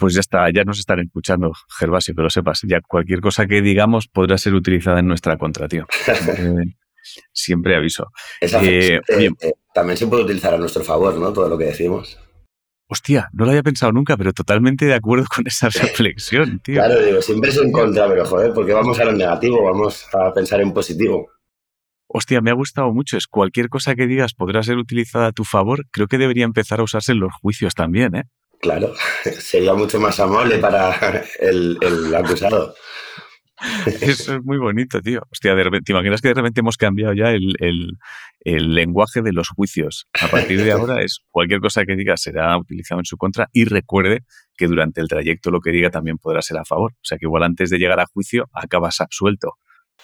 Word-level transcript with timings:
Pues 0.00 0.14
ya 0.14 0.20
está, 0.20 0.50
ya 0.50 0.64
nos 0.64 0.78
están 0.78 0.98
escuchando, 1.00 1.52
Gervasio, 1.78 2.14
que 2.14 2.22
lo 2.22 2.30
sepas. 2.30 2.62
Ya 2.66 2.80
cualquier 2.80 3.20
cosa 3.20 3.46
que 3.46 3.60
digamos 3.60 4.08
podrá 4.08 4.38
ser 4.38 4.54
utilizada 4.54 4.98
en 5.00 5.06
nuestra 5.06 5.36
contra, 5.36 5.68
tío. 5.68 5.86
Eh, 7.02 7.24
siempre 7.32 7.76
aviso. 7.76 8.12
Eh, 8.40 9.00
también 9.74 9.96
se 9.96 10.06
puede 10.06 10.24
utilizar 10.24 10.52
a 10.52 10.58
nuestro 10.58 10.84
favor, 10.84 11.16
¿no? 11.16 11.32
Todo 11.32 11.48
lo 11.48 11.56
que 11.56 11.64
decimos. 11.64 12.18
Hostia, 12.88 13.28
no 13.32 13.44
lo 13.44 13.50
había 13.50 13.62
pensado 13.62 13.90
nunca, 13.92 14.16
pero 14.16 14.32
totalmente 14.32 14.84
de 14.84 14.94
acuerdo 14.94 15.26
con 15.34 15.46
esa 15.46 15.68
reflexión, 15.82 16.60
tío. 16.60 16.74
Claro, 16.74 17.02
digo, 17.02 17.22
siempre 17.22 17.50
es 17.50 17.56
en 17.56 17.72
contra, 17.72 18.06
pero 18.06 18.24
joder, 18.26 18.52
porque 18.52 18.72
vamos 18.74 18.98
a 19.00 19.04
lo 19.04 19.12
negativo, 19.12 19.64
vamos 19.64 20.06
a 20.14 20.32
pensar 20.32 20.60
en 20.60 20.72
positivo. 20.72 21.28
Hostia, 22.06 22.40
me 22.40 22.50
ha 22.50 22.54
gustado 22.54 22.92
mucho. 22.92 23.16
Es 23.16 23.26
cualquier 23.26 23.68
cosa 23.68 23.94
que 23.94 24.06
digas 24.06 24.34
podrá 24.34 24.62
ser 24.62 24.76
utilizada 24.76 25.28
a 25.28 25.32
tu 25.32 25.44
favor. 25.44 25.86
Creo 25.90 26.06
que 26.06 26.18
debería 26.18 26.44
empezar 26.44 26.80
a 26.80 26.84
usarse 26.84 27.12
en 27.12 27.20
los 27.20 27.32
juicios 27.40 27.74
también, 27.74 28.14
¿eh? 28.14 28.24
Claro, 28.60 28.92
sería 29.38 29.74
mucho 29.74 29.98
más 29.98 30.20
amable 30.20 30.58
para 30.58 31.24
el, 31.38 32.14
acusado. 32.14 32.74
Eso 33.86 34.36
es 34.36 34.44
muy 34.44 34.58
bonito, 34.58 35.00
tío. 35.00 35.22
Hostia, 35.30 35.54
¿te 35.54 35.92
imaginas 35.92 36.22
que 36.22 36.28
de 36.28 36.34
repente 36.34 36.60
hemos 36.60 36.76
cambiado 36.76 37.12
ya 37.12 37.30
el, 37.30 37.54
el, 37.58 38.74
lenguaje 38.74 39.22
de 39.22 39.32
los 39.32 39.48
juicios? 39.48 40.08
A 40.20 40.28
partir 40.28 40.62
de 40.62 40.72
ahora 40.72 41.02
es 41.02 41.20
cualquier 41.30 41.60
cosa 41.60 41.84
que 41.84 41.94
diga 41.94 42.16
será 42.16 42.56
utilizado 42.56 43.00
en 43.00 43.04
su 43.04 43.16
contra 43.16 43.48
y 43.52 43.64
recuerde 43.64 44.24
que 44.56 44.66
durante 44.66 45.00
el 45.00 45.08
trayecto 45.08 45.50
lo 45.50 45.60
que 45.60 45.72
diga 45.72 45.90
también 45.90 46.16
podrá 46.16 46.40
ser 46.40 46.58
a 46.58 46.64
favor. 46.64 46.92
O 46.92 47.04
sea 47.04 47.18
que 47.18 47.26
igual 47.26 47.42
antes 47.42 47.68
de 47.70 47.78
llegar 47.78 48.00
a 48.00 48.06
juicio 48.06 48.48
acabas 48.52 49.00
absuelto. 49.00 49.54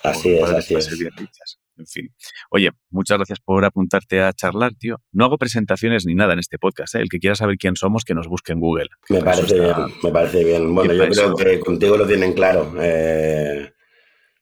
Así 0.03 0.35
es, 0.35 0.51
así 0.51 0.75
es. 0.75 1.59
En 1.79 1.87
fin. 1.87 2.15
Oye, 2.51 2.71
muchas 2.91 3.19
gracias 3.19 3.41
por 3.41 3.65
apuntarte 3.65 4.23
a 4.23 4.33
charlar, 4.33 4.75
tío. 4.75 4.97
No 5.13 5.27
hago 5.27 5.39
presentaciones 5.39 6.07
ni 6.07 6.15
nada 6.15 6.33
en 6.33 6.39
este 6.39 6.59
podcast. 6.59 6.95
¿eh? 6.95 7.01
El 7.01 7.09
que 7.09 7.19
quiera 7.19 7.35
saber 7.35 7.57
quién 7.59 7.77
somos, 7.77 8.05
que 8.05 8.15
nos 8.15 8.29
busque 8.29 8.53
en 8.53 8.61
Google. 8.61 8.89
Me 9.09 9.21
parece 9.21 9.61
bien, 9.61 9.75
me 10.03 10.11
parece 10.11 10.45
bien. 10.45 10.75
Bueno, 10.75 10.93
yo 10.93 11.35
creo 11.35 11.37
que 11.37 11.61
contigo 11.61 11.97
lo 11.97 12.07
tienen 12.07 12.33
claro. 12.33 12.73
Eh, 12.81 13.73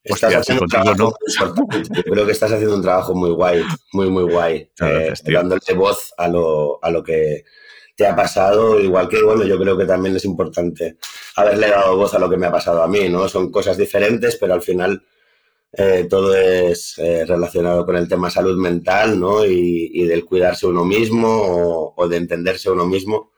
estás 0.05 0.35
haciendo 0.35 0.65
un 0.65 0.69
trabajo 0.69 1.17
Yo 1.31 2.03
creo 2.05 2.27
que 2.27 2.33
estás 2.33 2.53
haciendo 2.53 2.77
un 2.77 2.83
trabajo 2.83 3.15
muy 3.15 3.31
guay, 3.31 3.63
muy, 3.93 4.09
muy 4.11 4.31
guay. 4.31 4.71
Eh, 4.81 5.13
dándole 5.25 5.75
voz 5.75 6.13
a 6.17 6.29
lo, 6.29 6.79
a 6.83 6.91
lo 6.91 7.03
que 7.03 7.45
te 7.97 8.07
ha 8.07 8.15
pasado, 8.15 8.81
igual 8.81 9.09
que, 9.09 9.23
bueno, 9.23 9.45
yo 9.45 9.59
creo 9.59 9.79
que 9.79 9.87
también 9.87 10.17
es 10.17 10.25
importante 10.25 10.97
haberle 11.37 11.69
dado 11.69 11.97
voz 11.97 12.13
a 12.15 12.19
lo 12.19 12.29
que 12.29 12.37
me 12.37 12.47
ha 12.47 12.53
pasado 12.53 12.83
a 12.83 12.89
mí, 12.89 13.09
¿no? 13.09 13.29
Son 13.29 13.51
cosas 13.51 13.77
diferentes, 13.77 14.37
pero 14.37 14.55
al 14.55 14.63
final 14.63 15.05
eh, 15.77 16.07
todo 16.09 16.35
es 16.37 16.99
eh, 16.99 17.25
relacionado 17.27 17.85
con 17.85 17.97
el 17.97 18.09
tema 18.09 18.31
salud 18.31 18.57
mental, 18.57 19.19
¿no? 19.19 19.45
Y, 19.45 20.05
del 20.05 20.25
cuidarse 20.25 20.67
uno 20.67 20.85
mismo 20.85 21.95
o, 21.97 22.09
de 22.09 22.17
entenderse 22.17 22.71
uno 22.71 22.87
mismo. 22.87 23.33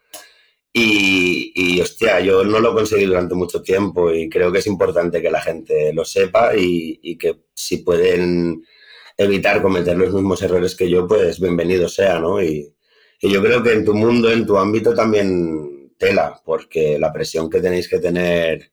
Y, 0.73 1.53
y, 1.55 1.81
hostia, 1.81 2.21
yo 2.21 2.45
no 2.45 2.61
lo 2.61 2.75
conseguí 2.75 3.07
durante 3.07 3.35
mucho 3.35 3.63
tiempo 3.63 4.13
y 4.13 4.29
creo 4.29 4.53
que 4.53 4.59
es 4.59 4.67
importante 4.67 5.23
que 5.23 5.31
la 5.31 5.41
gente 5.41 5.93
lo 5.95 6.05
sepa 6.05 6.53
y, 6.57 7.17
que 7.17 7.45
si 7.55 7.79
pueden 7.79 8.63
evitar 9.17 9.63
cometer 9.63 9.97
los 9.97 10.13
mismos 10.13 10.43
errores 10.43 10.75
que 10.77 10.91
yo, 10.91 11.07
pues 11.07 11.41
bienvenido 11.41 11.89
sea, 11.89 12.19
¿no? 12.21 12.43
Y, 12.43 12.75
y 13.21 13.31
yo 13.31 13.43
creo 13.43 13.63
que 13.63 13.73
en 13.73 13.85
tu 13.85 13.95
mundo, 13.95 14.31
en 14.31 14.47
tu 14.47 14.59
ámbito 14.59 14.95
también 14.95 15.95
tela, 15.99 16.41
porque 16.45 16.99
la 16.99 17.13
presión 17.13 17.49
que 17.49 17.61
tenéis 17.61 17.89
que 17.89 17.99
tener 17.99 18.73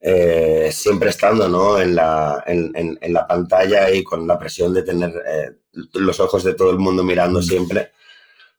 eh, 0.00 0.70
siempre 0.72 1.10
estando 1.10 1.48
¿no? 1.48 1.80
en, 1.80 1.94
la, 1.94 2.44
en, 2.46 2.72
en, 3.00 3.12
la 3.12 3.26
pantalla 3.26 3.90
y 3.90 4.04
con 4.04 4.26
la 4.26 4.38
presión 4.38 4.72
de 4.72 4.82
tener 4.82 5.10
eh, 5.26 5.50
los 5.94 6.20
ojos 6.20 6.44
de 6.44 6.54
todo 6.54 6.70
el 6.70 6.78
mundo 6.78 7.02
mirando 7.02 7.42
siempre. 7.42 7.90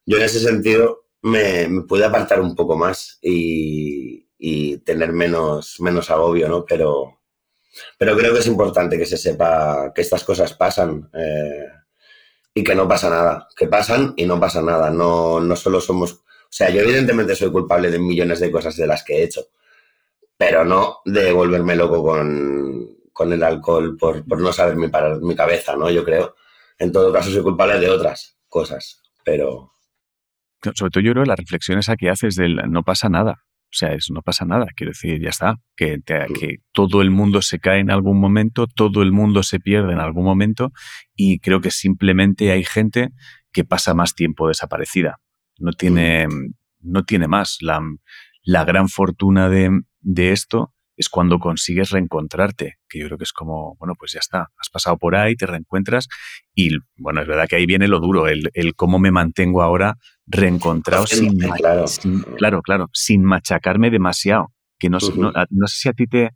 Yo 0.06 0.18
en 0.18 0.24
ese 0.24 0.40
sentido 0.40 1.06
me, 1.22 1.68
me 1.68 1.82
pude 1.84 2.06
apartar 2.06 2.42
un 2.42 2.56
poco 2.56 2.76
más 2.76 3.20
y, 3.22 4.28
y, 4.38 4.78
tener 4.80 5.14
menos, 5.14 5.80
menos 5.80 6.10
agobio, 6.10 6.50
¿no? 6.50 6.66
Pero, 6.66 7.20
pero 7.98 8.18
creo 8.18 8.34
que 8.34 8.40
es 8.40 8.48
importante 8.48 8.98
que 8.98 9.06
se 9.06 9.18
sepa 9.18 9.94
que 9.96 10.02
estas 10.02 10.24
cosas 10.24 10.54
pasan 10.54 11.10
eh, 11.14 11.68
y 12.54 12.64
que 12.64 12.76
no 12.76 12.88
pasa 12.88 13.10
nada, 13.10 13.48
que 13.56 13.68
pasan 13.68 14.14
y 14.18 14.26
no 14.26 14.40
pasa 14.40 14.62
nada. 14.62 14.90
No, 14.90 15.40
no 15.40 15.56
solo 15.56 15.80
somos... 15.80 16.14
O 16.14 16.52
sea, 16.52 16.70
yo 16.70 16.82
evidentemente 16.82 17.36
soy 17.36 17.52
culpable 17.52 17.92
de 17.92 18.00
millones 18.00 18.40
de 18.40 18.52
cosas 18.52 18.76
de 18.76 18.88
las 18.88 19.04
que 19.04 19.18
he 19.18 19.24
hecho 19.24 19.50
pero 20.40 20.64
no 20.64 21.00
de 21.04 21.34
volverme 21.34 21.76
loco 21.76 22.02
con, 22.02 23.34
el 23.34 23.44
alcohol 23.44 23.98
por, 23.98 24.24
no 24.40 24.54
saber 24.54 24.78
mi, 24.78 24.88
parar 24.88 25.20
mi 25.20 25.36
cabeza, 25.36 25.76
¿no? 25.76 25.92
Yo 25.92 26.06
creo. 26.06 26.34
En 26.78 26.94
todo 26.94 27.12
caso, 27.12 27.30
soy 27.30 27.44
culpable 27.44 27.78
de 27.78 27.90
otras 27.90 28.40
cosas, 28.48 29.02
pero... 29.26 29.74
Sobre 30.62 30.92
todo 30.92 31.04
yo 31.04 31.12
creo 31.12 31.26
la 31.26 31.36
reflexión 31.36 31.78
esa 31.78 31.98
que 31.98 32.10
haces 32.10 32.36
del 32.36 32.56
no 32.70 32.84
pasa 32.84 33.10
nada. 33.10 33.44
O 33.66 33.72
sea, 33.74 33.92
es 33.92 34.08
no 34.12 34.22
pasa 34.22 34.46
nada. 34.46 34.68
Quiero 34.74 34.92
decir, 34.92 35.22
ya 35.22 35.30
está. 35.30 35.58
Que, 35.76 35.98
mm. 35.98 36.34
que 36.34 36.56
todo 36.72 37.02
el 37.02 37.12
mundo 37.12 37.42
se 37.42 37.60
cae 37.60 37.80
en 37.80 37.92
algún 37.92 38.18
momento, 38.18 38.66
todo 38.68 39.02
el 39.02 39.12
mundo 39.12 39.44
se 39.44 39.60
pierde 39.60 39.92
en 39.92 40.00
algún 40.00 40.24
momento 40.24 40.72
y 41.16 41.40
creo 41.40 41.60
que 41.60 41.72
simplemente 41.72 42.52
hay 42.54 42.64
gente 42.64 43.10
que 43.52 43.66
pasa 43.66 43.94
más 43.94 44.16
tiempo 44.16 44.48
desaparecida. 44.48 45.20
No 45.58 45.74
tiene, 45.74 46.30
mm. 46.30 46.54
no 46.80 47.04
tiene 47.04 47.28
más. 47.28 47.58
La, 47.60 47.82
la 48.44 48.64
gran 48.64 48.88
fortuna 48.88 49.50
de, 49.50 49.70
de 50.02 50.32
esto 50.32 50.74
es 51.00 51.08
cuando 51.08 51.40
consigues 51.40 51.92
reencontrarte, 51.92 52.76
que 52.90 53.00
yo 53.00 53.06
creo 53.06 53.18
que 53.18 53.24
es 53.24 53.32
como, 53.32 53.78
bueno, 53.80 53.94
pues 53.98 54.12
ya 54.12 54.20
está, 54.20 54.50
has 54.58 54.70
pasado 54.70 54.98
por 54.98 55.16
ahí, 55.16 55.36
te 55.36 55.46
reencuentras 55.46 56.10
y, 56.54 56.72
bueno, 56.98 57.22
es 57.22 57.28
verdad 57.28 57.48
que 57.48 57.56
ahí 57.56 57.66
viene 57.66 57.88
lo 57.88 58.02
duro, 58.02 58.28
el, 58.28 58.52
cómo 58.76 59.00
me 59.00 59.10
mantengo 59.10 59.64
ahora 59.64 59.96
reencontrado 60.28 61.08
sin, 61.08 61.40
claro. 61.40 61.86
claro, 62.38 62.62
claro, 62.62 62.90
sin 62.92 63.24
machacarme 63.24 63.90
demasiado. 63.90 64.52
Que 64.78 64.90
no, 64.90 65.00
sé 65.00 65.12
si 65.68 65.90
a 65.90 65.94
ti 65.94 66.06
te, 66.08 66.32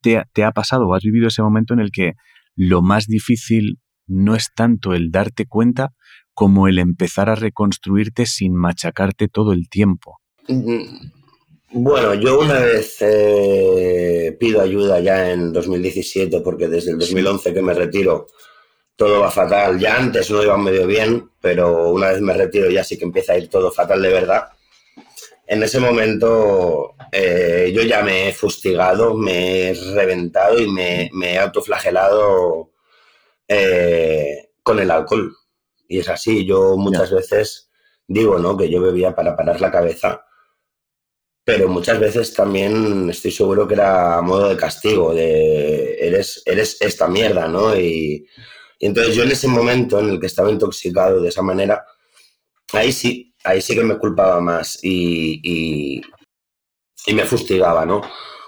te, 0.00 0.44
ha 0.44 0.52
pasado 0.52 0.86
o 0.86 0.94
has 0.94 1.02
vivido 1.02 1.28
ese 1.28 1.42
momento 1.42 1.74
en 1.74 1.80
el 1.80 1.90
que 1.90 2.12
lo 2.54 2.82
más 2.82 3.06
difícil 3.06 3.78
no 4.06 4.36
es 4.36 4.52
tanto 4.54 4.94
el 4.94 5.10
darte 5.10 5.46
cuenta 5.46 5.90
como 6.34 6.68
el 6.68 6.78
empezar 6.78 7.30
a 7.30 7.36
reconstruirte 7.36 8.26
sin 8.26 8.54
machacarte 8.54 9.28
todo 9.28 9.52
el 9.52 9.68
tiempo. 9.68 10.20
Bueno, 11.76 12.14
yo 12.14 12.38
una 12.38 12.60
vez 12.60 12.98
eh, 13.00 14.36
pido 14.38 14.62
ayuda 14.62 15.00
ya 15.00 15.32
en 15.32 15.52
2017 15.52 16.40
porque 16.40 16.68
desde 16.68 16.92
el 16.92 16.98
2011 17.00 17.52
que 17.52 17.62
me 17.62 17.74
retiro 17.74 18.28
todo 18.94 19.20
va 19.20 19.30
fatal. 19.30 19.80
Ya 19.80 19.96
antes 19.96 20.30
no 20.30 20.40
iba 20.40 20.56
medio 20.56 20.86
bien, 20.86 21.30
pero 21.40 21.90
una 21.90 22.10
vez 22.10 22.20
me 22.20 22.32
retiro 22.32 22.70
ya 22.70 22.84
sí 22.84 22.96
que 22.96 23.04
empieza 23.04 23.32
a 23.32 23.38
ir 23.38 23.48
todo 23.50 23.72
fatal 23.72 24.00
de 24.02 24.08
verdad. 24.08 24.50
En 25.48 25.64
ese 25.64 25.80
momento 25.80 26.94
eh, 27.10 27.72
yo 27.74 27.82
ya 27.82 28.02
me 28.02 28.28
he 28.28 28.32
fustigado, 28.32 29.16
me 29.16 29.70
he 29.70 29.74
reventado 29.94 30.60
y 30.60 30.68
me, 30.70 31.10
he 31.24 31.38
autoflagelado 31.38 32.70
eh, 33.48 34.50
con 34.62 34.78
el 34.78 34.92
alcohol. 34.92 35.34
Y 35.88 35.98
es 35.98 36.08
así, 36.08 36.46
yo 36.46 36.76
muchas 36.76 37.10
veces 37.10 37.68
digo, 38.06 38.38
¿no? 38.38 38.56
Que 38.56 38.70
yo 38.70 38.80
bebía 38.80 39.12
para 39.12 39.36
parar 39.36 39.60
la 39.60 39.72
cabeza 39.72 40.24
pero 41.44 41.68
muchas 41.68 42.00
veces 42.00 42.32
también 42.32 43.10
estoy 43.10 43.30
seguro 43.30 43.68
que 43.68 43.74
era 43.74 44.18
a 44.18 44.22
modo 44.22 44.48
de 44.48 44.56
castigo, 44.56 45.14
de 45.14 45.94
eres, 46.00 46.42
eres 46.46 46.78
esta 46.80 47.06
mierda, 47.06 47.46
¿no? 47.48 47.76
Y, 47.78 48.26
entonces 48.80 49.14
yo 49.14 49.22
en 49.24 49.32
ese 49.32 49.48
momento 49.48 50.00
en 50.00 50.10
el 50.10 50.20
que 50.20 50.26
estaba 50.26 50.50
intoxicado 50.50 51.20
de 51.20 51.28
esa 51.28 51.42
manera, 51.42 51.84
ahí 52.72 52.92
sí, 52.92 53.34
ahí 53.44 53.60
sí 53.62 53.74
que 53.74 53.84
me 53.84 53.98
culpaba 53.98 54.40
más 54.40 54.78
y, 54.82 56.00
y, 57.06 57.14
me 57.14 57.24
fustigaba, 57.24 57.84
¿no? 57.86 58.02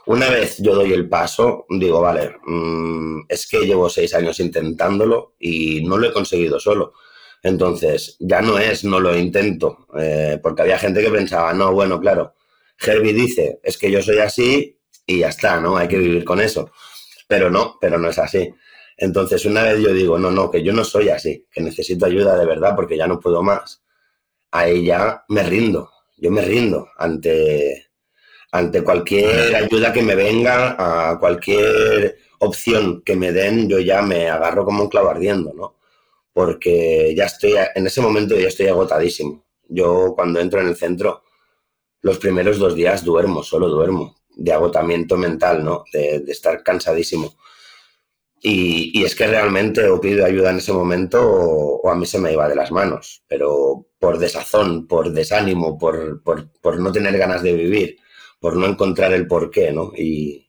Una 0.06 0.30
vez 0.30 0.56
yo 0.58 0.74
doy 0.74 0.92
el 0.92 1.08
paso, 1.08 1.66
digo, 1.68 2.00
vale, 2.00 2.36
mm, 2.46 3.26
es 3.28 3.46
que 3.46 3.60
llevo 3.60 3.88
seis 3.90 4.14
años 4.14 4.40
intentándolo 4.40 5.34
y 5.38 5.82
no 5.84 5.98
lo 5.98 6.08
he 6.08 6.12
conseguido 6.12 6.58
solo. 6.60 6.94
Entonces, 7.42 8.16
ya 8.20 8.40
no 8.40 8.58
es, 8.58 8.84
no 8.84 9.00
lo 9.00 9.16
intento, 9.16 9.86
eh, 9.98 10.38
porque 10.42 10.62
había 10.62 10.78
gente 10.78 11.02
que 11.02 11.10
pensaba, 11.10 11.52
no, 11.52 11.72
bueno, 11.72 12.00
claro, 12.00 12.34
Herbie 12.78 13.12
dice, 13.12 13.60
es 13.62 13.78
que 13.78 13.90
yo 13.90 14.02
soy 14.02 14.18
así 14.18 14.78
y 15.06 15.20
ya 15.20 15.28
está, 15.28 15.60
¿no? 15.60 15.76
Hay 15.76 15.88
que 15.88 15.98
vivir 15.98 16.24
con 16.24 16.40
eso. 16.40 16.70
Pero 17.28 17.50
no, 17.50 17.78
pero 17.80 17.98
no 17.98 18.10
es 18.10 18.18
así. 18.18 18.52
Entonces, 18.96 19.44
una 19.44 19.62
vez 19.62 19.80
yo 19.80 19.92
digo, 19.92 20.18
no, 20.18 20.30
no, 20.30 20.50
que 20.50 20.62
yo 20.62 20.72
no 20.72 20.84
soy 20.84 21.10
así, 21.10 21.46
que 21.50 21.60
necesito 21.60 22.06
ayuda 22.06 22.38
de 22.38 22.46
verdad 22.46 22.74
porque 22.74 22.96
ya 22.96 23.06
no 23.06 23.20
puedo 23.20 23.42
más. 23.42 23.82
Ahí 24.50 24.86
ya 24.86 25.24
me 25.28 25.42
rindo, 25.42 25.90
yo 26.16 26.30
me 26.30 26.40
rindo 26.42 26.88
ante, 26.96 27.88
ante 28.52 28.82
cualquier 28.82 29.54
ayuda 29.54 29.92
que 29.92 30.02
me 30.02 30.14
venga, 30.14 30.76
a 31.10 31.18
cualquier 31.18 32.16
opción 32.38 33.02
que 33.04 33.16
me 33.16 33.32
den, 33.32 33.68
yo 33.68 33.80
ya 33.80 34.02
me 34.02 34.28
agarro 34.30 34.64
como 34.64 34.84
un 34.84 34.88
clavo 34.88 35.10
ardiendo, 35.10 35.52
¿no? 35.52 35.76
Porque 36.32 37.14
ya 37.16 37.24
estoy, 37.26 37.54
en 37.74 37.86
ese 37.86 38.00
momento 38.00 38.38
ya 38.38 38.48
estoy 38.48 38.68
agotadísimo. 38.68 39.44
Yo 39.68 40.14
cuando 40.14 40.40
entro 40.40 40.60
en 40.60 40.68
el 40.68 40.76
centro, 40.76 41.24
los 42.06 42.18
primeros 42.18 42.58
dos 42.58 42.76
días 42.76 43.04
duermo, 43.04 43.42
solo 43.42 43.68
duermo, 43.68 44.14
de 44.36 44.52
agotamiento 44.52 45.16
mental, 45.16 45.64
¿no? 45.64 45.84
De, 45.92 46.22
estar 46.28 46.62
cansadísimo. 46.62 47.34
Y, 48.40 49.02
es 49.02 49.16
que 49.16 49.26
realmente 49.26 49.88
o 49.88 50.00
pido 50.00 50.24
ayuda 50.24 50.50
en 50.50 50.58
ese 50.58 50.72
momento 50.72 51.18
o, 51.20 51.90
a 51.90 51.96
mí 51.96 52.06
se 52.06 52.20
me 52.20 52.32
iba 52.32 52.48
de 52.48 52.54
las 52.54 52.70
manos, 52.70 53.24
pero 53.26 53.88
por 53.98 54.18
desazón, 54.18 54.86
por 54.86 55.12
desánimo, 55.12 55.76
por, 55.76 56.22
por, 56.22 56.78
no 56.78 56.92
tener 56.92 57.18
ganas 57.18 57.42
de 57.42 57.54
vivir, 57.54 57.96
por 58.38 58.54
no 58.56 58.66
encontrar 58.66 59.12
el 59.12 59.26
porqué, 59.26 59.72
¿no? 59.72 59.90
Y, 59.96 60.48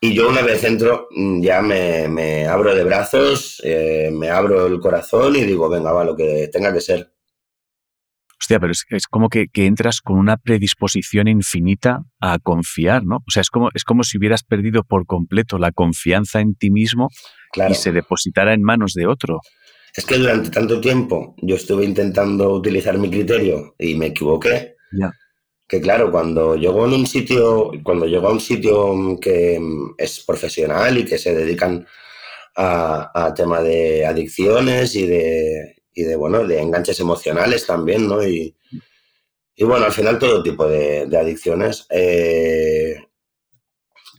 y 0.00 0.14
yo 0.14 0.28
una 0.30 0.42
vez 0.42 0.64
entro, 0.64 1.06
mm, 1.12 1.42
ya 1.42 1.62
me, 1.62 2.46
abro 2.48 2.74
de 2.74 2.82
brazos, 2.82 3.60
eh, 3.64 4.10
me 4.12 4.30
abro 4.30 4.66
el 4.66 4.80
corazón 4.80 5.36
y 5.36 5.44
digo, 5.44 5.68
venga, 5.68 5.92
va, 5.92 6.04
lo 6.04 6.16
que 6.16 6.48
tenga 6.52 6.72
que 6.72 6.80
ser. 6.80 7.12
Hostia, 8.40 8.58
pero 8.58 8.72
es, 8.72 9.06
como 9.06 9.28
que, 9.28 9.48
entras 9.54 10.00
con 10.00 10.18
una 10.18 10.38
predisposición 10.38 11.28
infinita 11.28 12.04
a 12.20 12.38
confiar, 12.38 13.04
¿no? 13.04 13.16
O 13.16 13.30
sea, 13.30 13.42
es 13.42 13.50
como, 13.50 13.68
es 13.74 13.84
como 13.84 14.02
si 14.02 14.16
hubieras 14.16 14.44
perdido 14.44 14.82
por 14.82 15.04
completo 15.04 15.58
la 15.58 15.72
confianza 15.72 16.40
en 16.40 16.54
ti 16.54 16.70
mismo 16.70 17.08
y 17.68 17.74
se 17.74 17.92
depositara 17.92 18.54
en 18.54 18.62
manos 18.62 18.94
de 18.94 19.06
otro. 19.06 19.40
Es 19.94 20.06
que 20.06 20.16
durante 20.16 20.50
tanto 20.50 20.80
tiempo 20.80 21.34
yo 21.42 21.56
estuve 21.56 21.84
intentando 21.84 22.54
utilizar 22.54 22.96
mi 22.96 23.10
criterio 23.10 23.74
y 23.78 23.94
me 23.96 24.06
equivoqué. 24.06 24.76
Que 25.68 25.80
claro, 25.80 26.10
cuando 26.10 26.56
llego 26.56 26.86
en 26.86 26.94
un 26.94 27.06
sitio, 27.06 27.70
cuando 27.82 28.06
llego 28.06 28.28
a 28.28 28.32
un 28.32 28.40
sitio 28.40 29.18
que 29.20 29.60
es 29.98 30.24
profesional 30.24 30.96
y 30.96 31.04
que 31.04 31.18
se 31.18 31.34
dedican 31.34 31.86
a, 32.56 33.32
tema 33.36 33.60
de 33.60 34.06
adicciones 34.06 34.96
y 34.96 35.06
de, 35.06 35.79
y 35.92 36.04
de, 36.04 36.16
bueno, 36.16 36.46
de 36.46 36.60
enganches 36.60 37.00
emocionales 37.00 37.66
también, 37.66 38.06
¿no? 38.08 38.26
Y, 38.26 38.54
bueno, 39.58 39.86
al 39.86 39.92
final 39.92 40.18
todo 40.18 40.42
tipo 40.42 40.66
de, 40.66 41.08
adicciones. 41.16 41.86
Eh, 41.90 42.96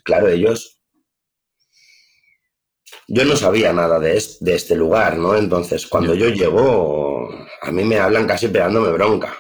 claro, 0.04 0.28
ellos... 0.28 0.78
Yo 3.08 3.26
no 3.26 3.36
sabía 3.36 3.74
nada 3.74 4.00
de, 4.00 4.16
este 4.16 4.76
lugar, 4.76 5.18
¿no? 5.18 5.36
Entonces, 5.36 5.86
cuando 5.88 6.14
yo 6.14 6.30
llego, 6.30 7.30
a 7.62 7.72
mí 7.72 7.84
me 7.84 8.00
hablan 8.00 8.28
casi 8.28 8.48
pegándome 8.48 8.92
bronca. 8.92 9.36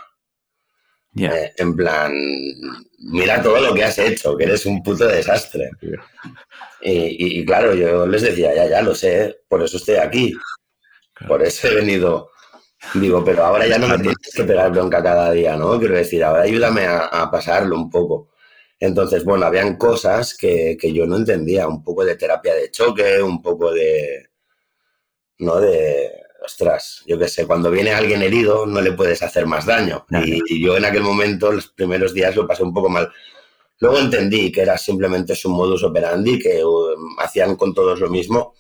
Eh, 1.18 1.54
en 1.58 1.76
plan, 1.76 2.14
mira 3.00 3.42
todo 3.42 3.60
lo 3.60 3.74
que 3.74 3.84
has 3.84 3.98
hecho, 4.00 4.36
que 4.38 4.46
eres 4.46 4.66
un 4.66 4.82
puto 4.82 5.08
desastre. 5.08 5.70
Y, 6.82 7.46
claro, 7.46 7.74
yo 7.74 8.06
les 8.08 8.24
decía, 8.24 8.54
ya, 8.56 8.68
ya 8.68 8.82
lo 8.82 8.96
sé, 8.96 9.42
por 9.48 9.62
eso 9.64 9.78
estoy 9.78 9.96
aquí. 9.96 10.34
Por 11.28 11.44
eso 11.44 11.68
he 11.68 11.76
venido. 11.76 12.32
Digo, 12.96 13.24
pero 13.24 13.46
ahora 13.46 13.68
ya 13.68 13.78
no 13.78 13.88
me 13.88 13.98
tienes 14.00 14.18
que 14.34 14.44
pegar 14.44 14.72
bronca 14.72 15.04
cada 15.04 15.32
día, 15.32 15.56
¿no? 15.56 15.78
Quiero 15.78 15.96
decir, 15.96 16.24
ahora 16.24 16.44
ayúdame 16.44 16.86
a, 16.88 17.30
pasarlo 17.32 17.76
un 17.76 17.90
poco. 17.90 18.30
Entonces, 18.80 19.24
bueno, 19.24 19.46
habían 19.46 19.78
cosas 19.78 20.36
que, 20.36 20.76
que, 20.80 20.92
yo 20.92 21.06
no 21.06 21.18
entendía, 21.18 21.68
un 21.68 21.84
poco 21.84 22.04
de 22.04 22.16
terapia 22.16 22.56
de 22.56 22.72
choque, 22.72 23.22
un 23.22 23.40
poco 23.40 23.72
de, 23.72 24.32
¿no? 25.38 25.60
De, 25.60 26.12
ostras, 26.44 27.04
yo 27.06 27.20
qué 27.20 27.28
sé, 27.28 27.46
cuando 27.46 27.70
viene 27.70 27.92
alguien 27.92 28.22
herido 28.22 28.66
no 28.66 28.82
le 28.82 28.94
puedes 28.94 29.22
hacer 29.22 29.46
más 29.46 29.66
daño. 29.66 30.06
Y, 30.24 30.64
yo 30.64 30.76
en 30.76 30.86
aquel 30.86 31.04
momento, 31.04 31.52
los 31.52 31.68
primeros 31.68 32.14
días, 32.14 32.36
lo 32.36 32.48
pasé 32.48 32.64
un 32.64 32.74
poco 32.74 32.90
mal. 32.90 33.12
Luego 33.80 34.00
entendí 34.00 34.52
que 34.52 34.62
era 34.62 34.78
simplemente 34.78 35.36
su 35.36 35.50
modus 35.50 35.84
operandi, 35.84 36.40
que 36.40 36.64
um, 36.64 37.20
hacían 37.20 37.56
con 37.56 37.74
todos 37.74 38.00
lo 38.00 38.10
mismo. 38.10 38.54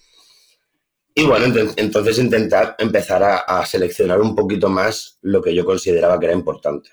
Y 1.13 1.25
bueno, 1.25 1.53
entonces 1.75 2.19
intentar 2.19 2.75
empezar 2.79 3.21
a, 3.23 3.65
seleccionar 3.65 4.21
un 4.21 4.35
poquito 4.35 4.69
más 4.69 5.19
lo 5.21 5.41
que 5.41 5.53
yo 5.53 5.65
consideraba 5.65 6.19
que 6.19 6.27
era 6.27 6.35
importante. 6.35 6.89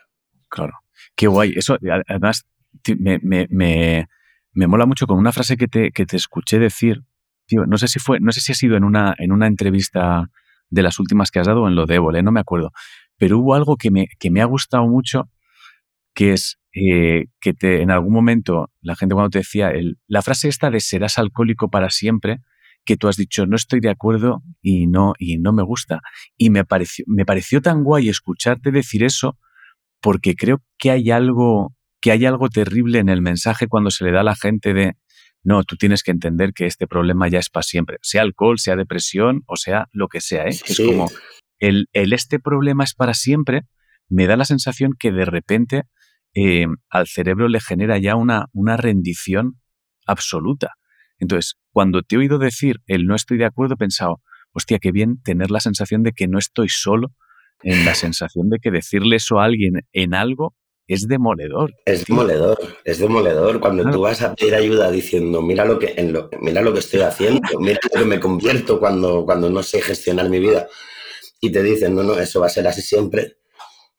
Claro, 0.49 0.73
qué 1.15 1.29
guay. 1.29 1.53
Eso, 1.55 1.79
además, 2.09 2.47
me, 2.99 3.21
me, 3.23 3.47
me, 3.51 4.67
mola 4.67 4.87
mucho 4.87 5.07
con 5.07 5.19
una 5.19 5.33
frase 5.33 5.57
que 5.57 5.69
te, 5.69 5.93
que 5.93 6.05
te 6.05 6.17
escuché 6.17 6.59
decir. 6.59 7.03
Tío, 7.47 7.65
no 7.65 7.79
sé 7.79 7.89
si 7.89 7.99
fue, 7.99 8.19
no 8.21 8.33
sé 8.33 8.41
si 8.41 8.53
ha 8.53 8.55
sido 8.55 8.77
en 8.77 8.85
una, 8.85 9.15
en 9.19 9.33
una 9.33 9.47
entrevista 9.47 10.29
de 10.69 10.83
las 10.83 10.99
últimas 10.99 11.31
que 11.31 11.39
has 11.39 11.47
dado 11.47 11.67
en 11.69 11.75
lo 11.75 11.87
de 11.87 11.95
Évole, 11.95 12.23
no 12.23 12.33
me 12.33 12.41
acuerdo. 12.41 12.73
Pero 13.17 13.39
hubo 13.39 13.55
algo 13.55 13.77
que 13.77 13.91
me, 13.91 14.09
que 14.19 14.31
me 14.31 14.43
ha 14.43 14.45
gustado 14.45 14.87
mucho, 14.87 15.31
que 16.13 16.33
es 16.33 16.59
eh, 16.73 17.27
que 17.41 17.55
te, 17.55 17.83
en 17.83 17.91
algún 17.91 18.13
momento 18.13 18.71
la 18.83 18.97
gente 18.97 19.15
cuando 19.15 19.31
te 19.31 19.39
decía 19.39 19.71
el, 19.71 19.99
la 20.07 20.23
frase 20.23 20.49
esta 20.49 20.71
de 20.71 20.81
serás 20.81 21.19
alcohólico 21.19 21.71
para 21.71 21.91
siempre, 21.91 22.41
que 22.89 22.97
tú 22.97 23.07
has 23.07 23.19
dicho 23.19 23.45
no 23.45 23.55
estoy 23.55 23.81
de 23.81 23.91
acuerdo 23.91 24.43
y 24.63 24.87
no, 24.87 25.13
y 25.19 25.37
no 25.37 25.53
me 25.53 25.63
gusta. 25.63 26.01
Y 26.39 26.49
me 26.49 26.65
pareció, 26.65 27.05
me 27.07 27.27
pareció 27.27 27.61
tan 27.61 27.85
guay 27.85 28.09
escucharte 28.09 28.71
decir 28.71 29.05
eso 29.05 29.37
porque 30.01 30.35
creo 30.35 30.63
que 30.79 30.91
hay 30.91 31.11
algo, 31.11 31.77
que 32.01 32.13
hay 32.13 32.25
algo 32.25 32.49
terrible 32.49 32.99
en 32.99 33.11
el 33.11 33.21
mensaje 33.21 33.67
cuando 33.69 33.91
se 33.91 34.05
le 34.05 34.13
da 34.13 34.21
a 34.21 34.25
la 34.25 34.37
gente 34.37 34.73
de 34.73 34.95
no, 35.45 35.65
tú 35.65 35.77
tienes 35.77 36.03
que 36.03 36.13
entender 36.13 36.55
que 36.55 36.65
este 36.65 36.87
problema 36.87 37.29
ya 37.29 37.39
es 37.39 37.51
para 37.51 37.63
siempre, 37.63 37.99
sea 38.01 38.23
alcohol, 38.23 38.59
sea 38.59 38.75
depresión 38.75 39.43
o 39.47 39.57
sea 39.57 39.89
lo 39.93 40.09
que 40.09 40.23
sea. 40.23 40.45
¿eh? 40.45 40.57
Es 40.67 40.79
como 40.79 41.09
el, 41.59 41.89
este 41.93 42.39
problema 42.39 42.85
es 42.85 42.95
para 42.95 43.13
siempre, 43.13 43.67
me 44.09 44.27
da 44.27 44.39
la 44.39 44.47
sensación 44.47 44.93
que 44.99 45.13
de 45.13 45.27
repente 45.27 45.83
eh, 46.35 46.67
al 46.89 47.07
cerebro 47.07 47.49
le 47.49 47.61
genera 47.61 47.99
ya 47.99 48.17
una, 48.17 48.47
una 48.55 48.79
rendición 48.79 49.61
absoluta. 50.07 50.79
Entonces, 51.19 51.59
cuando 51.79 52.03
te 52.03 52.17
he 52.17 52.19
oído 52.19 52.39
decir 52.39 52.81
el 52.89 53.07
no 53.07 53.15
estoy 53.15 53.39
de 53.39 53.45
acuerdo, 53.45 53.75
he 53.75 53.77
pensado, 53.77 54.21
hostia, 54.51 54.81
qué 54.81 54.91
bien 54.91 55.23
tener 55.23 55.53
la 55.53 55.61
sensación 55.61 56.03
de 56.03 56.11
que 56.11 56.27
no 56.27 56.37
estoy 56.37 56.69
solo, 56.69 57.13
en 57.63 57.85
la 57.85 57.95
sensación 57.95 58.51
de 58.51 58.59
que 58.59 58.73
decirle 58.73 59.15
eso 59.15 59.39
a 59.39 59.45
alguien 59.45 59.87
en 59.93 60.13
algo 60.13 60.57
es 60.89 61.07
demoledor. 61.07 61.73
Es 61.85 62.05
demoledor, 62.05 62.59
es 62.85 62.99
demoledor. 62.99 63.61
Cuando 63.61 63.89
tú 63.93 64.01
vas 64.01 64.23
a 64.23 64.35
pedir 64.35 64.57
ayuda 64.57 64.91
diciendo, 64.91 65.41
mira 65.41 65.65
lo 65.65 65.79
que, 65.79 65.95
en 65.97 66.13
lo, 66.13 66.29
mira 66.41 66.63
lo 66.63 66.73
que 66.73 66.81
estoy 66.81 67.03
haciendo, 67.03 67.41
mira 67.61 67.79
lo 67.95 68.01
que 68.01 68.07
me 68.07 68.19
convierto 68.19 68.81
cuando, 68.81 69.25
cuando 69.25 69.49
no 69.49 69.63
sé 69.63 69.81
gestionar 69.81 70.29
mi 70.29 70.41
vida, 70.41 70.67
y 71.41 71.53
te 71.53 71.63
dicen, 71.63 71.95
no, 71.95 72.03
no, 72.03 72.19
eso 72.19 72.41
va 72.41 72.47
a 72.47 72.51
ser 72.51 72.67
así 72.67 72.83
siempre. 72.83 73.37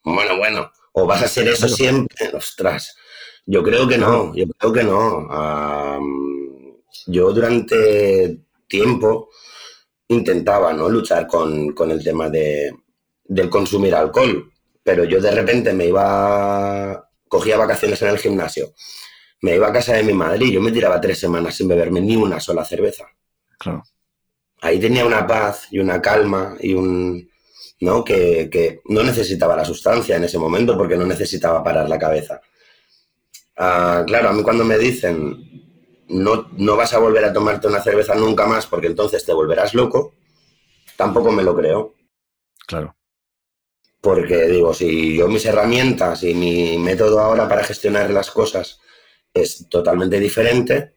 Bueno, 0.04 0.36
bueno, 0.38 0.70
o 0.92 1.06
vas 1.06 1.24
a 1.24 1.30
ser 1.30 1.48
eso 1.48 1.70
siempre, 1.70 2.28
ostras. 2.34 2.94
Yo 3.46 3.64
creo 3.64 3.88
que 3.88 3.98
no, 3.98 4.36
yo 4.36 4.48
creo 4.48 4.74
que 4.74 4.84
no. 4.84 5.30
Yo 7.08 7.32
durante 7.32 8.40
tiempo 8.68 9.30
intentaba 10.08 10.74
¿no? 10.74 10.90
luchar 10.90 11.28
con, 11.28 11.74
con 11.74 11.92
el 11.92 12.04
tema 12.04 12.30
de, 12.30 12.72
del 13.24 13.50
consumir 13.50 13.96
alcohol 13.96 14.52
pero 14.90 15.04
yo 15.04 15.22
de 15.22 15.30
repente 15.30 15.72
me 15.72 15.86
iba, 15.86 17.08
cogía 17.28 17.58
vacaciones 17.58 18.02
en 18.02 18.08
el 18.08 18.18
gimnasio, 18.18 18.74
me 19.42 19.54
iba 19.54 19.68
a 19.68 19.72
casa 19.72 19.94
de 19.94 20.02
mi 20.02 20.14
madre 20.14 20.46
y 20.46 20.52
yo 20.52 20.62
me 20.62 20.72
tiraba 20.72 21.00
tres 21.00 21.20
semanas 21.20 21.56
sin 21.56 21.68
beberme 21.68 22.02
ni 22.02 22.16
una 22.16 22.40
sola 22.40 22.66
cerveza. 22.66 23.06
Claro. 23.60 23.84
Ahí 24.62 24.80
tenía 24.80 25.06
una 25.06 25.28
paz 25.28 25.68
y 25.70 25.78
una 25.78 26.02
calma 26.02 26.58
y 26.60 26.74
un, 26.74 27.30
¿no? 27.82 28.04
Que, 28.04 28.82
no 28.86 29.04
necesitaba 29.04 29.56
la 29.56 29.64
sustancia 29.64 30.16
en 30.16 30.24
ese 30.24 30.40
momento 30.40 30.76
porque 30.76 30.98
no 30.98 31.06
necesitaba 31.06 31.64
parar 31.64 31.88
la 31.88 32.00
cabeza. 32.00 32.42
Ah, 33.58 34.04
claro, 34.08 34.30
a 34.30 34.34
mí 34.34 34.42
cuando 34.42 34.66
me 34.66 34.80
dicen 34.80 35.69
no, 36.10 36.50
no 36.58 36.76
vas 36.76 36.94
a 36.94 37.00
volver 37.00 37.26
a 37.26 37.34
tomarte 37.34 37.68
una 37.68 37.82
cerveza 37.82 38.16
nunca 38.16 38.46
más 38.46 38.66
porque 38.66 38.88
entonces 38.88 39.26
te 39.26 39.34
volverás 39.34 39.74
loco, 39.74 40.14
tampoco 40.98 41.32
me 41.32 41.44
lo 41.44 41.56
creo. 41.56 41.96
Claro. 42.68 42.96
Porque 44.02 44.48
digo, 44.48 44.74
si 44.74 45.18
yo 45.18 45.28
mis 45.28 45.46
herramientas 45.46 46.24
y 46.24 46.34
mi 46.34 46.78
método 46.78 47.20
ahora 47.20 47.48
para 47.48 47.64
gestionar 47.64 48.10
las 48.10 48.32
cosas 48.32 48.80
es 49.34 49.68
totalmente 49.70 50.20
diferente, 50.20 50.94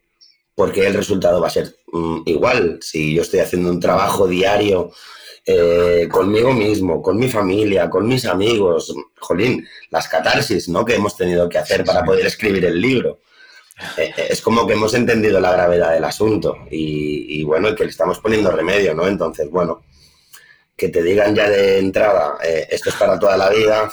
porque 0.55 0.85
el 0.85 0.93
resultado 0.93 1.41
va 1.41 1.47
a 1.47 1.51
ser 1.51 1.75
mm, 1.91 2.21
igual. 2.25 2.79
Si 2.81 3.13
yo 3.13 3.21
estoy 3.21 3.39
haciendo 3.39 3.69
un 3.69 3.79
trabajo 3.79 4.27
diario 4.27 4.91
eh, 5.45 6.07
conmigo 6.09 6.53
mismo, 6.53 7.01
con 7.01 7.17
mi 7.17 7.29
familia, 7.29 7.89
con 7.89 8.07
mis 8.07 8.25
amigos, 8.25 8.93
jolín, 9.19 9.67
las 9.89 10.07
catarsis 10.07 10.69
¿no? 10.69 10.85
que 10.85 10.95
hemos 10.95 11.17
tenido 11.17 11.49
que 11.49 11.57
hacer 11.57 11.83
para 11.83 12.03
poder 12.03 12.25
escribir 12.25 12.65
el 12.65 12.79
libro. 12.79 13.19
Eh, 13.97 14.13
eh, 14.15 14.27
es 14.29 14.41
como 14.41 14.67
que 14.67 14.73
hemos 14.73 14.93
entendido 14.93 15.39
la 15.39 15.51
gravedad 15.51 15.93
del 15.93 16.03
asunto 16.03 16.57
y, 16.69 17.39
y 17.39 17.43
bueno, 17.43 17.73
que 17.75 17.83
le 17.83 17.89
estamos 17.89 18.19
poniendo 18.19 18.51
remedio, 18.51 18.93
¿no? 18.93 19.07
Entonces, 19.07 19.49
bueno, 19.49 19.81
que 20.75 20.89
te 20.89 21.03
digan 21.03 21.35
ya 21.35 21.49
de 21.49 21.79
entrada, 21.79 22.37
eh, 22.43 22.67
esto 22.69 22.89
es 22.89 22.95
para 22.95 23.19
toda 23.19 23.37
la 23.37 23.49
vida, 23.49 23.91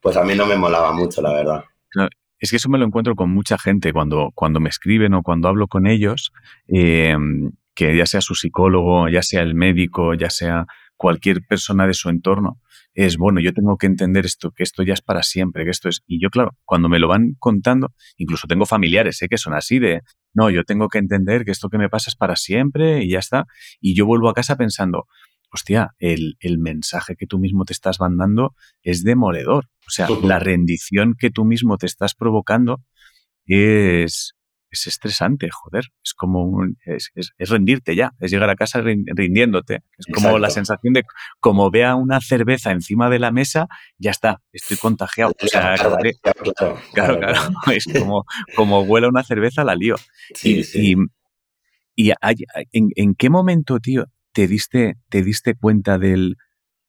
pues 0.00 0.16
a 0.16 0.24
mí 0.24 0.34
no 0.34 0.46
me 0.46 0.56
molaba 0.56 0.92
mucho, 0.92 1.22
la 1.22 1.32
verdad. 1.32 1.64
es 2.38 2.50
que 2.50 2.56
eso 2.56 2.68
me 2.68 2.78
lo 2.78 2.84
encuentro 2.84 3.14
con 3.14 3.30
mucha 3.30 3.56
gente 3.58 3.92
cuando, 3.92 4.30
cuando 4.34 4.60
me 4.60 4.68
escriben 4.68 5.14
o 5.14 5.22
cuando 5.22 5.48
hablo 5.48 5.66
con 5.66 5.86
ellos, 5.86 6.32
eh, 6.68 7.16
que 7.74 7.96
ya 7.96 8.06
sea 8.06 8.20
su 8.20 8.34
psicólogo, 8.34 9.08
ya 9.08 9.22
sea 9.22 9.42
el 9.42 9.54
médico, 9.54 10.14
ya 10.14 10.30
sea 10.30 10.66
cualquier 10.96 11.42
persona 11.46 11.86
de 11.86 11.94
su 11.94 12.08
entorno, 12.10 12.60
es 12.94 13.16
bueno, 13.16 13.40
yo 13.40 13.52
tengo 13.52 13.76
que 13.76 13.86
entender 13.86 14.24
esto, 14.24 14.52
que 14.52 14.62
esto 14.62 14.82
ya 14.82 14.94
es 14.94 15.02
para 15.02 15.22
siempre, 15.22 15.64
que 15.64 15.70
esto 15.70 15.88
es. 15.88 16.02
Y 16.06 16.22
yo, 16.22 16.30
claro, 16.30 16.56
cuando 16.64 16.88
me 16.88 16.98
lo 16.98 17.08
van 17.08 17.34
contando, 17.38 17.92
incluso 18.16 18.46
tengo 18.46 18.66
familiares 18.66 19.20
¿eh? 19.22 19.28
que 19.28 19.36
son 19.36 19.52
así 19.52 19.80
de, 19.80 20.02
no, 20.32 20.48
yo 20.48 20.64
tengo 20.64 20.88
que 20.88 20.98
entender 20.98 21.44
que 21.44 21.50
esto 21.50 21.68
que 21.68 21.78
me 21.78 21.88
pasa 21.88 22.10
es 22.10 22.16
para 22.16 22.36
siempre 22.36 23.02
y 23.02 23.10
ya 23.10 23.18
está. 23.18 23.46
Y 23.80 23.96
yo 23.96 24.06
vuelvo 24.06 24.28
a 24.28 24.34
casa 24.34 24.56
pensando, 24.56 25.06
hostia, 25.50 25.94
el, 25.98 26.36
mensaje 26.58 27.16
que 27.16 27.26
tú 27.26 27.38
mismo 27.38 27.64
te 27.64 27.72
estás 27.72 27.98
mandando 28.00 28.54
es 28.82 29.02
demoledor. 29.02 29.66
O 29.86 29.90
sea, 29.90 30.08
la 30.22 30.38
rendición 30.38 31.14
que 31.18 31.30
tú 31.30 31.44
mismo 31.44 31.76
te 31.78 31.86
estás 31.86 32.14
provocando 32.14 32.82
es, 33.46 34.33
es 34.74 34.86
estresante, 34.86 35.48
joder. 35.50 35.84
Es 36.04 36.14
como 36.14 36.44
un, 36.44 36.76
es, 36.84 37.10
rendirte 37.38 37.96
ya, 37.96 38.12
es 38.20 38.30
llegar 38.30 38.50
a 38.50 38.56
casa 38.56 38.80
rindiéndote. 38.80 39.82
Es 39.98 40.06
como 40.12 40.38
la 40.38 40.50
sensación 40.50 40.94
de, 40.94 41.04
como 41.40 41.70
vea 41.70 41.94
una 41.94 42.20
cerveza 42.20 42.70
encima 42.70 43.10
de 43.10 43.18
la 43.18 43.30
mesa, 43.30 43.66
ya 43.98 44.10
está, 44.10 44.42
estoy 44.52 44.76
contagiado. 44.76 45.34
O 45.42 45.46
sea, 45.46 45.74
claro, 45.76 45.98
claro, 46.92 47.18
es 47.72 47.84
como, 47.84 48.24
como 48.54 48.82
huela 48.82 49.08
una 49.08 49.24
cerveza, 49.24 49.64
la 49.64 49.74
lío. 49.74 49.96
y, 50.42 50.94
y, 51.96 52.10
¿en, 52.72 52.90
¿en, 52.94 53.14
qué 53.14 53.30
momento, 53.30 53.78
tío, 53.80 54.06
te 54.32 54.46
diste, 54.46 54.96
te 55.08 55.22
diste 55.22 55.54
cuenta 55.54 55.98
del 55.98 56.36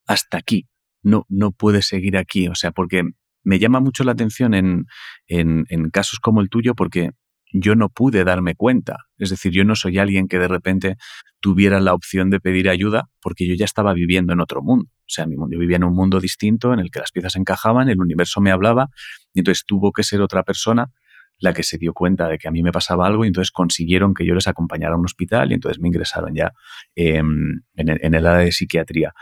hasta 0.06 0.38
aquí? 0.38 0.68
No, 1.04 1.26
no 1.30 1.52
puedes 1.52 1.88
seguir 1.88 2.18
aquí. 2.18 2.48
O 2.48 2.56
sea, 2.56 2.72
porque 2.72 3.04
me 3.46 3.60
llama 3.60 3.80
mucho 3.80 4.04
la 4.04 4.12
atención 4.12 4.54
en, 4.54 4.86
en, 5.28 5.66
en 5.70 5.90
casos 5.92 6.20
como 6.20 6.42
el 6.42 6.50
tuyo, 6.50 6.76
porque 6.76 7.12
yo 7.58 7.76
no 7.76 7.90
pude 7.90 8.24
darme 8.24 8.56
cuenta. 8.56 9.06
Es 9.18 9.30
decir, 9.30 9.54
yo 9.54 9.64
no 9.64 9.76
soy 9.76 9.98
alguien 9.98 10.28
que 10.28 10.40
de 10.40 10.48
repente 10.48 10.98
tuviera 11.40 11.80
la 11.80 11.94
opción 11.94 12.30
de 12.30 12.40
pedir 12.40 12.70
ayuda 12.70 13.10
porque 13.22 13.48
yo 13.48 13.56
ya 13.56 13.66
estaba 13.66 13.94
viviendo 13.94 14.34
en 14.34 14.42
otro 14.42 14.62
mundo. 14.62 14.86
O 14.90 15.08
sea, 15.08 15.26
mi 15.26 15.38
mundo, 15.38 15.54
yo 15.54 15.60
vivía 15.60 15.78
en 15.78 15.86
un 15.86 15.96
mundo 15.96 16.20
distinto 16.20 16.74
en 16.74 16.80
el 16.80 16.92
que 16.92 17.00
las 17.00 17.12
piezas 17.12 17.36
encajaban, 17.36 17.88
el 17.90 18.00
universo 18.00 18.42
me 18.42 18.52
hablaba, 18.52 18.90
y 19.34 19.40
entonces 19.40 19.64
tuvo 19.66 19.92
que 19.92 20.04
ser 20.04 20.22
otra 20.22 20.44
persona 20.44 20.92
la 21.38 21.54
que 21.54 21.64
se 21.64 21.78
dio 21.78 21.94
cuenta 21.94 22.28
de 22.28 22.38
que 22.38 22.48
a 22.48 22.52
mí 22.52 22.64
me 22.64 22.72
pasaba 22.72 23.08
algo 23.08 23.26
y 23.26 23.28
entonces 23.28 23.52
consiguieron 23.52 24.14
que 24.14 24.26
yo 24.26 24.34
les 24.34 24.48
acompañara 24.48 24.96
a 24.96 24.98
un 24.98 25.06
hospital 25.06 25.52
y 25.52 25.56
entonces 25.56 25.82
me 25.82 25.90
ingresaron 25.90 26.34
ya 26.34 26.52
em, 26.96 27.62
en, 27.76 28.16
el, 28.16 28.26
área 28.26 28.46
de 28.46 28.52
psiquiatría. 28.52 29.14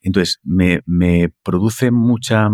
Entonces, 0.00 0.38
me, 0.44 0.80
me 0.86 1.30
produce 1.42 1.90
mucha, 1.90 2.48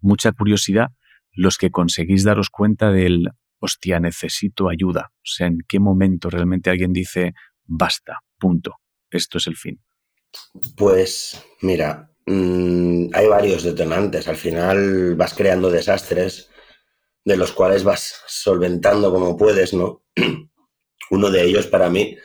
mucha 0.00 0.32
curiosidad 0.32 0.88
los 1.32 1.58
que 1.58 1.70
conseguís 1.70 2.24
daros 2.24 2.48
cuenta 2.48 2.90
del, 2.90 3.28
hostia, 3.58 4.00
necesito 4.00 4.68
ayuda. 4.68 5.10
O 5.14 5.24
sea, 5.24 5.46
¿en 5.46 5.58
qué 5.68 5.80
momento 5.80 6.30
realmente 6.30 6.70
alguien 6.70 6.92
dice, 6.92 7.34
basta, 7.64 8.20
punto, 8.38 8.76
esto 9.10 9.38
es 9.38 9.46
el 9.46 9.56
fin? 9.56 9.80
Pues 10.76 11.42
mira, 11.62 12.10
mm, 12.26 13.08
hay 13.12 13.26
varios 13.28 13.62
detonantes. 13.62 14.28
Al 14.28 14.36
final 14.36 15.14
vas 15.16 15.34
creando 15.34 15.70
desastres 15.70 16.50
de 17.24 17.36
los 17.36 17.52
cuales 17.52 17.84
vas 17.84 18.22
solventando 18.26 19.12
como 19.12 19.36
puedes, 19.36 19.74
¿no? 19.74 20.04
Uno 21.10 21.30
de 21.30 21.44
ellos 21.44 21.66
para 21.66 21.90
mí 21.90 22.16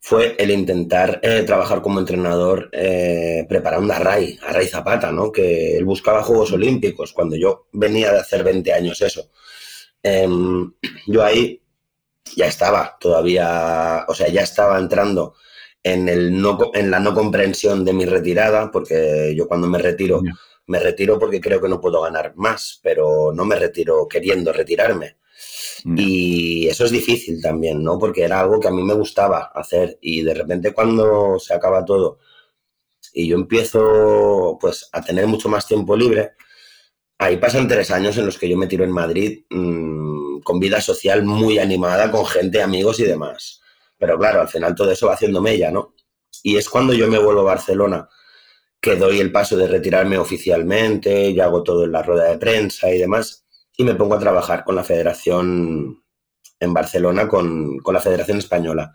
fue 0.00 0.36
el 0.38 0.52
intentar 0.52 1.18
eh, 1.22 1.42
trabajar 1.42 1.82
como 1.82 1.98
entrenador 1.98 2.68
eh, 2.72 3.44
preparando 3.48 3.92
a 3.92 3.98
Ray, 3.98 4.38
a 4.46 4.52
Ray 4.52 4.68
Zapata, 4.68 5.10
¿no? 5.10 5.32
Que 5.32 5.76
él 5.76 5.84
buscaba 5.84 6.22
Juegos 6.22 6.52
Olímpicos 6.52 7.12
cuando 7.12 7.36
yo 7.36 7.66
venía 7.72 8.12
de 8.12 8.20
hacer 8.20 8.44
20 8.44 8.72
años 8.72 9.02
eso. 9.02 9.30
Em, 10.08 10.72
yo 11.08 11.24
ahí 11.24 11.60
ya 12.36 12.46
estaba 12.46 12.96
todavía, 13.00 14.04
o 14.06 14.14
sea, 14.14 14.28
ya 14.28 14.42
estaba 14.42 14.78
entrando 14.78 15.34
en, 15.82 16.08
el 16.08 16.40
no, 16.40 16.70
en 16.74 16.92
la 16.92 17.00
no 17.00 17.12
comprensión 17.12 17.84
de 17.84 17.92
mi 17.92 18.04
retirada, 18.04 18.70
porque 18.70 19.34
yo 19.36 19.48
cuando 19.48 19.66
me 19.66 19.78
retiro, 19.78 20.22
me 20.68 20.78
retiro 20.78 21.18
porque 21.18 21.40
creo 21.40 21.60
que 21.60 21.68
no 21.68 21.80
puedo 21.80 22.02
ganar 22.02 22.34
más, 22.36 22.78
pero 22.84 23.32
no 23.34 23.44
me 23.44 23.56
retiro 23.56 24.06
queriendo 24.06 24.52
retirarme. 24.52 25.16
Y 25.84 26.68
eso 26.68 26.84
es 26.84 26.92
difícil 26.92 27.42
también, 27.42 27.82
¿no? 27.82 27.98
Porque 27.98 28.22
era 28.22 28.40
algo 28.40 28.60
que 28.60 28.68
a 28.68 28.72
mí 28.72 28.82
me 28.82 28.94
gustaba 28.94 29.50
hacer 29.54 29.98
y 30.00 30.22
de 30.22 30.34
repente 30.34 30.72
cuando 30.72 31.38
se 31.40 31.52
acaba 31.52 31.84
todo 31.84 32.18
y 33.12 33.28
yo 33.28 33.36
empiezo 33.36 34.56
pues 34.60 34.88
a 34.92 35.02
tener 35.02 35.26
mucho 35.26 35.48
más 35.48 35.66
tiempo 35.66 35.96
libre, 35.96 36.32
ahí 37.18 37.36
pasan 37.38 37.68
tres 37.68 37.90
años 37.90 38.16
en 38.18 38.26
los 38.26 38.38
que 38.38 38.48
yo 38.48 38.56
me 38.56 38.66
tiro 38.66 38.84
en 38.84 38.90
Madrid 38.90 39.44
mmm, 39.50 40.40
con 40.40 40.60
vida 40.60 40.80
social 40.80 41.24
muy 41.24 41.58
animada, 41.58 42.10
con 42.10 42.26
gente, 42.26 42.62
amigos 42.62 43.00
y 43.00 43.04
demás. 43.04 43.60
Pero 43.98 44.18
claro, 44.18 44.42
al 44.42 44.48
final 44.48 44.74
todo 44.74 44.90
eso 44.90 45.06
va 45.06 45.14
haciéndome 45.14 45.52
ella, 45.52 45.70
¿no? 45.70 45.94
Y 46.42 46.56
es 46.56 46.68
cuando 46.68 46.92
yo 46.92 47.08
me 47.08 47.18
vuelvo 47.18 47.40
a 47.40 47.54
Barcelona 47.54 48.08
que 48.80 48.96
doy 48.96 49.20
el 49.20 49.32
paso 49.32 49.56
de 49.56 49.66
retirarme 49.66 50.18
oficialmente, 50.18 51.32
ya 51.32 51.46
hago 51.46 51.62
todo 51.62 51.84
en 51.84 51.92
la 51.92 52.02
rueda 52.02 52.24
de 52.24 52.38
prensa 52.38 52.92
y 52.92 52.98
demás, 52.98 53.46
y 53.76 53.84
me 53.84 53.94
pongo 53.94 54.14
a 54.14 54.20
trabajar 54.20 54.64
con 54.64 54.76
la 54.76 54.84
Federación 54.84 56.02
en 56.60 56.74
Barcelona, 56.74 57.26
con, 57.26 57.78
con 57.78 57.94
la 57.94 58.00
Federación 58.00 58.38
Española. 58.38 58.94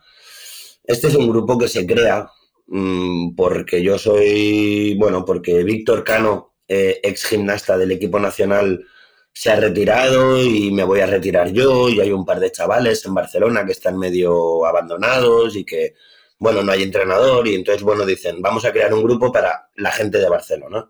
Este 0.84 1.08
es 1.08 1.16
un 1.16 1.28
grupo 1.30 1.58
que 1.58 1.68
se 1.68 1.86
crea 1.86 2.30
mmm, 2.68 3.36
porque 3.36 3.84
yo 3.84 3.98
soy, 3.98 4.96
bueno, 4.98 5.26
porque 5.26 5.64
Víctor 5.64 6.04
Cano 6.04 6.51
eh, 6.74 7.02
ex 7.04 7.26
gimnasta 7.26 7.78
del 7.78 7.92
equipo 7.92 8.18
nacional 8.18 8.88
se 9.34 9.52
ha 9.52 9.58
retirado 9.58 10.42
y 10.42 10.72
me 10.72 10.86
voy 10.86 11.02
a 11.02 11.06
retirar 11.06 11.52
yo 11.52 11.90
y 11.90 12.00
hay 12.00 12.14
un 12.14 12.26
par 12.26 12.40
de 12.40 12.50
chavales 12.50 13.06
en 13.06 13.14
Barcelona 13.14 13.66
que 13.66 13.74
están 13.74 13.98
medio 13.98 14.66
abandonados 14.66 15.58
y 15.58 15.66
que, 15.66 15.96
bueno, 16.40 16.64
no 16.64 16.72
hay 16.72 16.84
entrenador 16.84 17.46
y 17.50 17.56
entonces, 17.56 17.84
bueno, 17.84 18.06
dicen, 18.06 18.42
vamos 18.42 18.64
a 18.64 18.72
crear 18.72 18.94
un 18.94 19.04
grupo 19.04 19.34
para 19.34 19.70
la 19.76 19.92
gente 19.92 20.18
de 20.18 20.30
Barcelona. 20.30 20.90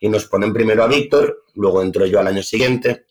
Y 0.00 0.08
nos 0.08 0.24
ponen 0.24 0.50
primero 0.50 0.82
a 0.82 0.86
Víctor, 0.86 1.44
luego 1.56 1.82
entro 1.82 2.06
yo 2.06 2.18
al 2.18 2.28
año 2.28 2.42
siguiente 2.42 3.04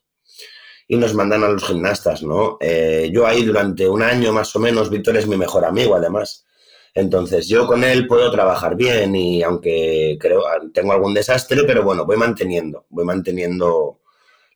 y 0.88 0.98
nos 0.98 1.14
mandan 1.14 1.44
a 1.44 1.50
los 1.50 1.64
gimnastas, 1.64 2.24
¿no? 2.24 2.58
Eh, 2.60 3.12
yo 3.14 3.28
ahí 3.28 3.46
durante 3.46 3.88
un 3.88 4.02
año 4.02 4.34
más 4.34 4.56
o 4.56 4.60
menos, 4.60 4.90
Víctor 4.90 5.18
es 5.18 5.28
mi 5.28 5.38
mejor 5.38 5.66
amigo 5.66 5.96
además. 5.96 6.48
Entonces, 6.94 7.48
yo 7.48 7.68
con 7.68 7.84
él 7.84 8.06
puedo 8.06 8.30
trabajar 8.32 8.76
bien 8.76 9.16
y 9.16 9.42
aunque 9.44 10.18
creo, 10.20 10.44
tengo 10.74 10.92
algún 10.92 11.14
desastre, 11.14 11.64
pero 11.66 11.84
bueno, 11.84 12.06
voy 12.06 12.18
manteniendo, 12.18 12.86
voy 12.90 13.06
manteniendo 13.06 14.02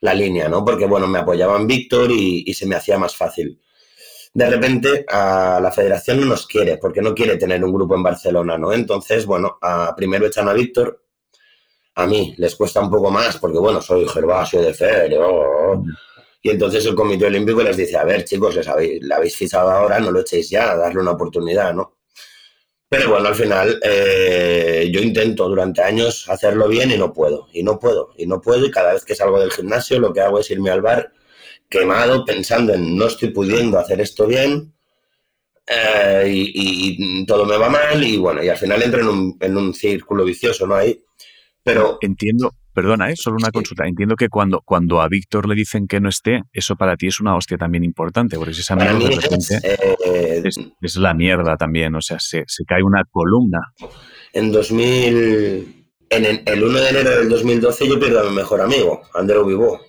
la 0.01 0.13
línea, 0.13 0.49
¿no? 0.49 0.63
Porque, 0.65 0.85
bueno, 0.85 1.07
me 1.07 1.19
apoyaban 1.19 1.67
Víctor 1.67 2.11
y, 2.11 2.53
se 2.53 2.65
me 2.65 2.75
hacía 2.75 2.97
más 2.97 3.15
fácil. 3.15 3.59
De 4.33 4.49
repente, 4.49 5.05
a 5.09 5.59
la 5.61 5.71
federación 5.71 6.19
no 6.19 6.25
nos 6.27 6.45
quiere, 6.47 6.77
porque 6.77 7.01
no 7.01 7.15
quiere 7.15 7.37
tener 7.37 7.63
un 7.63 7.73
grupo 7.73 7.95
en 7.95 8.03
Barcelona, 8.03 8.57
¿no? 8.57 8.73
Entonces, 8.73 9.25
bueno, 9.25 9.57
a, 9.61 9.95
primero 9.95 10.27
echan 10.27 10.49
a 10.49 10.53
Víctor, 10.53 11.03
a 11.95 12.05
mí 12.05 12.35
les 12.37 12.55
cuesta 12.55 12.81
un 12.81 12.91
poco 12.91 13.09
más, 13.11 13.37
porque, 13.37 13.59
bueno, 13.59 13.81
soy 13.81 14.07
Gervasio 14.07 14.61
de 14.61 14.73
Fer, 14.73 15.17
y 16.41 16.49
entonces 16.51 16.85
el 16.85 16.95
Comité 16.95 17.25
Olímpico 17.25 17.63
les 17.63 17.77
dice, 17.77 17.97
a 17.97 18.03
ver, 18.03 18.23
chicos, 18.25 18.55
les 18.55 18.67
habéis, 18.67 19.01
le 19.01 19.15
habéis 19.15 19.35
fichado 19.35 19.71
ahora, 19.71 19.99
no 19.99 20.11
lo 20.11 20.19
echéis 20.19 20.49
ya, 20.49 20.75
darle 20.75 21.01
una 21.01 21.11
oportunidad, 21.11 21.73
¿no? 21.73 21.94
Pero 22.87 23.09
bueno, 23.09 23.27
al 23.27 23.35
final 23.35 23.79
eh, 23.83 24.89
yo 24.91 25.01
intento 25.01 25.49
durante 25.49 25.81
años 25.81 26.29
hacerlo 26.29 26.67
bien 26.67 26.91
y 26.91 26.97
no 26.97 27.11
puedo, 27.11 27.47
y 27.51 27.63
no 27.63 27.79
puedo, 27.79 28.13
y 28.17 28.27
no 28.27 28.39
puedo, 28.39 28.65
y 28.65 28.71
cada 28.71 28.93
vez 28.93 29.03
que 29.03 29.15
salgo 29.15 29.39
del 29.39 29.51
gimnasio 29.51 29.99
lo 29.99 30.13
que 30.13 30.21
hago 30.21 30.39
es 30.39 30.51
irme 30.51 30.69
al 30.69 30.81
bar 30.81 31.11
quemado 31.69 32.23
pensando 32.25 32.73
en 32.73 32.95
no 32.95 33.07
estoy 33.07 33.29
pudiendo 33.29 33.79
hacer 33.79 33.99
esto 34.01 34.27
bien 34.27 34.73
eh, 35.67 36.25
y, 36.27 37.25
todo 37.25 37.45
me 37.45 37.57
va 37.57 37.69
mal 37.69 38.03
y 38.03 38.17
bueno, 38.17 38.43
y 38.43 38.49
al 38.49 38.57
final 38.57 38.83
entro 38.83 39.01
en 39.01 39.07
un, 39.07 39.37
en 39.39 39.57
un 39.57 39.73
círculo 39.73 40.23
vicioso, 40.23 40.67
¿no? 40.67 40.75
Ahí, 40.75 41.03
pero... 41.63 41.97
Entiendo, 42.01 42.53
Perdona, 42.75 43.09
¿eh? 43.09 43.15
solo 43.15 43.37
una 43.37 43.51
consulta. 43.51 43.87
Entiendo 43.87 44.17
que 44.17 44.27
cuando, 44.27 44.59
cuando 44.59 44.99
a 44.99 45.07
Víctor 45.07 45.47
le 45.47 45.55
dicen 45.55 45.87
que 45.87 46.01
no 46.01 46.09
esté, 46.09 46.41
eso 46.51 46.75
para 46.75 46.97
ti 46.97 47.07
es 47.07 47.21
una 47.21 47.37
hostia 47.37 47.57
también 47.57 47.85
importante, 47.85 48.35
porque 48.35 48.53
si 48.53 48.59
esa 48.59 48.75
mierda 48.75 48.99
de 48.99 49.15
repente 49.15 49.59
eh, 50.05 50.43
es, 50.81 50.95
la 50.97 51.13
mierda 51.13 51.55
también, 51.55 51.95
o 51.95 52.01
sea, 52.01 52.19
se, 52.19 52.43
cae 52.67 52.83
una 52.83 53.03
columna. 53.09 53.59
En 54.33 54.51
2000, 54.51 55.85
en 56.09 56.25
el, 56.25 56.63
1 56.63 56.79
de 56.81 56.89
enero 56.89 57.09
del 57.11 57.29
2012 57.29 57.87
yo 57.87 57.97
pierdo 57.97 58.19
a 58.19 58.29
mi 58.29 58.35
mejor 58.35 58.59
amigo, 58.59 59.03
Andreu 59.13 59.45
Vivó. 59.45 59.79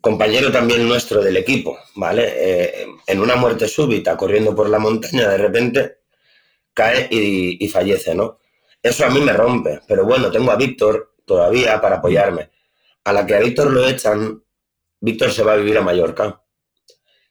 Compañero 0.00 0.50
también 0.50 0.88
nuestro 0.88 1.22
del 1.22 1.36
equipo, 1.36 1.76
¿vale? 1.96 2.24
Eh, 2.36 2.86
en 3.06 3.20
una 3.20 3.36
muerte 3.36 3.68
súbita, 3.68 4.16
corriendo 4.16 4.54
por 4.54 4.70
la 4.70 4.78
montaña, 4.78 5.28
de 5.28 5.36
repente 5.36 5.98
cae 6.72 7.06
y, 7.10 7.62
y 7.62 7.68
fallece, 7.68 8.14
¿no? 8.14 8.38
Eso 8.82 9.04
a 9.04 9.10
mí 9.10 9.20
me 9.20 9.34
rompe, 9.34 9.80
pero 9.86 10.06
bueno, 10.06 10.30
tengo 10.30 10.52
a 10.52 10.56
Víctor, 10.56 11.16
todavía 11.28 11.80
para 11.80 11.98
apoyarme. 11.98 12.50
A 13.04 13.12
la 13.12 13.24
que 13.24 13.36
a 13.36 13.38
Víctor 13.38 13.70
lo 13.70 13.86
echan, 13.86 14.42
Víctor 15.00 15.30
se 15.30 15.44
va 15.44 15.52
a 15.52 15.56
vivir 15.56 15.78
a 15.78 15.82
Mallorca. 15.82 16.42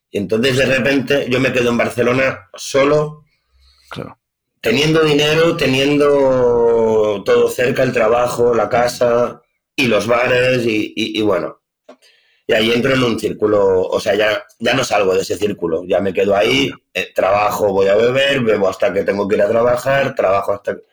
Y 0.09 0.19
entonces 0.19 0.55
de 0.55 0.65
repente 0.65 1.27
yo 1.29 1.41
me 1.41 1.51
quedo 1.51 1.69
en 1.71 1.77
Barcelona 1.77 2.49
solo, 2.55 3.25
teniendo 4.61 5.03
dinero, 5.03 5.57
teniendo 5.57 7.21
todo 7.25 7.49
cerca, 7.49 7.83
el 7.83 7.91
trabajo, 7.91 8.53
la 8.53 8.69
casa 8.69 9.41
y 9.75 9.87
los 9.87 10.07
bares 10.07 10.63
y, 10.65 11.21
bueno. 11.21 11.61
Y 12.49 12.53
ahí 12.53 12.71
entro 12.71 12.93
en 12.93 13.03
un 13.03 13.19
círculo, 13.19 13.81
o 13.81 13.99
sea, 13.99 14.15
ya, 14.15 14.41
ya 14.59 14.73
no 14.73 14.85
salgo 14.85 15.13
de 15.13 15.21
ese 15.21 15.35
círculo, 15.35 15.83
ya 15.85 15.99
me 15.99 16.13
quedo 16.13 16.33
ahí, 16.33 16.71
eh, 16.93 17.11
trabajo, 17.13 17.73
voy 17.73 17.87
a 17.89 17.95
beber, 17.95 18.39
bebo 18.39 18.69
hasta 18.69 18.93
que 18.93 19.03
tengo 19.03 19.27
que 19.27 19.35
ir 19.35 19.41
a 19.41 19.49
trabajar, 19.49 20.15
trabajo 20.15 20.53
hasta 20.53 20.75
que 20.75 20.83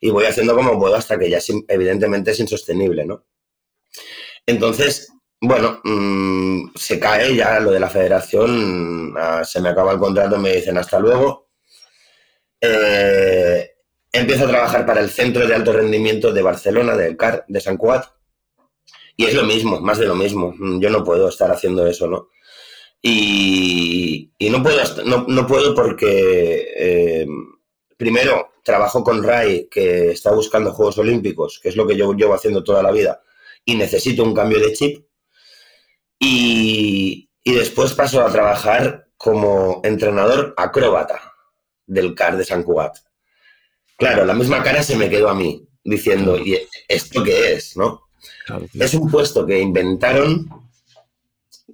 y 0.00 0.10
voy 0.10 0.24
haciendo 0.24 0.54
como 0.54 0.78
puedo 0.78 0.96
hasta 0.96 1.18
que 1.18 1.28
ya 1.28 1.38
evidentemente 1.68 2.30
es 2.30 2.40
insostenible, 2.40 3.04
¿no? 3.04 3.24
Entonces, 4.46 5.12
bueno, 5.40 5.80
mm, 5.84 6.72
se 6.74 6.98
cae 6.98 7.34
ya 7.36 7.60
lo 7.60 7.70
de 7.70 7.80
la 7.80 7.88
federación, 7.88 9.14
ah, 9.16 9.44
se 9.44 9.60
me 9.60 9.70
acaba 9.70 9.92
el 9.92 9.98
contrato, 9.98 10.38
me 10.38 10.54
dicen 10.56 10.78
hasta 10.78 10.98
luego. 10.98 11.50
Eh, 12.60 13.70
empiezo 14.12 14.44
a 14.44 14.48
trabajar 14.48 14.84
para 14.86 15.00
el 15.00 15.10
Centro 15.10 15.46
de 15.46 15.54
Alto 15.54 15.72
Rendimiento 15.72 16.32
de 16.32 16.42
Barcelona, 16.42 16.96
del 16.96 17.16
CAR, 17.16 17.44
de 17.48 17.60
San 17.60 17.76
Cuat, 17.76 18.06
y 19.16 19.26
es 19.26 19.34
lo 19.34 19.44
mismo, 19.44 19.80
más 19.80 19.98
de 19.98 20.06
lo 20.06 20.14
mismo. 20.14 20.54
Mm, 20.56 20.80
yo 20.80 20.90
no 20.90 21.04
puedo 21.04 21.28
estar 21.28 21.50
haciendo 21.50 21.86
eso, 21.86 22.06
¿no? 22.06 22.28
Y, 23.02 24.32
no, 24.50 24.62
puedo, 24.62 24.82
no, 25.26 25.46
puedo 25.46 25.74
porque, 25.74 26.66
eh, 26.76 27.26
primero, 27.96 28.50
trabajo 28.70 29.02
con 29.02 29.24
Rai, 29.24 29.66
que 29.68 30.12
está 30.12 30.30
buscando 30.30 30.72
Juegos 30.72 30.98
Olímpicos, 30.98 31.58
que 31.60 31.70
es 31.70 31.76
lo 31.76 31.88
que 31.88 31.96
yo 31.96 32.12
llevo 32.12 32.34
haciendo 32.34 32.62
toda 32.62 32.84
la 32.84 32.92
vida, 32.92 33.20
y 33.64 33.74
necesito 33.74 34.22
un 34.22 34.32
cambio 34.32 34.60
de 34.60 34.72
chip. 34.72 35.04
Y, 36.20 37.28
y 37.42 37.52
después 37.52 37.94
paso 37.94 38.22
a 38.22 38.30
trabajar 38.30 39.08
como 39.16 39.80
entrenador 39.82 40.54
acróbata 40.56 41.20
del 41.84 42.14
CAR 42.14 42.36
de 42.36 42.44
San 42.44 42.62
Cugat. 42.62 42.96
Claro, 43.96 44.24
la 44.24 44.34
misma 44.34 44.62
cara 44.62 44.84
se 44.84 44.96
me 44.96 45.10
quedó 45.10 45.28
a 45.28 45.34
mí, 45.34 45.66
diciendo, 45.82 46.38
¿y 46.38 46.56
esto 46.86 47.24
qué 47.24 47.54
es? 47.54 47.76
¿no? 47.76 48.06
Es 48.72 48.94
un 48.94 49.10
puesto 49.10 49.44
que 49.44 49.58
inventaron, 49.58 50.48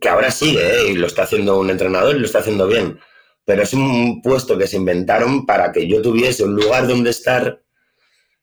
que 0.01 0.09
ahora 0.09 0.31
sigue, 0.31 0.65
¿eh? 0.65 0.93
y 0.93 0.95
lo 0.95 1.09
está 1.09 1.25
haciendo 1.25 1.61
un 1.61 1.69
entrenador 1.69 2.17
y 2.17 2.21
lo 2.21 2.27
está 2.27 2.39
haciendo 2.39 2.67
bien, 2.67 2.99
pero 3.47 3.63
es 3.63 3.73
un 3.73 4.21
puesto 4.21 4.59
que 4.59 4.67
se 4.67 4.77
inventaron 4.77 5.47
para 5.47 5.71
que 5.71 5.87
yo 5.87 6.03
tuviese 6.03 6.43
un 6.43 6.57
lugar 6.57 6.87
donde 6.89 7.11
estar 7.11 7.63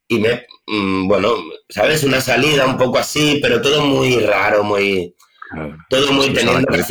y 0.07 0.17
me, 0.17 0.45
mm, 0.65 1.07
bueno, 1.09 1.35
¿sabes? 1.67 2.03
Una 2.05 2.21
salida 2.21 2.65
un 2.65 2.77
poco 2.77 2.97
así, 2.97 3.39
pero 3.41 3.61
todo 3.61 3.85
muy 3.85 4.17
raro, 4.19 4.63
muy... 4.63 5.15
Todo 5.87 6.11
muy 6.13 6.33
teniendo 6.33 6.65
que 6.65 6.81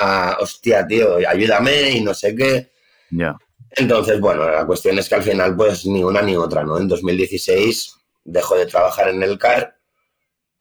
a, 0.00 0.38
hostia, 0.40 0.84
tío, 0.88 1.18
ayúdame 1.28 1.90
y 1.90 2.00
no 2.00 2.12
sé 2.14 2.34
qué. 2.34 2.72
Ya. 3.10 3.36
Entonces, 3.70 4.18
bueno, 4.18 4.50
la 4.50 4.66
cuestión 4.66 4.98
es 4.98 5.08
que 5.08 5.14
al 5.14 5.22
final, 5.22 5.54
pues 5.54 5.86
ni 5.86 6.02
una 6.02 6.20
ni 6.20 6.36
otra, 6.36 6.64
¿no? 6.64 6.78
En 6.78 6.88
2016 6.88 7.94
dejo 8.24 8.56
de 8.56 8.66
trabajar 8.66 9.10
en 9.10 9.22
el 9.22 9.38
CAR, 9.38 9.76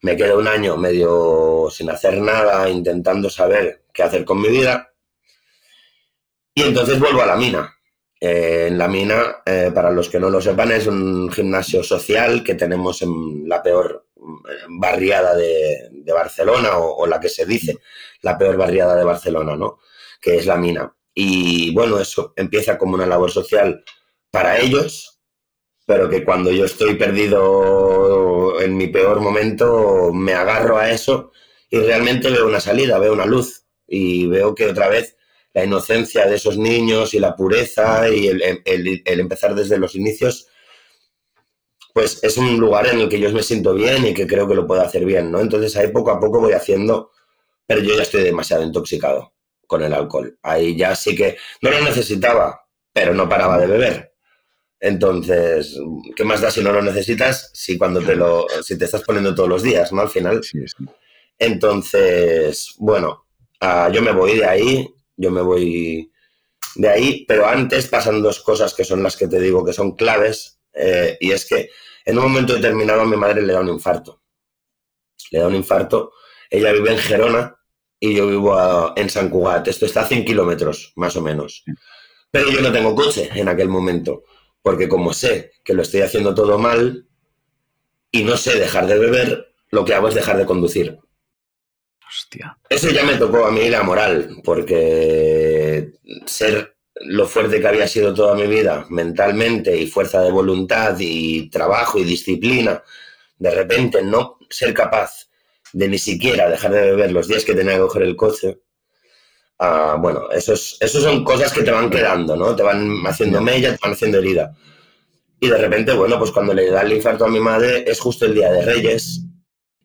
me 0.02 0.16
quedo 0.16 0.38
un 0.38 0.48
año 0.48 0.78
medio 0.78 1.68
sin 1.72 1.90
hacer 1.90 2.22
nada, 2.22 2.70
intentando 2.70 3.28
saber 3.30 3.86
qué 3.92 4.04
hacer 4.04 4.24
con 4.24 4.40
mi 4.40 4.50
vida, 4.50 4.89
y 6.60 6.64
entonces 6.64 7.00
vuelvo 7.00 7.22
a 7.22 7.26
la 7.26 7.38
mina. 7.38 7.74
Eh, 8.20 8.68
en 8.68 8.78
la 8.78 8.90
mina, 8.90 9.38
eh, 9.46 9.72
para 9.74 9.92
los 9.92 10.10
que 10.10 10.20
no 10.20 10.30
lo 10.30 10.42
sepan, 10.42 10.74
es 10.74 10.88
un 10.88 11.32
gimnasio 11.32 11.82
social 11.84 12.44
que 12.44 12.56
tenemos 12.56 13.02
en 13.02 13.48
la 13.48 13.64
peor 13.64 14.08
eh, 14.18 14.66
barriada 14.68 15.36
de, 15.36 15.90
Barcelona, 16.14 16.78
o, 16.80 16.98
o, 16.98 17.08
la 17.08 17.20
que 17.20 17.30
se 17.30 17.46
dice 17.46 17.78
la 18.24 18.38
peor 18.38 18.58
barriada 18.58 18.96
de 18.96 19.06
Barcelona, 19.06 19.56
¿no? 19.56 19.80
Que 20.20 20.38
es 20.38 20.46
la 20.48 20.58
mina. 20.58 20.94
Y 21.14 21.74
bueno, 21.74 22.00
eso 22.00 22.34
empieza 22.36 22.78
como 22.78 22.96
una 22.96 23.06
labor 23.06 23.32
social 23.32 23.84
para 24.32 24.60
ellos, 24.60 25.22
pero 25.86 26.10
que 26.10 26.26
cuando 26.26 26.52
yo 26.52 26.66
estoy 26.66 26.96
perdido 26.96 28.60
en 28.60 28.76
mi 28.76 28.88
peor 28.88 29.22
momento, 29.22 30.12
me 30.12 30.34
agarro 30.34 30.78
a 30.78 30.92
eso 30.92 31.32
y 31.70 31.78
realmente 31.78 32.30
veo 32.30 32.48
una 32.48 32.60
salida, 32.60 33.00
veo 33.00 33.14
una 33.14 33.26
luz 33.26 33.66
y 33.88 34.26
veo 34.28 34.56
que 34.56 34.66
otra 34.66 34.90
vez 34.90 35.16
la 35.60 35.66
inocencia 35.66 36.26
de 36.26 36.36
esos 36.36 36.58
niños 36.58 37.14
y 37.14 37.20
la 37.20 37.36
pureza 37.36 38.10
y 38.10 38.28
el, 38.28 39.04
empezar 39.06 39.54
desde 39.54 39.78
los 39.78 39.94
inicios, 39.94 40.48
pues 41.94 42.24
es 42.24 42.38
un 42.38 42.58
lugar 42.58 42.88
en 42.88 43.02
el 43.02 43.10
que 43.10 43.20
yo 43.20 43.30
me 43.34 43.44
siento 43.44 43.74
bien 43.74 44.06
y 44.08 44.14
que 44.14 44.26
creo 44.26 44.48
que 44.48 44.56
lo 44.56 44.66
puedo 44.66 44.82
hacer 44.82 45.04
bien, 45.04 45.30
¿no? 45.32 45.42
Entonces 45.42 45.76
ahí 45.76 45.90
poco 45.90 46.12
a 46.12 46.20
poco 46.20 46.40
voy 46.40 46.54
haciendo, 46.54 47.12
pero 47.66 47.82
yo 47.82 47.94
ya 47.96 48.04
estoy 48.04 48.24
demasiado 48.24 48.64
intoxicado 48.64 49.34
con 49.68 49.84
el 49.84 49.94
alcohol. 49.94 50.40
Ahí 50.42 50.78
ya 50.78 50.96
sí 50.96 51.14
que 51.14 51.38
no 51.62 51.72
lo 51.72 51.82
necesitaba, 51.82 52.66
pero 52.94 53.14
no 53.14 53.28
paraba 53.28 53.60
de 53.60 53.68
beber. 53.68 54.14
Entonces, 54.80 55.78
¿qué 56.16 56.24
más 56.24 56.40
da 56.40 56.52
si 56.52 56.64
no 56.64 56.72
lo 56.72 56.82
necesitas? 56.82 57.52
Si 57.54 57.78
cuando 57.78 58.02
te 58.02 58.16
lo, 58.16 58.48
si 58.64 58.78
te 58.78 58.86
estás 58.86 59.04
poniendo 59.04 59.36
todos 59.36 59.50
los 59.50 59.62
días, 59.62 59.92
¿no? 59.92 60.02
Al 60.02 60.10
final. 60.10 60.40
Entonces, 61.38 62.76
bueno, 62.78 63.26
ah, 63.60 63.90
yo 63.92 64.02
me 64.02 64.14
voy 64.14 64.38
de 64.38 64.46
ahí, 64.46 64.96
yo 65.20 65.32
me 65.32 65.42
voy 65.42 66.12
de 66.76 66.90
ahí, 66.90 67.26
pero 67.28 67.46
antes 67.46 67.88
pasan 67.88 68.22
dos 68.22 68.40
cosas 68.40 68.74
que 68.74 68.86
son 68.86 69.04
las 69.04 69.18
que 69.18 69.28
te 69.28 69.40
digo 69.40 69.66
que 69.66 69.74
son 69.74 69.96
claves, 69.96 70.62
eh, 70.74 71.18
y 71.20 71.32
es 71.32 71.46
que 71.46 71.70
en 72.06 72.18
un 72.18 72.24
momento 72.24 72.54
determinado 72.54 73.02
a 73.02 73.06
mi 73.06 73.18
madre 73.18 73.42
le 73.42 73.54
da 73.54 73.60
un 73.60 73.68
infarto. 73.68 74.22
Le 75.32 75.40
da 75.40 75.48
un 75.48 75.56
infarto. 75.56 76.14
Ella 76.50 76.72
vive 76.72 76.94
en 76.94 76.98
Gerona 76.98 77.58
y 78.00 78.16
yo 78.16 78.28
vivo 78.28 78.94
en 78.96 79.10
San 79.10 79.30
Cugat. 79.30 79.68
Esto 79.68 79.86
está 79.86 80.02
a 80.02 80.06
100 80.06 80.24
kilómetros, 80.24 80.94
más 80.96 81.18
o 81.18 81.22
menos. 81.22 81.66
Pero 82.32 82.50
yo 82.50 82.62
no 82.62 82.72
tengo 82.72 82.96
coche 82.96 83.30
en 83.36 83.50
aquel 83.50 83.68
momento, 83.68 84.24
porque 84.62 84.88
como 84.88 85.12
sé 85.12 85.52
que 85.66 85.74
lo 85.74 85.82
estoy 85.82 86.02
haciendo 86.02 86.34
todo 86.34 86.58
mal 86.58 87.08
y 88.12 88.24
no 88.24 88.38
sé 88.38 88.58
dejar 88.58 88.88
de 88.88 88.98
beber, 88.98 89.54
lo 89.70 89.84
que 89.84 89.94
hago 89.94 90.08
es 90.08 90.16
dejar 90.16 90.38
de 90.38 90.46
conducir. 90.46 90.98
Hostia. 92.10 92.58
Eso 92.68 92.90
ya 92.90 93.04
me 93.04 93.16
tocó 93.16 93.46
a 93.46 93.52
mí 93.52 93.70
la 93.70 93.84
moral, 93.84 94.42
porque 94.44 95.92
ser 96.26 96.76
lo 97.02 97.28
fuerte 97.28 97.62
que 97.62 97.68
había 97.68 97.88
sido 97.88 98.14
toda 98.14 98.36
mi 98.36 98.48
vida, 98.48 98.86
mentalmente 98.90 99.78
y 99.78 99.88
fuerza 99.88 100.22
de 100.22 100.32
voluntad 100.32 100.98
y 101.00 101.50
trabajo 101.50 102.00
y 102.00 102.04
disciplina, 102.04 102.84
de 103.38 103.52
repente 103.52 104.02
no 104.02 104.40
ser 104.50 104.74
capaz 104.74 105.30
de 105.72 105.88
ni 105.88 106.00
siquiera 106.00 106.50
dejar 106.50 106.72
de 106.72 106.82
beber 106.82 107.12
los 107.12 107.28
días 107.28 107.46
que 107.46 107.54
tenía 107.54 107.76
que 107.76 107.82
coger 107.82 108.02
el 108.04 108.16
coche, 108.16 108.60
ah, 109.60 109.96
bueno, 110.00 110.32
esos, 110.32 110.78
esos 110.80 111.04
son 111.04 111.24
cosas 111.24 111.54
que 111.54 111.62
te 111.62 111.72
van 111.72 111.92
quedando, 111.92 112.36
¿no? 112.36 112.56
Te 112.56 112.64
van 112.64 113.06
haciendo 113.06 113.40
mella, 113.40 113.72
te 113.72 113.80
van 113.84 113.94
haciendo 113.94 114.18
herida. 114.18 114.56
Y 115.40 115.48
de 115.48 115.58
repente, 115.58 115.94
bueno, 115.94 116.18
pues 116.18 116.32
cuando 116.32 116.54
le 116.54 116.72
da 116.72 116.82
el 116.82 116.94
infarto 116.94 117.26
a 117.26 117.30
mi 117.30 117.40
madre 117.40 117.86
es 117.88 118.00
justo 118.00 118.26
el 118.26 118.34
día 118.34 118.52
de 118.52 118.66
Reyes 118.66 119.22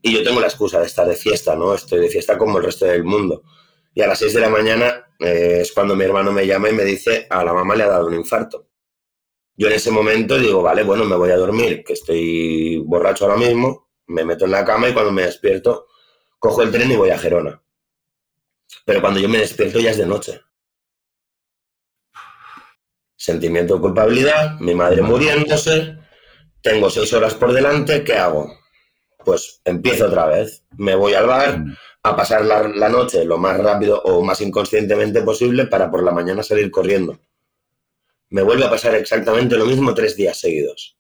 y 0.07 0.13
yo 0.13 0.23
tengo 0.23 0.39
la 0.39 0.49
excusa 0.49 0.79
de 0.81 0.85
estar 0.85 1.09
de 1.09 1.17
fiesta, 1.17 1.57
¿no? 1.57 1.75
Estoy 1.75 1.99
de 1.99 2.11
fiesta 2.11 2.37
como 2.37 2.59
el 2.59 2.65
resto 2.65 2.85
del 2.85 3.05
mundo. 3.05 3.43
Y 3.95 4.03
a 4.03 4.07
las 4.07 4.19
6 4.19 4.35
de 4.35 4.41
la 4.41 4.51
mañana 4.51 5.07
eh, 5.19 5.61
es 5.63 5.73
cuando 5.73 5.97
mi 5.97 6.05
hermano 6.05 6.31
me 6.31 6.47
llama 6.47 6.69
y 6.69 6.75
me 6.75 6.85
dice, 6.85 7.27
a 7.31 7.43
la 7.43 7.55
mamá 7.55 7.75
le 7.75 7.85
ha 7.85 7.89
dado 7.89 8.09
un 8.09 8.15
infarto. 8.15 8.69
Yo 9.57 9.69
en 9.69 9.73
ese 9.73 9.91
momento 9.91 10.39
digo, 10.39 10.61
vale, 10.61 10.83
bueno, 10.83 11.07
me 11.07 11.17
voy 11.17 11.31
a 11.31 11.39
dormir, 11.39 11.83
que 11.83 11.95
estoy 11.95 12.83
borracho 12.85 13.25
ahora 13.25 13.39
mismo, 13.39 13.89
me 14.09 14.27
meto 14.27 14.45
en 14.45 14.51
la 14.51 14.63
cama 14.63 14.91
y 14.91 14.93
cuando 14.93 15.11
me 15.11 15.23
despierto, 15.23 15.87
cojo 16.39 16.61
el 16.61 16.71
tren 16.71 16.93
y 16.93 16.97
voy 16.97 17.09
a 17.09 17.17
Gerona. 17.17 17.63
Pero 18.85 19.01
cuando 19.01 19.21
yo 19.21 19.29
me 19.31 19.39
despierto 19.39 19.79
ya 19.79 19.93
es 19.93 19.97
de 19.97 20.05
noche. 20.05 20.43
Sentimiento 23.17 23.77
de 23.77 23.81
culpabilidad, 23.81 24.61
mi 24.61 24.75
madre 24.75 25.01
muriéndose, 25.01 25.97
tengo 26.61 26.91
seis 26.91 27.11
horas 27.15 27.33
por 27.33 27.55
delante, 27.55 28.05
¿qué 28.05 28.13
hago? 28.17 28.64
Pues 29.25 29.61
empiezo 29.65 30.07
otra 30.07 30.27
vez. 30.27 30.65
Me 30.77 30.95
voy 30.95 31.15
al 31.15 31.27
bar 31.27 31.65
a 32.03 32.17
pasar 32.17 32.45
la, 32.45 32.69
la 32.69 32.89
noche 32.89 33.25
lo 33.25 33.39
más 33.39 33.59
rápido 33.59 34.01
o 34.03 34.23
más 34.23 34.41
inconscientemente 34.41 35.23
posible 35.23 35.67
para 35.67 35.91
por 35.91 36.03
la 36.03 36.13
mañana 36.13 36.43
salir 36.43 36.71
corriendo. 36.71 37.19
Me 38.31 38.43
vuelve 38.43 38.65
a 38.65 38.71
pasar 38.71 38.95
exactamente 38.95 39.57
lo 39.57 39.67
mismo 39.67 39.95
tres 39.95 40.17
días 40.17 40.39
seguidos. 40.39 40.99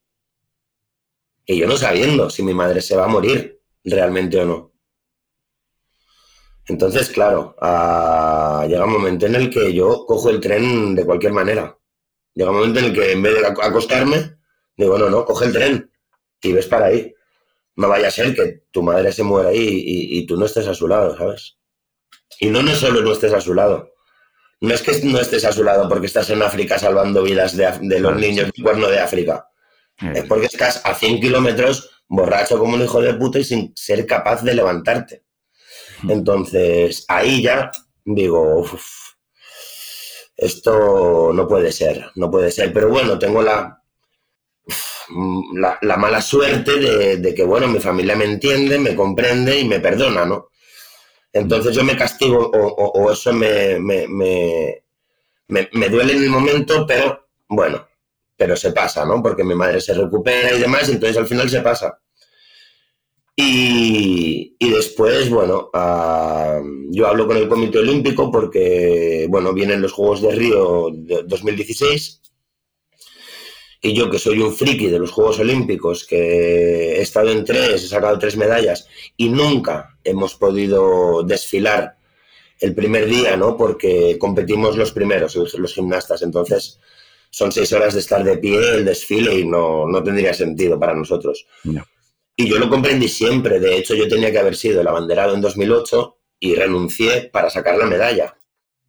Y 1.46 1.58
yo 1.58 1.66
no 1.66 1.76
sabiendo 1.76 2.30
si 2.30 2.42
mi 2.42 2.54
madre 2.54 2.80
se 2.80 2.96
va 2.96 3.04
a 3.04 3.08
morir 3.08 3.60
realmente 3.84 4.40
o 4.40 4.46
no. 4.46 4.74
Entonces, 6.66 7.10
claro, 7.10 7.54
ah, 7.60 8.64
llega 8.66 8.86
un 8.86 8.92
momento 8.92 9.26
en 9.26 9.34
el 9.34 9.50
que 9.50 9.74
yo 9.74 10.06
cojo 10.06 10.30
el 10.30 10.40
tren 10.40 10.94
de 10.94 11.04
cualquier 11.04 11.32
manera. 11.32 11.78
Llega 12.34 12.50
un 12.50 12.56
momento 12.56 12.78
en 12.78 12.86
el 12.86 12.94
que 12.94 13.12
en 13.12 13.22
vez 13.22 13.34
de 13.34 13.46
acostarme, 13.46 14.38
digo, 14.76 14.98
no, 14.98 15.10
no, 15.10 15.24
coge 15.24 15.46
el 15.46 15.52
tren 15.52 15.90
y 16.42 16.52
ves 16.52 16.66
para 16.66 16.86
ahí. 16.86 17.13
No 17.76 17.88
vaya 17.88 18.08
a 18.08 18.10
ser 18.10 18.34
que 18.34 18.62
tu 18.70 18.82
madre 18.82 19.12
se 19.12 19.22
muera 19.22 19.48
ahí 19.48 19.82
y, 19.86 20.26
tú 20.26 20.36
no 20.36 20.46
estés 20.46 20.66
a 20.68 20.74
su 20.74 20.86
lado, 20.86 21.16
¿sabes? 21.16 21.56
Y 22.38 22.46
no, 22.46 22.62
no 22.62 22.74
solo 22.74 23.02
no 23.02 23.12
estés 23.12 23.32
a 23.32 23.40
su 23.40 23.54
lado. 23.54 23.92
No 24.60 24.72
es 24.72 24.82
que 24.82 25.00
no 25.02 25.18
estés 25.18 25.44
a 25.44 25.52
su 25.52 25.64
lado 25.64 25.88
porque 25.88 26.06
estás 26.06 26.30
en 26.30 26.42
África 26.42 26.78
salvando 26.78 27.22
vidas 27.22 27.56
de, 27.56 27.70
de 27.80 28.00
los 28.00 28.16
niños 28.16 28.50
del 28.52 28.64
cuerno 28.64 28.88
de 28.88 29.00
África. 29.00 29.48
Es 30.14 30.24
porque 30.24 30.46
estás 30.46 30.80
a 30.84 30.94
100 30.94 31.20
kilómetros 31.20 31.90
borracho 32.08 32.58
como 32.58 32.74
un 32.74 32.82
hijo 32.82 33.00
de 33.00 33.14
puta 33.14 33.38
y 33.38 33.44
sin 33.44 33.72
ser 33.76 34.06
capaz 34.06 34.42
de 34.42 34.54
levantarte. 34.54 35.24
Entonces, 36.08 37.04
ahí 37.08 37.42
ya 37.42 37.70
digo, 38.04 38.66
esto 40.36 41.32
no 41.32 41.48
puede 41.48 41.72
ser, 41.72 42.10
no 42.16 42.30
puede 42.30 42.50
ser. 42.50 42.72
Pero 42.72 42.88
bueno, 42.88 43.18
tengo 43.18 43.42
la, 43.42 43.82
la, 45.80 45.96
mala 45.96 46.20
suerte 46.20 47.16
de, 47.16 47.34
que, 47.34 47.44
bueno, 47.44 47.68
mi 47.68 47.80
familia 47.80 48.16
me 48.16 48.24
entiende, 48.24 48.78
me 48.78 48.94
comprende 48.94 49.58
y 49.58 49.64
me 49.64 49.80
perdona, 49.80 50.24
¿no? 50.24 50.50
Entonces 51.32 51.74
yo 51.74 51.82
me 51.84 51.96
castigo 51.96 52.50
o, 52.52 53.10
eso 53.10 53.32
me, 53.32 53.78
me, 53.80 54.06
me 55.48 55.88
duele 55.88 56.14
en 56.14 56.22
el 56.24 56.30
momento, 56.30 56.86
pero 56.86 57.28
bueno, 57.48 57.86
pero 58.36 58.56
se 58.56 58.72
pasa, 58.72 59.04
¿no? 59.04 59.22
Porque 59.22 59.44
mi 59.44 59.54
madre 59.54 59.80
se 59.80 59.94
recupera 59.94 60.52
y 60.54 60.60
demás, 60.60 60.88
y 60.88 60.92
entonces 60.92 61.16
al 61.16 61.26
final 61.26 61.48
se 61.48 61.60
pasa. 61.60 61.98
Y, 63.36 64.56
después, 64.60 65.28
bueno, 65.30 65.70
ah, 65.72 66.60
yo 66.90 67.06
hablo 67.06 67.26
con 67.26 67.36
el 67.36 67.48
Comité 67.48 67.78
Olímpico 67.78 68.30
porque, 68.30 69.26
bueno, 69.28 69.52
vienen 69.52 69.82
los 69.82 69.92
Juegos 69.92 70.22
de 70.22 70.32
Río 70.32 70.88
de 70.92 71.22
2016 71.24 72.20
y 73.84 73.92
yo 73.92 74.08
que 74.08 74.18
soy 74.18 74.38
un 74.38 74.54
friki 74.54 74.86
de 74.86 74.98
los 74.98 75.10
Juegos 75.10 75.40
Olímpicos, 75.40 76.06
que 76.06 76.96
he 76.96 77.02
estado 77.02 77.30
en 77.30 77.44
tres, 77.44 77.84
he 77.84 77.86
sacado 77.86 78.18
tres 78.18 78.34
medallas 78.34 78.88
y 79.14 79.28
nunca 79.28 79.98
hemos 80.02 80.36
podido 80.36 81.22
desfilar 81.22 81.98
el 82.60 82.74
primer 82.74 83.04
día, 83.04 83.36
¿no? 83.36 83.58
Porque 83.58 84.16
competimos 84.18 84.78
los 84.78 84.90
primeros, 84.92 85.36
los, 85.36 85.74
gimnastas, 85.74 86.22
entonces 86.22 86.80
son 87.28 87.52
seis 87.52 87.70
horas 87.74 87.92
de 87.92 88.00
estar 88.00 88.24
de 88.24 88.38
pie 88.38 88.58
el 88.76 88.86
desfile 88.86 89.38
y 89.38 89.44
no, 89.44 89.86
no 89.86 90.02
tendría 90.02 90.32
sentido 90.32 90.80
para 90.80 90.94
nosotros. 90.94 91.46
Y 92.36 92.48
yo 92.48 92.58
lo 92.58 92.70
comprendí 92.70 93.06
siempre, 93.06 93.60
de 93.60 93.76
hecho 93.76 93.94
yo 93.94 94.08
tenía 94.08 94.32
que 94.32 94.38
haber 94.38 94.56
sido 94.56 94.80
el 94.80 94.88
abanderado 94.88 95.34
en 95.34 95.42
2008 95.42 96.16
y 96.40 96.54
renuncié 96.54 97.28
para 97.30 97.50
sacar 97.50 97.76
la 97.76 97.84
medalla. 97.84 98.34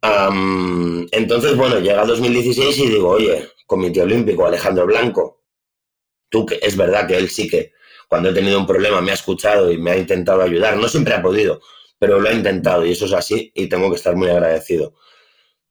Entonces, 0.02 1.56
bueno, 1.56 1.80
llega 1.80 2.04
2016 2.04 2.78
y 2.78 2.86
digo, 2.88 3.10
oye, 3.10 3.48
Comité 3.66 4.02
Olímpico, 4.02 4.46
Alejandro 4.46 4.86
Blanco, 4.86 5.42
tú 6.28 6.46
que 6.46 6.58
es 6.62 6.76
verdad 6.76 7.06
que 7.06 7.16
él 7.16 7.28
sí 7.28 7.48
que 7.48 7.72
cuando 8.08 8.30
he 8.30 8.34
tenido 8.34 8.58
un 8.58 8.66
problema 8.66 9.00
me 9.00 9.10
ha 9.10 9.14
escuchado 9.14 9.72
y 9.72 9.78
me 9.78 9.90
ha 9.92 9.96
intentado 9.96 10.42
ayudar, 10.42 10.76
no 10.76 10.88
siempre 10.88 11.14
ha 11.14 11.22
podido, 11.22 11.60
pero 11.98 12.20
lo 12.20 12.28
ha 12.28 12.32
intentado 12.32 12.86
y 12.86 12.92
eso 12.92 13.06
es 13.06 13.12
así 13.12 13.50
y 13.54 13.68
tengo 13.68 13.90
que 13.90 13.96
estar 13.96 14.14
muy 14.14 14.28
agradecido. 14.28 14.94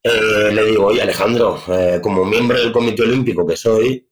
Eh, 0.03 0.51
le 0.53 0.65
digo, 0.65 0.87
oye 0.87 1.01
Alejandro, 1.01 1.61
eh, 1.69 1.99
como 2.01 2.25
miembro 2.25 2.59
del 2.59 2.71
Comité 2.71 3.03
Olímpico 3.03 3.45
que 3.47 3.57
soy, 3.57 4.07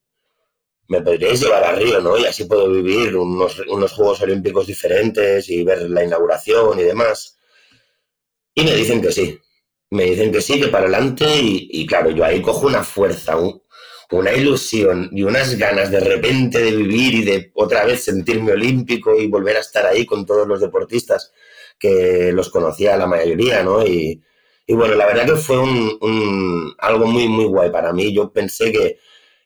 me 0.88 1.02
podríais 1.02 1.42
llevar 1.42 1.64
a 1.64 1.74
Río, 1.74 2.02
¿no? 2.02 2.18
Y 2.18 2.26
así 2.26 2.46
puedo 2.46 2.70
vivir 2.70 3.16
unos, 3.16 3.60
unos 3.68 3.92
Juegos 3.94 4.22
Olímpicos 4.22 4.68
diferentes 4.68 5.50
y 5.50 5.64
ver 5.64 5.90
la 5.90 6.04
inauguración 6.04 6.80
y 6.80 6.84
demás. 6.84 7.38
Y 8.54 8.64
me 8.64 8.76
dicen 8.76 9.02
que 9.02 9.12
sí. 9.12 9.40
Me 9.94 10.06
dicen 10.06 10.32
que 10.32 10.42
sí, 10.42 10.60
que 10.60 10.70
para 10.70 10.86
adelante 10.86 11.26
y, 11.40 11.86
claro, 11.86 12.10
yo 12.10 12.26
ahí 12.26 12.42
cojo 12.42 12.66
una 12.66 12.84
fuerza, 12.84 13.38
una 14.10 14.34
ilusión 14.34 15.10
y 15.12 15.22
unas 15.22 15.56
ganas 15.56 15.92
de 15.92 16.00
repente 16.00 16.60
de 16.60 16.76
vivir 16.76 17.14
y 17.14 17.24
de 17.24 17.52
otra 17.54 17.86
vez 17.86 18.04
sentirme 18.04 18.54
olímpico 18.54 19.14
y 19.16 19.28
volver 19.28 19.58
a 19.58 19.60
estar 19.60 19.86
ahí 19.86 20.04
con 20.06 20.26
todos 20.26 20.48
los 20.48 20.62
deportistas 20.62 21.32
que 21.78 22.32
los 22.34 22.50
conocía 22.50 22.98
la 22.98 23.06
mayoría, 23.06 23.62
¿no? 23.64 23.86
Y, 23.86 24.24
bueno, 24.68 24.96
la 24.96 25.06
verdad 25.06 25.26
que 25.28 25.36
fue 25.36 25.60
un, 25.60 26.74
algo 26.80 27.06
muy, 27.06 27.28
muy 27.28 27.46
guay 27.46 27.70
para 27.72 27.94
mí. 27.94 28.14
Yo 28.16 28.34
pensé 28.34 28.72
que 28.72 28.98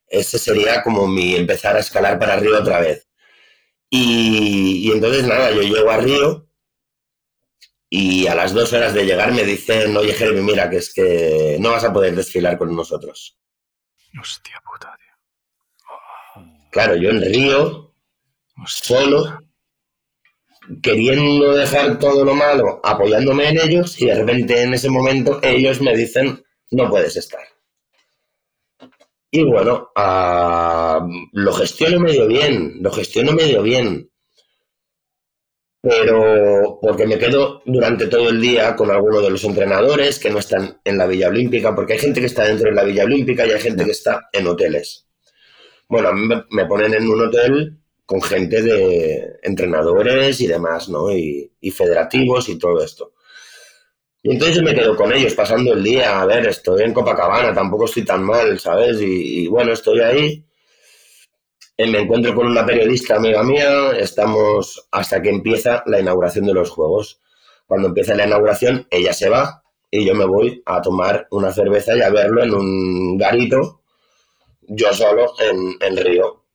ese 0.07 0.39
sería 0.39 0.81
como 0.81 1.07
mi 1.07 1.36
empezar 1.36 1.75
a 1.75 1.79
escalar 1.79 2.19
para 2.19 2.38
Río 2.38 2.57
otra 2.57 2.79
vez. 2.79 3.10
Y, 3.89 4.88
y 4.88 4.91
entonces 4.93 5.27
nada, 5.27 5.51
yo 5.51 5.62
llego 5.62 5.89
a 5.89 5.97
Río 5.97 6.46
y 7.89 8.28
a 8.28 8.36
las 8.36 8.54
dos 8.54 8.73
horas 8.73 8.93
de 8.93 9.06
llegar 9.06 9.32
me 9.32 9.43
dicen, 9.43 9.95
oye 9.95 10.13
Jeremy, 10.13 10.41
mira, 10.41 10.69
que 10.69 10.78
es 10.78 10.93
que 10.93 11.58
no 11.60 11.71
vas 11.71 11.84
a 11.84 11.93
poder 11.93 12.15
desfilar 12.15 12.58
con 12.58 12.76
nosotros. 12.76 13.38
Hostia 14.19 14.62
puta, 14.65 14.97
tío. 14.97 16.43
Claro, 16.71 16.95
yo 16.95 17.10
en 17.10 17.21
Río, 17.21 17.93
solo, 18.65 19.39
queriendo 20.82 21.54
dejar 21.54 21.97
todo 21.97 22.26
lo 22.26 22.36
malo, 22.36 22.82
apoyándome 22.84 23.50
en 23.50 23.60
ellos, 23.62 24.00
y 24.02 24.08
de 24.08 24.15
repente 24.15 24.62
en 24.62 24.73
ese 24.73 24.89
momento 24.89 25.39
ellos 25.41 25.82
me 25.82 25.95
dicen, 25.95 26.43
no 26.71 26.89
puedes 26.89 27.15
estar. 27.15 27.41
Y 29.32 29.43
bueno, 29.43 29.91
ah, 29.95 31.06
lo 31.32 31.54
gestiono 31.54 32.00
medio 32.00 32.28
bien, 32.28 32.78
lo 32.82 32.91
gestiono 32.91 33.32
medio 33.34 33.62
bien 33.62 34.10
pero 35.81 36.79
porque 36.81 37.05
me 37.05 37.17
quedo 37.17 37.61
durante 37.65 38.07
todo 38.07 38.29
el 38.29 38.41
día 38.41 38.75
con 38.75 38.89
alguno 38.91 39.21
de 39.21 39.29
los 39.29 39.43
entrenadores 39.43 40.19
que 40.19 40.29
no 40.29 40.39
están 40.39 40.79
en 40.83 40.97
la 40.97 41.05
Villa 41.05 41.29
Olímpica, 41.29 41.75
porque 41.75 41.93
hay 41.93 41.99
gente 41.99 42.19
que 42.19 42.25
está 42.25 42.45
dentro 42.45 42.69
de 42.69 42.75
la 42.75 42.83
Villa 42.83 43.03
Olímpica 43.03 43.45
y 43.45 43.51
hay 43.51 43.59
gente 43.59 43.85
que 43.85 43.91
está 43.91 44.27
en 44.31 44.47
hoteles. 44.47 45.07
Bueno, 45.87 46.09
a 46.09 46.13
mí 46.13 46.27
me 46.49 46.65
ponen 46.65 46.93
en 46.93 47.07
un 47.07 47.21
hotel 47.21 47.77
con 48.05 48.21
gente 48.21 48.61
de 48.61 49.39
entrenadores 49.43 50.41
y 50.41 50.47
demás, 50.47 50.89
¿no? 50.89 51.11
Y, 51.11 51.51
federativos 51.71 52.47
y 52.47 52.57
todo 52.57 52.81
esto. 52.83 53.13
Y 54.23 54.31
entonces 54.31 54.55
yo 54.57 54.63
me 54.63 54.73
quedo 54.73 54.95
con 54.95 55.13
ellos 55.13 55.33
pasando 55.33 55.73
el 55.73 55.83
día, 55.83 56.21
a 56.21 56.25
ver, 56.25 56.47
estoy 56.47 56.83
en 56.83 56.93
Copacabana, 56.93 57.53
tampoco 57.53 57.85
estoy 57.85 58.03
tan 58.05 58.23
mal, 58.23 58.57
¿sabes? 58.59 59.01
y 59.01 59.47
bueno, 59.47 59.73
estoy 59.73 59.99
ahí 59.99 60.46
me 61.85 61.99
encuentro 61.99 62.33
con 62.33 62.47
una 62.47 62.65
periodista 62.65 63.17
amiga 63.17 63.43
mía, 63.43 63.91
estamos 63.99 64.87
hasta 64.91 65.21
que 65.21 65.29
empieza 65.29 65.83
la 65.85 65.99
inauguración 65.99 66.45
de 66.47 66.53
los 66.53 66.71
Juegos. 66.71 67.21
Cuando 67.67 67.89
empieza 67.89 68.15
la 68.15 68.25
inauguración, 68.25 68.87
ella 68.89 69.13
se 69.13 69.29
va 69.29 69.61
y 69.91 70.03
yo 70.03 70.15
me 70.15 70.25
voy 70.25 70.61
a 70.65 70.81
tomar 70.81 71.27
una 71.31 71.51
cerveza 71.51 71.95
y 71.95 72.01
a 72.01 72.09
verlo 72.09 72.43
en 72.43 72.53
un 72.53 73.17
garito, 73.17 73.81
yo 74.61 74.91
solo, 74.91 75.33
en, 75.39 75.97
Río. 75.97 76.45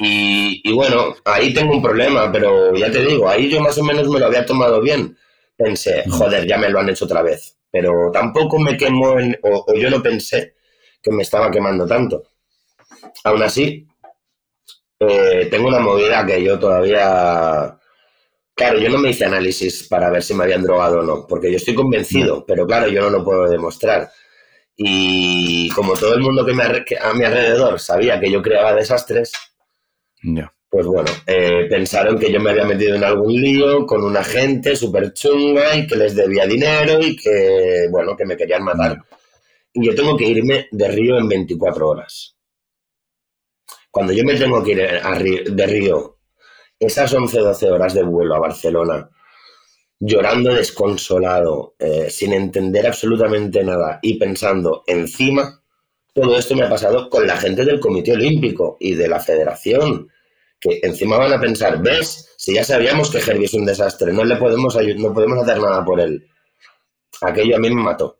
Y, 0.00 0.72
bueno, 0.72 1.14
ahí 1.24 1.54
tengo 1.54 1.74
un 1.74 1.82
problema, 1.82 2.30
pero 2.32 2.74
ya 2.74 2.90
te 2.90 3.04
digo, 3.04 3.28
ahí 3.28 3.48
yo 3.48 3.60
más 3.60 3.78
o 3.78 3.84
menos 3.84 4.08
me 4.08 4.18
lo 4.18 4.26
había 4.26 4.44
tomado 4.44 4.80
bien. 4.80 5.16
Pensé, 5.56 6.04
joder, 6.10 6.46
ya 6.46 6.58
me 6.58 6.68
lo 6.68 6.80
han 6.80 6.88
hecho 6.88 7.04
otra 7.04 7.22
vez. 7.22 7.56
Pero 7.70 8.10
tampoco 8.12 8.58
me 8.58 8.76
quemó, 8.76 9.14
o, 9.42 9.64
o 9.66 9.74
yo 9.74 9.90
no 9.90 10.02
pensé 10.02 10.54
que 11.00 11.12
me 11.12 11.22
estaba 11.22 11.50
quemando 11.50 11.86
tanto. 11.86 12.24
Aún 13.24 13.42
así, 13.42 13.86
eh, 15.00 15.48
tengo 15.50 15.68
una 15.68 15.80
movida 15.80 16.24
que 16.26 16.42
yo 16.42 16.58
todavía... 16.58 17.78
Claro, 18.56 18.78
yo 18.78 18.88
no 18.88 18.98
me 18.98 19.10
hice 19.10 19.24
análisis 19.24 19.88
para 19.88 20.10
ver 20.10 20.22
si 20.22 20.32
me 20.32 20.44
habían 20.44 20.62
drogado 20.62 21.00
o 21.00 21.02
no, 21.02 21.26
porque 21.26 21.50
yo 21.50 21.56
estoy 21.56 21.74
convencido, 21.74 22.44
pero 22.46 22.66
claro, 22.66 22.88
yo 22.88 23.00
no 23.00 23.10
lo 23.10 23.24
puedo 23.24 23.48
demostrar. 23.48 24.08
Y 24.76 25.68
como 25.70 25.94
todo 25.94 26.14
el 26.14 26.20
mundo 26.20 26.46
que, 26.46 26.52
me, 26.52 26.62
a 26.62 27.14
mi 27.14 27.24
alrededor 27.24 27.80
sabía 27.80 28.20
que 28.20 28.30
yo 28.30 28.42
creaba 28.42 28.74
desastres, 28.74 29.32
pues 30.74 30.86
bueno, 30.86 31.10
eh, 31.26 31.66
pensaron 31.70 32.18
que 32.18 32.32
yo 32.32 32.40
me 32.40 32.50
había 32.50 32.64
metido 32.64 32.96
en 32.96 33.04
algún 33.04 33.32
lío 33.32 33.86
con 33.86 34.02
una 34.02 34.24
gente 34.24 34.74
súper 34.74 35.12
chunga 35.12 35.76
y 35.76 35.86
que 35.86 35.94
les 35.94 36.16
debía 36.16 36.46
dinero 36.46 37.00
y 37.00 37.14
que, 37.16 37.86
bueno, 37.90 38.16
que 38.16 38.26
me 38.26 38.36
querían 38.36 38.64
matar. 38.64 38.98
Y 39.72 39.86
yo 39.86 39.94
tengo 39.94 40.16
que 40.16 40.26
irme 40.26 40.66
de 40.72 40.88
Río 40.88 41.18
en 41.18 41.28
24 41.28 41.88
horas. 41.88 42.33
Cuando 43.94 44.12
yo 44.12 44.24
me 44.24 44.34
tengo 44.34 44.60
que 44.60 44.72
ir 44.72 45.54
de 45.54 45.66
Río, 45.68 46.16
esas 46.80 47.14
11 47.14 47.40
o 47.40 47.44
12 47.44 47.70
horas 47.70 47.94
de 47.94 48.02
vuelo 48.02 48.34
a 48.34 48.40
Barcelona, 48.40 49.08
llorando 50.00 50.52
desconsolado, 50.52 51.76
eh, 51.78 52.10
sin 52.10 52.32
entender 52.32 52.88
absolutamente 52.88 53.62
nada 53.62 54.00
y 54.02 54.18
pensando 54.18 54.82
encima, 54.88 55.62
todo 56.12 56.36
esto 56.36 56.56
me 56.56 56.64
ha 56.64 56.68
pasado 56.68 57.08
con 57.08 57.24
la 57.24 57.36
gente 57.36 57.64
del 57.64 57.78
Comité 57.78 58.14
Olímpico 58.14 58.78
y 58.80 58.96
de 58.96 59.06
la 59.06 59.20
Federación, 59.20 60.08
que 60.58 60.80
encima 60.82 61.16
van 61.16 61.34
a 61.34 61.40
pensar, 61.40 61.80
ves, 61.80 62.34
si 62.36 62.52
ya 62.52 62.64
sabíamos 62.64 63.12
que 63.12 63.18
Herbie 63.18 63.44
es 63.44 63.54
un 63.54 63.64
desastre, 63.64 64.12
no 64.12 64.24
le 64.24 64.34
podemos 64.34 64.74
no 64.74 65.14
podemos 65.14 65.38
hacer 65.38 65.60
nada 65.60 65.84
por 65.84 66.00
él. 66.00 66.28
Aquello 67.20 67.54
a 67.54 67.60
mí 67.60 67.70
me 67.72 67.80
mató. 67.80 68.18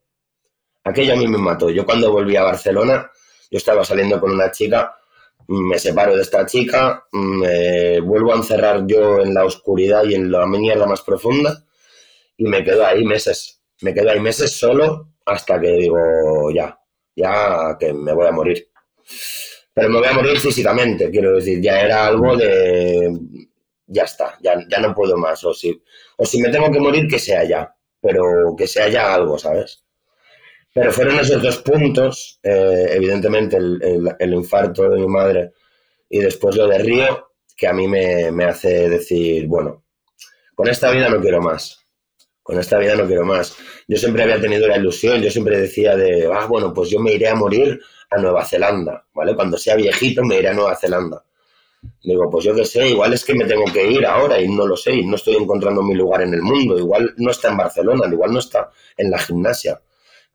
Aquello 0.84 1.14
a 1.14 1.16
mí 1.16 1.26
me 1.26 1.38
mató. 1.38 1.68
Yo 1.68 1.84
cuando 1.84 2.12
volví 2.12 2.36
a 2.36 2.44
Barcelona, 2.44 3.10
yo 3.50 3.58
estaba 3.58 3.84
saliendo 3.84 4.20
con 4.20 4.30
una 4.30 4.52
chica 4.52 4.98
me 5.48 5.78
separo 5.78 6.16
de 6.16 6.22
esta 6.22 6.46
chica, 6.46 7.06
me 7.12 8.00
vuelvo 8.00 8.32
a 8.32 8.36
encerrar 8.36 8.86
yo 8.86 9.20
en 9.20 9.34
la 9.34 9.44
oscuridad 9.44 10.04
y 10.04 10.14
en 10.14 10.30
la 10.30 10.46
mierda 10.46 10.86
más 10.86 11.02
profunda 11.02 11.64
y 12.36 12.44
me 12.44 12.64
quedo 12.64 12.86
ahí 12.86 13.04
meses. 13.04 13.60
Me 13.82 13.92
quedo 13.92 14.10
ahí 14.10 14.20
meses 14.20 14.52
solo 14.52 15.14
hasta 15.26 15.60
que 15.60 15.72
digo, 15.72 16.50
ya, 16.54 16.78
ya 17.14 17.76
que 17.78 17.92
me 17.92 18.12
voy 18.12 18.26
a 18.26 18.32
morir. 18.32 18.68
Pero 19.72 19.88
me 19.88 19.98
voy 19.98 20.08
a 20.08 20.12
morir 20.12 20.38
físicamente, 20.38 21.10
quiero 21.10 21.34
decir, 21.36 21.60
ya 21.60 21.80
era 21.80 22.06
algo 22.06 22.36
de, 22.36 23.12
ya 23.86 24.04
está, 24.04 24.38
ya, 24.40 24.54
ya 24.68 24.80
no 24.80 24.94
puedo 24.94 25.16
más. 25.16 25.44
O 25.44 25.52
si, 25.52 25.82
o 26.16 26.24
si 26.24 26.40
me 26.40 26.50
tengo 26.50 26.70
que 26.70 26.80
morir, 26.80 27.08
que 27.08 27.18
sea 27.18 27.44
ya, 27.44 27.74
pero 28.00 28.54
que 28.56 28.66
sea 28.66 28.88
ya 28.88 29.14
algo, 29.14 29.38
¿sabes? 29.38 29.83
Pero 30.74 30.90
fueron 30.90 31.20
esos 31.20 31.40
dos 31.40 31.58
puntos, 31.58 32.40
eh, 32.42 32.88
evidentemente 32.90 33.56
el, 33.56 34.34
infarto 34.34 34.90
de 34.90 34.98
mi 34.98 35.06
madre 35.06 35.52
y 36.10 36.18
después 36.18 36.56
lo 36.56 36.66
de 36.66 36.78
Río, 36.78 37.30
que 37.56 37.68
a 37.68 37.72
mí 37.72 37.86
me, 37.86 38.44
hace 38.44 38.88
decir, 38.88 39.46
bueno, 39.46 39.84
con 40.52 40.66
esta 40.66 40.90
vida 40.90 41.08
no 41.08 41.20
quiero 41.20 41.40
más, 41.40 41.86
con 42.42 42.58
esta 42.58 42.78
vida 42.78 42.96
no 42.96 43.06
quiero 43.06 43.24
más. 43.24 43.56
Yo 43.86 43.96
siempre 43.96 44.24
había 44.24 44.40
tenido 44.40 44.66
la 44.66 44.76
ilusión, 44.76 45.22
yo 45.22 45.30
siempre 45.30 45.60
decía 45.60 45.94
de, 45.94 46.28
ah, 46.34 46.46
bueno, 46.46 46.74
pues 46.74 46.90
yo 46.90 46.98
me 46.98 47.12
iré 47.12 47.28
a 47.28 47.36
morir 47.36 47.80
a 48.10 48.18
Nueva 48.18 48.44
Zelanda, 48.44 49.06
¿vale? 49.14 49.36
Cuando 49.36 49.56
sea 49.56 49.76
viejito 49.76 50.24
me 50.24 50.40
iré 50.40 50.48
a 50.48 50.54
Nueva 50.54 50.74
Zelanda. 50.74 51.24
Digo, 52.02 52.28
pues 52.28 52.46
yo 52.46 52.52
qué 52.52 52.64
sé, 52.64 52.88
igual 52.88 53.12
es 53.12 53.24
que 53.24 53.34
me 53.34 53.44
tengo 53.44 53.66
que 53.72 53.92
ir 53.92 54.04
ahora 54.04 54.40
y 54.40 54.48
no 54.48 54.66
lo 54.66 54.76
sé, 54.76 54.92
y 54.92 55.06
no 55.06 55.14
estoy 55.14 55.36
encontrando 55.36 55.84
mi 55.84 55.94
lugar 55.94 56.22
en 56.22 56.34
el 56.34 56.42
mundo, 56.42 56.76
igual 56.76 57.14
no 57.18 57.30
está 57.30 57.50
en 57.50 57.58
Barcelona, 57.58 58.08
igual 58.10 58.32
no 58.32 58.40
está 58.40 58.70
en 58.96 59.08
la 59.12 59.18
gimnasia. 59.20 59.80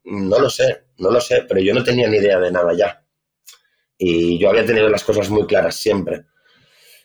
No 0.06 0.40
lo 0.40 0.50
sé, 0.50 0.86
no 0.98 1.12
lo 1.12 1.22
sé, 1.22 1.46
pero 1.48 1.62
yo 1.62 1.74
no 1.74 1.84
tenía 1.84 2.08
ni 2.08 2.18
idea 2.18 2.40
de 2.40 2.52
nada 2.52 2.74
ya. 2.74 3.04
Y 3.98 4.38
yo 4.40 4.50
había 4.50 4.66
tenido 4.66 4.90
las 4.90 5.04
cosas 5.04 5.30
muy 5.30 5.46
claras 5.46 5.76
siempre. 5.76 6.26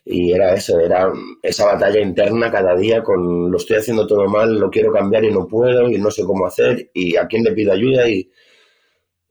Y 0.05 0.33
era 0.33 0.55
eso, 0.55 0.79
era 0.81 1.11
esa 1.43 1.65
batalla 1.65 2.01
interna 2.01 2.51
cada 2.51 2.77
día 2.77 3.03
con 3.03 3.51
lo 3.51 3.57
estoy 3.57 3.77
haciendo 3.79 4.07
todo 4.07 4.29
mal, 4.29 4.59
lo 4.59 4.71
quiero 4.71 4.93
cambiar 4.93 5.25
y 5.25 5.31
no 5.33 5.49
puedo 5.49 5.89
y 5.89 5.99
no 5.99 6.11
sé 6.11 6.25
cómo 6.25 6.47
hacer 6.47 6.91
y 6.93 7.17
a 7.17 7.27
quién 7.27 7.43
le 7.43 7.53
pido 7.53 7.73
ayuda 7.73 8.07
y, 8.07 8.31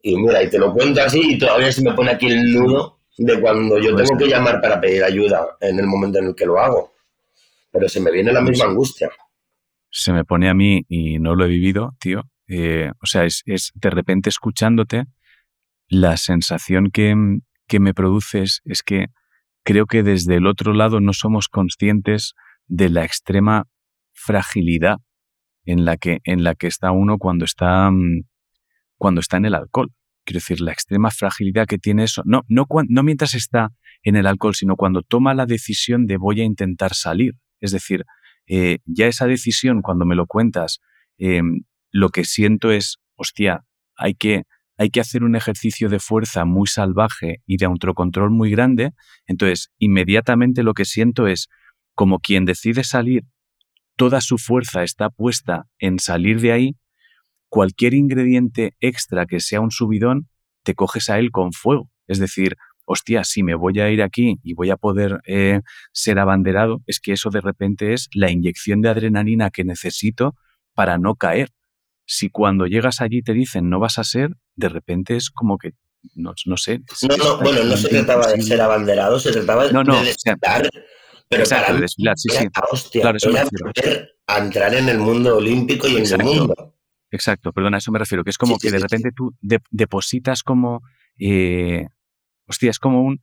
y 0.01 0.15
mira, 0.17 0.41
y 0.41 0.49
te 0.49 0.57
lo 0.57 0.73
cuento 0.73 1.01
así 1.01 1.21
y 1.33 1.37
todavía 1.37 1.71
se 1.71 1.83
me 1.83 1.93
pone 1.93 2.11
aquí 2.11 2.25
el 2.27 2.53
nudo 2.53 3.01
de 3.17 3.39
cuando 3.39 3.77
yo 3.79 3.95
tengo 3.95 4.17
que 4.17 4.27
llamar 4.27 4.59
para 4.61 4.81
pedir 4.81 5.03
ayuda 5.03 5.57
en 5.61 5.79
el 5.79 5.85
momento 5.85 6.17
en 6.17 6.27
el 6.27 6.35
que 6.35 6.45
lo 6.45 6.59
hago. 6.59 6.93
Pero 7.71 7.87
se 7.87 7.99
me 8.01 8.11
viene 8.11 8.33
la 8.33 8.41
misma 8.41 8.65
angustia. 8.65 9.11
se 9.91 10.11
me 10.11 10.25
pone 10.25 10.49
a 10.49 10.55
mí 10.55 10.83
y 10.89 11.19
no 11.19 11.35
lo 11.35 11.45
he 11.45 11.49
vivido, 11.49 11.95
tío. 11.99 12.23
Eh, 12.47 12.91
o 13.01 13.05
sea, 13.05 13.25
es, 13.25 13.41
es, 13.45 13.71
de 13.75 13.89
repente 13.89 14.29
escuchándote, 14.29 15.05
la 15.87 16.17
sensación 16.17 16.89
que, 16.91 17.15
que 17.67 17.79
me 17.79 17.93
produces 17.93 18.61
es 18.65 18.83
que 18.83 19.07
creo 19.63 19.85
que 19.85 20.03
desde 20.03 20.35
el 20.35 20.47
otro 20.47 20.73
lado 20.73 20.99
no 20.99 21.13
somos 21.13 21.47
conscientes 21.47 22.33
de 22.67 22.89
la 22.89 23.05
extrema 23.05 23.65
fragilidad 24.13 24.97
en 25.65 25.85
la 25.85 25.97
que, 25.97 26.19
en 26.23 26.43
la 26.43 26.55
que 26.55 26.67
está 26.67 26.91
uno 26.91 27.17
cuando 27.17 27.45
está, 27.45 27.89
mm, 27.91 28.23
cuando 28.97 29.21
está 29.21 29.37
en 29.37 29.45
el 29.45 29.55
alcohol. 29.55 29.91
Quiero 30.25 30.37
decir, 30.37 30.61
la 30.61 30.71
extrema 30.71 31.11
fragilidad 31.11 31.67
que 31.67 31.77
tiene 31.77 32.03
eso, 32.03 32.21
no, 32.25 32.43
no, 32.47 32.65
no 32.87 33.03
mientras 33.03 33.33
está 33.33 33.69
en 34.03 34.15
el 34.15 34.27
alcohol, 34.27 34.55
sino 34.55 34.75
cuando 34.75 35.01
toma 35.01 35.33
la 35.33 35.45
decisión 35.45 36.05
de 36.05 36.17
voy 36.17 36.41
a 36.41 36.45
intentar 36.45 36.93
salir. 36.93 37.33
Es 37.59 37.71
decir, 37.71 38.05
eh, 38.47 38.79
ya 38.85 39.07
esa 39.07 39.27
decisión, 39.27 39.81
cuando 39.81 40.05
me 40.05 40.15
lo 40.15 40.25
cuentas, 40.25 40.79
em, 41.17 41.61
lo 41.93 42.09
que 42.09 42.25
siento 42.25 42.71
es, 42.71 42.97
hostia, 43.15 43.63
hay 43.95 44.15
que, 44.15 44.43
hay 44.77 44.89
que 44.89 44.99
hacer 44.99 45.23
un 45.23 45.35
ejercicio 45.35 45.87
de 45.87 45.99
fuerza 45.99 46.43
muy 46.43 46.67
salvaje 46.67 47.37
y 47.45 47.57
de 47.57 47.65
autocontrol 47.65 48.31
muy 48.31 48.49
grande. 48.49 48.91
Entonces, 49.27 49.71
inmediatamente 49.77 50.63
lo 50.63 50.73
que 50.73 50.85
siento 50.85 51.27
es 51.27 51.47
como 51.93 52.19
quien 52.19 52.45
decide 52.45 52.83
salir, 52.83 53.23
toda 53.95 54.19
su 54.21 54.39
fuerza 54.39 54.83
está 54.83 55.11
puesta 55.11 55.67
en 55.77 55.99
salir 55.99 56.41
de 56.41 56.51
ahí, 56.51 56.75
cualquier 57.47 57.93
ingrediente 57.93 58.75
extra 58.79 59.27
que 59.27 59.39
sea 59.39 59.61
un 59.61 59.69
subidón, 59.69 60.27
te 60.63 60.73
coges 60.73 61.11
a 61.11 61.19
él 61.19 61.29
con 61.29 61.53
fuego. 61.53 61.91
Es 62.07 62.17
decir, 62.17 62.57
hostia, 62.85 63.23
si 63.23 63.43
me 63.43 63.53
voy 63.53 63.79
a 63.79 63.91
ir 63.91 64.01
aquí 64.01 64.39
y 64.41 64.55
voy 64.55 64.71
a 64.71 64.77
poder 64.77 65.21
eh, 65.27 65.61
ser 65.91 66.17
abanderado, 66.17 66.81
es 66.87 66.99
que 66.99 67.13
eso 67.13 67.29
de 67.29 67.41
repente 67.41 67.93
es 67.93 68.09
la 68.15 68.31
inyección 68.31 68.81
de 68.81 68.89
adrenalina 68.89 69.51
que 69.51 69.63
necesito 69.63 70.33
para 70.73 70.97
no 70.97 71.13
caer. 71.13 71.51
Si 72.05 72.29
cuando 72.29 72.65
llegas 72.65 73.01
allí 73.01 73.21
te 73.21 73.33
dicen 73.33 73.69
no 73.69 73.79
vas 73.79 73.97
a 73.97 74.03
ser, 74.03 74.31
de 74.55 74.69
repente 74.69 75.15
es 75.15 75.29
como 75.29 75.57
que, 75.57 75.73
no, 76.15 76.33
no 76.45 76.57
sé. 76.57 76.81
No, 77.09 77.17
no, 77.17 77.37
bueno, 77.39 77.63
no 77.63 77.77
se 77.77 77.89
trataba 77.89 78.27
de 78.27 78.41
ser 78.41 78.61
abanderado, 78.61 79.19
se 79.19 79.31
trataba 79.31 79.67
de, 79.67 79.73
desfilar. 80.03 80.69
Pero 81.29 81.43
para 81.45 81.73
desfilar, 81.73 82.17
sí, 82.17 82.29
sí. 82.29 82.47
Hostia, 82.71 83.01
claro, 83.01 83.17
eso 83.17 83.31
a 84.27 84.37
entrar 84.37 84.73
en 84.73 84.89
el 84.89 84.99
mundo 84.99 85.37
olímpico 85.37 85.87
y 85.87 85.97
en 85.97 86.05
el 86.05 86.23
mundo. 86.23 86.75
Exacto, 87.11 87.51
perdona, 87.53 87.77
a 87.77 87.79
eso 87.79 87.91
me 87.91 87.99
refiero, 87.99 88.23
que 88.23 88.31
es 88.31 88.37
como 88.37 88.57
que 88.57 88.71
de 88.71 88.79
repente 88.79 89.11
tú 89.15 89.31
depositas 89.69 90.41
como 90.41 90.81
eh, 91.19 91.87
hostia, 92.47 92.71
es 92.71 92.79
como 92.79 93.03
un 93.03 93.21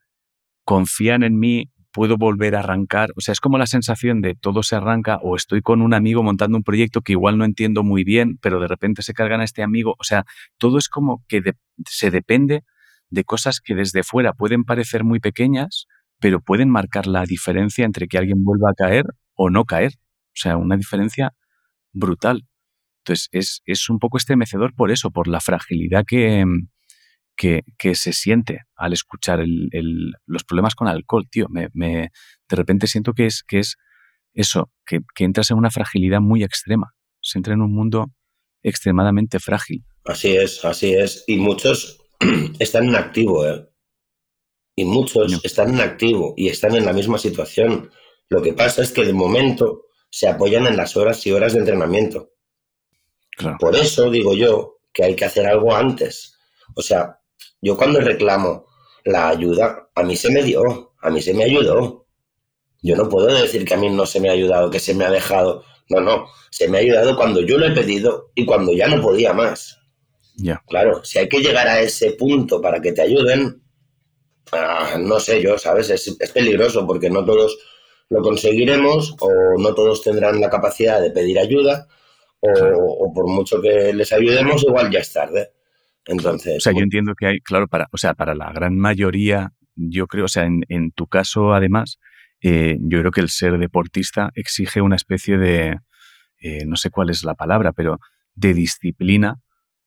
confían 0.65 1.23
en 1.23 1.39
mí, 1.39 1.71
puedo 1.93 2.17
volver 2.17 2.55
a 2.55 2.61
arrancar. 2.61 3.11
O 3.17 3.21
sea, 3.21 3.33
es 3.33 3.41
como 3.41 3.59
la 3.59 3.67
sensación 3.67 4.21
de 4.21 4.35
todo 4.35 4.63
se 4.63 4.77
arranca 4.77 5.19
o 5.23 5.37
estoy 5.37 5.63
con 5.63 5.83
un 5.83 5.95
amigo 5.95 6.23
montando 6.23 6.57
un 6.57 6.63
proyecto 6.63 7.03
que 7.03 7.13
igual 7.13 7.39
no 7.39 7.45
entiendo 7.45 7.83
muy 7.83 8.05
bien, 8.05 8.39
pero 8.41 8.61
de 8.61 8.69
repente 8.69 9.03
se 9.03 9.15
cargan 9.15 9.41
a 9.41 9.45
este 9.45 9.63
amigo. 9.63 9.95
O 9.99 10.05
sea, 10.05 10.25
todo 10.59 10.79
es 10.79 10.89
como 10.89 11.25
que 11.29 11.43
se 11.87 12.11
depende 12.11 12.65
de 13.11 13.25
cosas 13.25 13.61
que 13.61 13.75
desde 13.75 14.03
fuera 14.03 14.33
pueden 14.33 14.65
parecer 14.65 15.05
muy 15.05 15.21
pequeñas, 15.21 15.87
pero 16.21 16.41
pueden 16.41 16.71
marcar 16.71 17.07
la 17.07 17.25
diferencia 17.25 17.85
entre 17.85 18.07
que 18.07 18.19
alguien 18.19 18.45
vuelva 18.45 18.71
a 18.71 18.75
caer 18.75 19.07
o 19.35 19.51
no 19.51 19.65
caer. 19.65 19.93
O 20.29 20.37
sea, 20.37 20.57
una 20.57 20.77
diferencia 20.77 21.33
brutal. 21.93 22.47
Entonces, 23.01 23.29
es, 23.33 23.63
es 23.65 23.89
un 23.89 23.99
poco 23.99 24.19
estremecedor 24.19 24.75
por 24.75 24.91
eso, 24.91 25.11
por 25.11 25.27
la 25.27 25.41
fragilidad 25.41 26.05
que, 26.07 26.45
que, 27.41 27.95
se 27.95 28.13
siente 28.13 28.61
al 28.77 28.93
escuchar 28.93 29.43
los 30.27 30.45
problemas 30.45 30.75
con 30.75 30.89
alcohol, 30.89 31.27
tío. 31.31 31.47
Me, 31.49 31.71
de 31.73 32.57
repente 32.57 32.87
siento 32.87 33.15
que 33.15 33.25
es, 33.27 33.43
que 33.43 33.61
es 33.61 33.77
eso, 34.35 34.71
que, 34.85 35.01
entras 35.19 35.51
en 35.51 35.57
una 35.57 35.71
fragilidad 35.71 36.21
muy 36.21 36.45
extrema. 36.45 36.93
Se 37.23 37.39
entra 37.39 37.55
en 37.55 37.63
un 37.63 37.75
mundo 37.75 38.09
extremadamente 38.63 39.41
frágil. 39.41 39.85
Así 40.05 40.37
es, 40.37 40.63
así 40.67 40.93
es. 40.93 41.25
Y 41.27 41.39
muchos 41.39 42.03
están 42.59 42.89
en 42.89 42.97
activo, 42.97 43.47
¿eh? 43.47 43.67
Y 44.77 44.85
muchos 44.85 45.43
están 45.43 45.75
en 45.75 45.81
activo 45.81 46.35
y 46.37 46.49
están 46.49 46.75
en 46.75 46.85
la 46.85 46.93
misma 46.93 47.17
situación. 47.17 47.91
Lo 48.29 48.43
que 48.43 48.53
pasa 48.53 48.83
es 48.83 48.93
que 48.93 49.05
de 49.05 49.13
momento 49.13 49.87
se 50.11 50.29
apoyan 50.29 50.67
en 50.67 50.77
las 50.77 50.97
horas 50.97 51.27
y 51.27 51.33
horas 51.33 51.55
de 51.55 51.61
entrenamiento. 51.61 52.33
Por 53.59 53.77
eso 53.77 54.11
digo 54.11 54.35
yo 54.35 54.81
que 54.93 55.05
hay 55.05 55.17
que 55.17 55.25
hacer 55.25 55.47
algo 55.47 55.75
antes. 55.75 56.37
O 56.75 56.83
sea, 56.83 57.20
yo 57.63 57.77
cuando 57.77 58.01
reclamo 58.01 58.67
la 59.05 59.29
ayuda, 59.29 59.89
a 59.95 60.03
mí 60.03 60.17
se 60.17 60.31
me 60.31 60.43
dio, 60.43 60.93
a 61.01 61.11
mí 61.11 61.21
se 61.21 61.35
me 61.35 61.45
ayudó. 61.45 62.07
Yo 62.83 62.97
no 62.97 63.09
puedo 63.09 63.27
decir 63.27 63.65
que 63.65 63.75
a 63.75 63.77
mí 63.77 63.91
no 63.91 64.07
se 64.07 64.21
me 64.21 64.31
ha 64.31 64.33
ayudado, 64.33 64.71
que 64.71 64.81
se 64.81 64.95
me 64.95 65.05
ha 65.05 65.11
dejado. 65.11 65.65
No, 65.89 66.01
no, 66.01 66.27
se 66.51 66.69
me 66.69 66.79
ha 66.79 66.81
ayudado 66.81 67.17
cuando 67.17 67.41
yo 67.41 67.59
lo 67.59 67.67
he 67.67 67.73
pedido 67.73 68.31
y 68.35 68.47
cuando 68.47 68.73
ya 68.73 68.89
no 68.89 69.03
podía 69.03 69.33
más. 69.33 69.79
Claro, 70.67 71.05
si 71.05 71.19
hay 71.19 71.29
que 71.29 71.41
llegar 71.41 71.67
a 71.69 71.81
ese 71.81 72.13
punto 72.13 72.61
para 72.61 72.81
que 72.81 72.93
te 72.93 73.03
ayuden, 73.03 73.63
ah, 74.53 74.97
no 74.99 75.21
sé 75.21 75.43
yo, 75.43 75.59
¿sabes? 75.59 75.91
Es, 75.91 76.17
peligroso 76.33 76.87
porque 76.87 77.11
no 77.11 77.25
todos 77.25 77.59
lo 78.09 78.23
conseguiremos 78.23 79.17
o 79.21 79.31
no 79.59 79.75
todos 79.75 80.03
tendrán 80.03 80.41
la 80.41 80.49
capacidad 80.49 81.01
de 81.01 81.11
pedir 81.11 81.39
ayuda 81.39 81.87
o, 82.41 82.49
o 82.51 83.13
por 83.13 83.27
mucho 83.27 83.61
que 83.61 83.93
les 83.93 84.13
ayudemos, 84.13 84.63
igual 84.63 84.91
ya 84.91 85.01
es 85.01 85.13
tarde. 85.13 85.53
Entonces, 86.07 86.57
o 86.57 86.61
sea, 86.61 86.73
yo 86.73 86.81
entiendo 86.81 87.15
que 87.15 87.27
hay, 87.27 87.41
claro, 87.41 87.69
para, 87.69 87.89
o 87.93 87.99
sea, 87.99 88.15
para 88.15 88.35
la 88.35 88.53
gran 88.53 88.77
mayoría, 88.77 89.53
yo 89.75 90.07
creo, 90.07 90.25
o 90.25 90.29
sea, 90.29 90.45
en, 90.45 90.93
tu 90.93 91.07
caso, 91.07 91.53
además, 91.53 91.99
eh, 92.41 92.79
yo 92.81 93.01
creo 93.01 93.13
que 93.13 93.21
el 93.21 93.29
ser 93.29 93.59
deportista 93.59 94.31
exige 94.35 94.81
una 94.81 94.97
especie 94.97 95.39
de, 95.39 95.79
eh, 96.41 96.65
no 96.67 96.77
sé 96.77 96.91
cuál 96.91 97.11
es 97.11 97.23
la 97.23 97.35
palabra, 97.35 97.73
pero 97.73 97.99
de 98.35 98.55
disciplina 98.55 99.37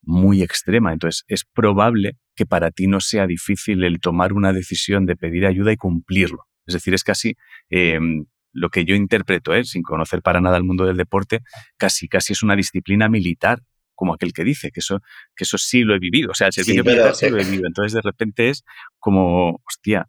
muy 0.02 0.44
extrema. 0.44 0.94
Entonces, 0.94 1.24
es 1.28 1.46
probable 1.46 2.18
que 2.36 2.46
para 2.46 2.72
ti 2.72 2.88
no 2.88 3.00
sea 3.00 3.28
difícil 3.28 3.84
el 3.84 4.00
tomar 4.00 4.34
una 4.34 4.54
decisión 4.54 5.06
de 5.06 5.16
pedir 5.16 5.46
ayuda 5.46 5.72
y 5.72 5.78
cumplirlo. 5.78 6.46
Es 6.66 6.74
decir, 6.74 6.94
es 6.94 7.04
casi 7.04 7.36
em, 7.70 8.26
lo 8.52 8.70
que 8.70 8.86
yo 8.86 8.96
interpreto, 8.96 9.54
¿eh? 9.54 9.64
sin 9.64 9.82
conocer 9.82 10.22
para 10.22 10.42
nada 10.42 10.58
el 10.58 10.64
mundo 10.64 10.86
del 10.86 10.98
deporte, 10.98 11.42
casi, 11.78 12.08
casi 12.08 12.34
es 12.34 12.44
una 12.44 12.56
disciplina 12.56 13.10
militar 13.10 13.62
como 13.96 14.14
aquel 14.14 14.34
que 14.34 14.44
dice, 14.44 14.72
que 14.72 14.80
eso, 14.80 15.00
que 15.36 15.44
eso 15.44 15.58
sí 15.58 15.82
lo 15.82 15.96
he 15.96 16.00
vivido. 16.00 16.32
O 16.32 16.34
sea, 16.34 16.48
el 16.48 16.54
servicio 16.54 16.84
militar 16.84 17.16
sí 17.16 17.30
lo 17.30 17.40
he 17.40 17.44
vivido. 17.44 17.68
Entonces, 17.68 17.94
de 17.94 18.02
repente 18.02 18.50
es 18.50 18.64
como, 19.00 19.62
hostia. 19.68 20.08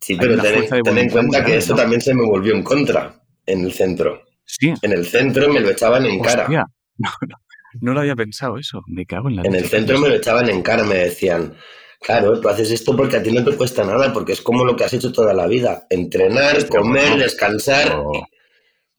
Sí, 0.00 0.16
pero 0.16 0.40
ten, 0.40 0.98
en 0.98 1.10
cuenta 1.10 1.44
que 1.44 1.56
eso 1.56 1.74
también 1.74 2.00
se 2.00 2.14
me 2.14 2.24
volvió 2.24 2.54
en 2.54 2.62
contra 2.62 3.22
en 3.46 3.64
el 3.64 3.72
centro. 3.72 4.22
Sí. 4.44 4.74
En 4.82 4.92
el 4.92 5.06
centro 5.06 5.52
me 5.52 5.60
lo 5.60 5.70
echaban 5.70 6.04
en 6.06 6.20
cara. 6.20 6.46
No, 6.98 7.08
no, 7.80 7.94
lo 7.94 8.00
había 8.00 8.14
pensado 8.14 8.58
eso. 8.58 8.82
Me 8.86 9.06
cago 9.06 9.30
en 9.30 9.36
la. 9.36 9.42
En 9.44 9.54
el 9.54 9.64
centro 9.64 9.98
me 9.98 10.10
lo 10.10 10.14
echaban 10.14 10.48
en 10.50 10.62
cara, 10.62 10.84
me 10.84 10.96
decían. 10.96 11.54
Claro, 12.00 12.38
tú 12.38 12.48
haces 12.48 12.70
esto 12.70 12.94
porque 12.94 13.16
a 13.16 13.22
ti 13.22 13.32
no 13.32 13.42
te 13.42 13.56
cuesta 13.56 13.82
nada, 13.82 14.12
porque 14.12 14.32
es 14.32 14.42
como 14.42 14.62
lo 14.64 14.76
que 14.76 14.84
has 14.84 14.92
hecho 14.92 15.10
toda 15.10 15.32
la 15.32 15.46
vida. 15.46 15.86
Entrenar, 15.88 16.68
comer, 16.68 17.18
descansar 17.18 17.96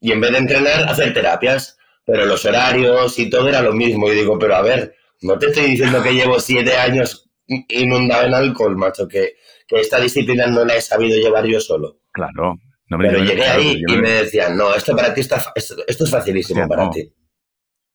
y 0.04 0.12
en 0.12 0.20
vez 0.20 0.32
de 0.34 0.38
entrenar, 0.40 0.90
hacer 0.90 1.14
terapias 1.14 1.78
pero 2.06 2.26
los 2.26 2.44
horarios 2.46 3.18
y 3.20 3.30
todo 3.30 3.48
era 3.48 3.62
lo 3.62 3.74
mismo. 3.74 4.12
Y 4.12 4.16
digo, 4.16 4.38
pero 4.38 4.56
a 4.56 4.62
ver, 4.62 4.96
no 5.22 5.38
te 5.38 5.48
estoy 5.48 5.72
diciendo 5.72 6.02
que 6.02 6.14
llevo 6.14 6.40
siete 6.40 6.76
años 6.76 7.30
inundado 7.48 8.26
en 8.26 8.34
alcohol, 8.34 8.76
macho, 8.78 9.08
que, 9.08 9.36
esta 9.70 10.00
disciplina 10.00 10.46
no 10.46 10.64
la 10.64 10.76
he 10.76 10.82
sabido 10.82 11.18
llevar 11.18 11.46
yo 11.48 11.60
solo. 11.60 11.98
Claro. 12.12 12.60
No 12.90 12.98
me 12.98 13.08
pero 13.08 13.24
llegué 13.24 13.44
ahí 13.44 13.82
y 13.88 13.98
me 13.98 14.10
decían, 14.10 14.56
no, 14.56 14.76
esto 14.76 14.96
para 14.96 15.12
ti 15.16 15.22
está, 15.22 15.44
esto, 15.56 15.84
es 15.88 16.12
facilísimo 16.12 16.68
para 16.68 16.92
ti. 16.92 17.12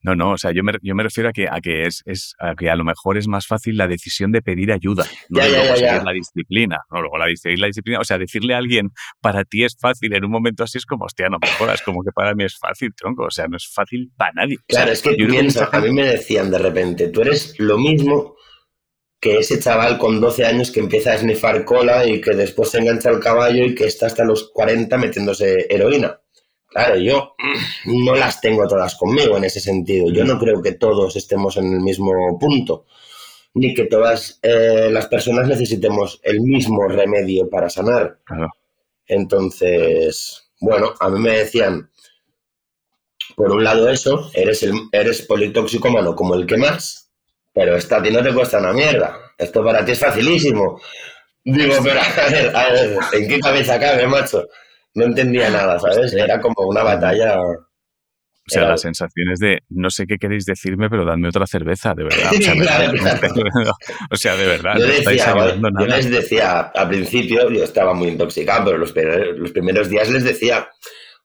No, 0.09 0.14
no, 0.16 0.33
o 0.33 0.38
sea, 0.38 0.53
yo 0.53 0.64
me, 0.64 0.73
yo 0.81 0.94
me 0.94 1.03
refiero 1.03 1.29
a 1.29 1.33
que, 1.33 1.49
a 1.51 1.61
que 1.61 1.85
es, 1.85 2.03
es 2.07 2.35
a 2.38 2.55
que 2.55 2.71
a 2.71 2.77
lo 2.77 2.85
mejor 2.85 3.18
es 3.18 3.29
más 3.29 3.47
fácil 3.47 3.77
la 3.77 3.87
decisión 3.87 4.33
de 4.33 4.40
pedir 4.40 4.73
ayuda, 4.73 5.05
no 5.29 5.40
ya, 5.40 5.49
luego 5.49 5.75
ya, 5.75 6.03
la 6.03 6.12
disciplina, 6.12 6.79
no 6.90 7.03
luego 7.03 7.18
la, 7.18 7.27
la 7.27 7.66
disciplina, 7.66 8.01
o 8.01 8.05
sea, 8.05 8.16
decirle 8.16 8.55
a 8.55 8.59
alguien 8.59 8.90
para 9.21 9.44
ti 9.44 9.64
es 9.64 9.77
fácil 9.79 10.14
en 10.14 10.25
un 10.25 10.31
momento 10.31 10.64
así 10.64 10.79
es 10.79 10.87
como, 10.87 11.05
hostia, 11.05 11.29
no 11.29 11.37
me 11.38 11.49
jodas, 11.49 11.83
como 11.83 12.03
que 12.03 12.11
para 12.11 12.35
mí 12.35 12.44
es 12.44 12.57
fácil, 12.59 12.94
tronco, 12.94 13.25
o 13.25 13.31
sea, 13.31 13.49
no 13.49 13.59
es 13.59 13.68
fácil 13.68 14.11
para 14.16 14.33
nadie. 14.33 14.57
Claro, 14.66 14.92
es 14.92 15.03
que 15.03 15.12
piensa, 15.14 15.68
a 15.71 15.81
mí 15.81 15.92
me 15.92 16.05
decían 16.05 16.51
de 16.51 16.59
repente, 16.59 17.09
tú 17.09 17.21
eres 17.21 17.55
lo 17.59 17.77
mismo 17.77 18.35
que 19.21 19.38
ese 19.38 19.59
chaval 19.59 19.99
con 19.99 20.23
12 20.23 20.47
años 20.47 20.71
que 20.71 20.81
empieza 20.81 21.11
a 21.11 21.16
esnifar 21.16 21.66
cola 21.66 22.07
y 22.07 22.21
que 22.23 22.31
después 22.35 22.71
se 22.71 22.79
engancha 22.79 23.11
al 23.11 23.21
caballo 23.21 23.66
y 23.66 23.75
que 23.75 23.85
está 23.85 24.07
hasta 24.07 24.25
los 24.25 24.51
40 24.55 24.97
metiéndose 24.97 25.66
heroína. 25.68 26.18
Claro, 26.68 26.96
yo 26.96 27.35
no 27.87 28.14
las 28.14 28.40
tengo 28.40 28.66
todas 28.68 28.94
conmigo 28.96 29.37
en 29.37 29.44
ese 29.44 29.61
sentido. 29.61 30.12
Yo 30.12 30.24
no 30.24 30.38
creo 30.38 30.62
que 30.62 30.72
todos 30.72 31.16
estemos 31.16 31.57
en 31.57 31.72
el 31.72 31.81
mismo 31.81 32.38
punto, 32.38 32.85
ni 33.54 33.74
que 33.74 33.85
todas 33.85 34.38
eh, 34.42 34.88
las 34.92 35.07
personas 35.07 35.48
necesitemos 35.48 36.20
el 36.22 36.40
mismo 36.40 36.87
remedio 36.87 37.48
para 37.48 37.70
sanar. 37.70 38.18
Entonces, 39.07 40.50
bueno, 40.61 40.92
a 41.00 41.09
mí 41.09 41.18
me 41.18 41.38
decían, 41.38 41.90
por 43.35 43.50
un 43.52 43.64
lado 43.64 43.88
eso, 43.88 44.31
eres, 44.35 44.62
el, 44.62 44.74
eres 44.92 45.26
como 46.14 46.35
el 46.35 46.46
que 46.46 46.57
más, 46.59 47.11
pero 47.54 47.76
esto 47.76 47.96
a 47.96 48.02
ti 48.02 48.11
no 48.11 48.22
te 48.22 48.35
cuesta 48.35 48.59
una 48.59 48.72
mierda. 48.72 49.18
Esto 49.38 49.64
para 49.64 49.85
ti 49.85 49.92
es 49.92 50.00
facilísimo. 50.00 50.81
Digo, 51.44 51.76
pero 51.83 52.00
a 52.00 52.31
ver, 52.31 52.57
a 52.57 52.72
ver, 52.72 52.98
¿en 53.12 53.28
qué 53.28 53.40
cabeza 53.40 53.81
cabe, 53.81 54.07
macho? 54.07 54.46
No 54.98 55.04
entendía 55.04 55.48
nada, 55.50 55.78
¿sabes? 55.78 56.12
Era 56.12 56.40
como 56.40 56.66
una 56.66 56.82
batalla. 56.82 57.40
O 57.40 58.50
sea, 58.50 58.68
las 58.68 58.80
sensaciones 58.80 59.38
de 59.40 59.58
no 59.68 59.90
sé 59.90 60.06
qué 60.06 60.16
queréis 60.16 60.46
decirme, 60.46 60.88
pero 60.88 61.04
dadme 61.04 61.28
otra 61.28 61.46
cerveza, 61.46 61.92
de 61.94 62.04
verdad. 62.04 62.30
O 64.11 64.16
sea, 64.16 64.34
de 64.37 64.46
verdad. 64.46 64.74
Yo, 64.78 64.87
decía, 64.87 65.34
yo 65.78 65.87
les 65.87 66.11
decía, 66.11 66.61
al 66.74 66.88
principio 66.88 67.50
yo 67.50 67.62
estaba 67.62 67.92
muy 67.92 68.08
intoxicado, 68.08 68.64
pero 68.66 68.78
los, 68.78 68.94
los 69.37 69.52
primeros 69.52 69.90
días 69.90 70.08
les 70.11 70.24
decía, 70.24 70.66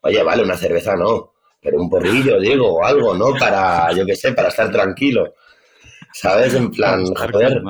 oye, 0.02 0.22
vale, 0.22 0.44
una 0.44 0.58
cerveza 0.58 0.96
no, 0.96 1.34
pero 1.62 1.82
un 1.82 1.90
porrillo, 1.90 2.40
digo, 2.40 2.74
o 2.74 2.84
algo, 2.84 3.16
¿no? 3.16 3.34
Para, 3.40 3.92
yo 3.94 4.06
qué 4.06 4.16
sé, 4.16 4.34
para 4.34 4.50
estar 4.50 4.70
tranquilo. 4.70 5.34
¿Sabes? 6.12 6.54
En 6.54 6.70
plan, 6.70 7.06
joder. 7.06 7.62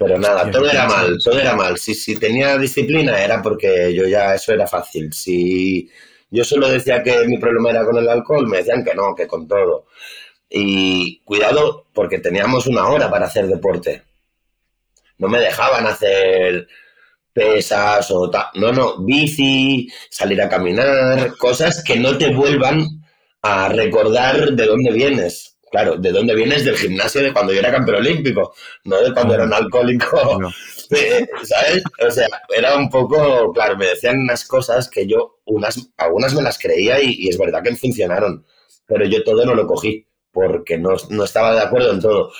Pero 0.00 0.18
nada, 0.18 0.50
todo 0.50 0.70
era 0.70 0.88
mal, 0.88 1.18
todo 1.22 1.38
era 1.38 1.54
mal. 1.54 1.76
Si, 1.76 1.94
si 1.94 2.16
tenía 2.16 2.56
disciplina 2.56 3.22
era 3.22 3.42
porque 3.42 3.94
yo 3.94 4.08
ya, 4.08 4.34
eso 4.34 4.54
era 4.54 4.66
fácil. 4.66 5.12
Si 5.12 5.90
yo 6.30 6.42
solo 6.42 6.70
decía 6.70 7.02
que 7.02 7.26
mi 7.26 7.36
problema 7.36 7.68
era 7.68 7.84
con 7.84 7.98
el 7.98 8.08
alcohol, 8.08 8.48
me 8.48 8.56
decían 8.56 8.82
que 8.82 8.94
no, 8.94 9.14
que 9.14 9.26
con 9.26 9.46
todo. 9.46 9.88
Y 10.48 11.18
cuidado, 11.18 11.84
porque 11.92 12.18
teníamos 12.18 12.66
una 12.66 12.88
hora 12.88 13.10
para 13.10 13.26
hacer 13.26 13.46
deporte. 13.46 14.02
No 15.18 15.28
me 15.28 15.38
dejaban 15.38 15.86
hacer 15.86 16.66
pesas 17.34 18.10
o 18.10 18.30
tal. 18.30 18.46
No, 18.54 18.72
no, 18.72 19.04
bici, 19.04 19.86
salir 20.08 20.40
a 20.40 20.48
caminar, 20.48 21.36
cosas 21.36 21.84
que 21.84 21.96
no 21.96 22.16
te 22.16 22.34
vuelvan 22.34 22.86
a 23.42 23.68
recordar 23.68 24.52
de 24.52 24.64
dónde 24.64 24.92
vienes. 24.92 25.58
Claro, 25.70 25.96
de 25.96 26.10
dónde 26.10 26.34
vienes 26.34 26.64
del 26.64 26.76
gimnasio 26.76 27.22
de 27.22 27.32
cuando 27.32 27.52
yo 27.52 27.60
era 27.60 27.70
campeón 27.70 27.98
olímpico, 27.98 28.52
no 28.84 29.00
de 29.00 29.14
cuando 29.14 29.34
era 29.34 29.44
un 29.44 29.52
alcohólico. 29.52 30.40
¿Sabes? 31.44 31.84
O 32.04 32.10
sea, 32.10 32.26
era 32.56 32.76
un 32.76 32.90
poco, 32.90 33.52
claro, 33.52 33.76
me 33.76 33.86
decían 33.86 34.18
unas 34.18 34.44
cosas 34.44 34.90
que 34.90 35.06
yo, 35.06 35.38
unas, 35.46 35.90
algunas 35.96 36.34
me 36.34 36.42
las 36.42 36.58
creía 36.58 37.00
y, 37.00 37.28
es 37.28 37.38
verdad 37.38 37.62
que 37.62 37.76
funcionaron, 37.76 38.44
pero 38.86 39.06
yo 39.06 39.22
todo 39.22 39.44
no 39.44 39.54
lo 39.54 39.66
cogí 39.68 40.04
porque 40.32 40.76
no, 40.76 40.90
no 41.10 41.24
estaba 41.24 41.54
de 41.54 41.60
acuerdo 41.60 41.92
en 41.92 42.00
todo. 42.00 42.32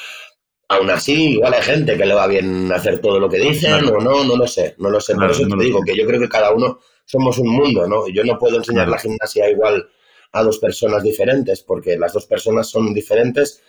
Aún 0.68 0.90
así, 0.90 1.32
igual 1.32 1.54
hay 1.54 1.62
gente 1.62 1.96
que 1.96 2.06
le 2.06 2.14
va 2.14 2.26
bien 2.26 2.72
hacer 2.72 3.00
todo 3.00 3.20
lo 3.20 3.28
que 3.28 3.38
dicen 3.38 3.84
o 3.84 4.00
no, 4.00 4.24
no 4.24 4.36
lo 4.36 4.46
sé, 4.48 4.74
no 4.78 4.90
lo 4.90 5.00
sé. 5.00 5.14
Por 5.14 5.30
eso 5.30 5.46
te 5.46 5.64
digo 5.64 5.82
que 5.82 5.96
yo 5.96 6.04
creo 6.06 6.20
que 6.20 6.28
cada 6.28 6.52
uno 6.52 6.80
somos 7.04 7.38
un 7.38 7.48
mundo, 7.48 7.86
¿no? 7.86 8.08
Yo 8.08 8.24
no 8.24 8.38
puedo 8.38 8.56
enseñar 8.56 8.88
la 8.88 8.98
gimnasia 8.98 9.48
igual 9.50 9.88
a 10.32 10.42
dos 10.42 10.58
personas 10.58 11.02
diferentes, 11.02 11.62
porque 11.62 11.96
las 11.96 12.12
dos 12.12 12.26
personas 12.26 12.68
son 12.68 12.94
diferentes 12.94 13.62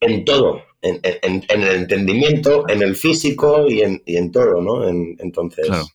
en 0.00 0.24
todo, 0.24 0.62
en, 0.82 1.00
el 1.48 1.62
entendimiento, 1.76 2.68
en 2.68 2.82
el 2.82 2.96
físico 2.96 3.68
y 3.68 3.82
en, 3.82 4.02
y 4.04 4.16
en 4.16 4.30
todo, 4.30 4.60
¿no? 4.60 4.88
entonces... 4.88 5.66
Claro. 5.66 5.86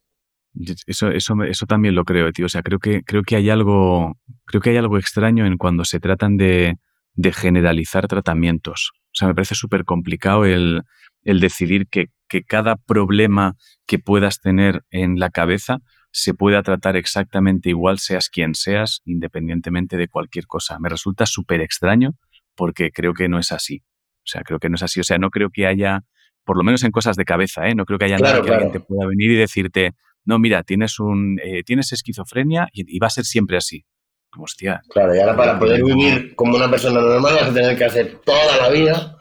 Eso, 0.88 1.10
eso, 1.10 1.36
eso 1.43 1.65
también 1.67 1.95
lo 1.95 2.04
creo, 2.04 2.32
tío. 2.32 2.47
O 2.47 2.49
sea, 2.49 2.63
creo 2.63 2.80
que, 2.80 3.04
creo 3.04 3.21
que 3.21 3.36
hay 3.36 3.49
algo, 3.49 4.17
creo 4.45 4.62
que 4.62 4.71
hay 4.71 4.78
algo 4.78 4.97
extraño 4.97 5.45
en 5.45 5.58
cuando 5.58 5.86
se 5.86 5.99
tratan 5.99 6.38
de, 6.38 6.75
de 7.13 7.32
generalizar 7.32 8.08
tratamientos. 8.08 8.91
O 8.93 9.13
sea, 9.13 9.28
me 9.28 9.36
parece 9.36 9.56
súper 9.56 9.86
complicado 9.86 10.45
el, 10.45 10.82
el 11.23 11.39
decidir 11.39 11.88
que, 11.88 12.08
que, 12.28 12.43
cada 12.43 12.75
problema 12.75 13.56
que 13.86 13.99
puedas 13.99 14.39
tener 14.39 14.82
en 14.89 15.19
la 15.19 15.30
cabeza 15.30 15.80
se 16.12 16.34
pueda 16.34 16.63
tratar 16.63 16.95
exactamente 16.95 17.69
igual, 17.69 18.00
seas 18.00 18.30
quien 18.30 18.56
seas, 18.56 19.02
independientemente 19.06 19.98
de 19.98 20.08
cualquier 20.08 20.48
cosa. 20.48 20.80
Me 20.80 20.89
resulta 20.89 21.26
súper 21.26 21.62
extraño 21.62 22.12
porque 22.56 22.91
creo 22.91 23.13
que 23.13 23.30
no 23.30 23.39
es 23.39 23.52
así. 23.52 23.84
O 24.17 24.28
sea, 24.32 24.41
creo 24.41 24.60
que 24.60 24.69
no 24.69 24.76
es 24.76 24.84
así. 24.84 25.00
O 25.00 25.04
sea, 25.04 25.17
no 25.17 25.30
creo 25.30 25.50
que 25.50 25.65
haya, 25.65 26.02
por 26.43 26.58
lo 26.58 26.63
menos 26.63 26.84
en 26.84 26.91
cosas 26.91 27.15
de 27.15 27.26
cabeza, 27.26 27.67
¿eh? 27.67 27.76
no 27.76 27.86
creo 27.86 28.00
que 28.00 28.06
haya 28.06 28.17
nada 28.17 28.41
que 28.41 28.52
alguien 28.52 28.72
te 28.72 28.80
pueda 28.80 29.08
venir 29.08 29.32
y 29.32 29.36
decirte, 29.36 29.93
no, 30.26 30.39
mira, 30.39 30.63
tienes, 30.63 31.00
un, 31.00 31.39
eh, 31.43 31.63
tienes 31.63 31.91
esquizofrenia 31.91 32.67
y, 32.74 33.00
va 33.00 33.08
a 33.08 33.12
ser 33.12 33.26
siempre 33.26 33.58
así. 33.58 33.86
Como, 34.30 34.43
hostia. 34.43 34.82
Claro, 34.89 35.15
y 35.15 35.19
ahora 35.19 35.36
para 35.36 35.58
poder 35.58 35.84
vivir 35.84 36.36
como 36.36 36.56
una 36.56 36.69
persona 36.69 37.02
normal 37.02 37.34
vas 37.34 37.50
a 37.50 37.54
tener 37.54 37.78
que 37.78 37.86
hacer 37.86 38.22
toda 38.24 38.58
la 38.58 38.69
vida 38.69 39.17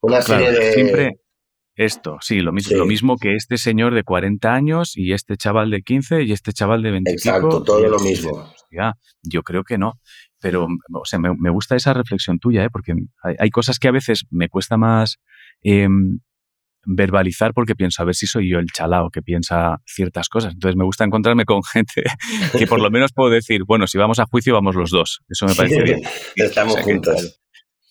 una 0.00 0.22
serie 0.22 0.50
de... 0.50 0.72
Siempre, 0.72 1.20
esto, 1.78 2.18
sí, 2.20 2.40
lo 2.40 2.52
mismo, 2.52 2.76
lo 2.76 2.86
mismo 2.86 3.16
que 3.18 3.36
este 3.36 3.56
señor 3.56 3.94
de 3.94 4.02
40 4.02 4.52
años 4.52 4.96
y 4.96 5.12
este 5.12 5.36
chaval 5.36 5.70
de 5.70 5.82
15 5.82 6.24
y 6.24 6.32
este 6.32 6.52
chaval 6.52 6.82
de 6.82 6.90
25. 6.90 7.36
Exacto, 7.36 7.62
todo 7.62 7.88
lo 7.88 8.00
mismo. 8.00 8.52
yo 9.22 9.42
creo 9.44 9.62
que 9.62 9.78
no. 9.78 9.92
Pero, 10.40 10.66
o 10.92 11.04
sea, 11.04 11.20
me, 11.20 11.50
gusta 11.50 11.76
esa 11.76 11.94
reflexión 11.94 12.40
tuya, 12.40 12.64
¿eh? 12.64 12.68
porque 12.68 12.94
hay, 13.22 13.50
cosas 13.50 13.78
que 13.78 13.86
a 13.86 13.92
veces 13.92 14.24
me 14.28 14.48
cuesta 14.48 14.76
más 14.76 15.18
em, 15.62 16.18
verbalizar 16.84 17.54
porque 17.54 17.76
pienso 17.76 18.02
a 18.02 18.06
ver 18.06 18.16
si 18.16 18.26
soy 18.26 18.50
yo 18.50 18.58
el 18.58 18.66
chalao 18.66 19.10
que 19.10 19.22
piensa 19.22 19.76
ciertas 19.86 20.28
cosas. 20.28 20.54
Entonces 20.54 20.76
me 20.76 20.84
gusta 20.84 21.04
encontrarme 21.04 21.44
con 21.44 21.62
gente 21.72 22.02
que 22.58 22.66
por 22.66 22.80
lo 22.80 22.90
menos 22.90 23.12
puedo 23.12 23.30
decir, 23.30 23.62
bueno, 23.64 23.86
si 23.86 23.98
vamos 23.98 24.18
a 24.18 24.26
juicio 24.26 24.52
vamos 24.52 24.74
los 24.74 24.90
dos. 24.90 25.20
Eso 25.28 25.46
me 25.46 25.54
parece 25.54 25.82
bien. 25.82 26.00
Estamos 26.34 26.76
juntos. 26.80 27.40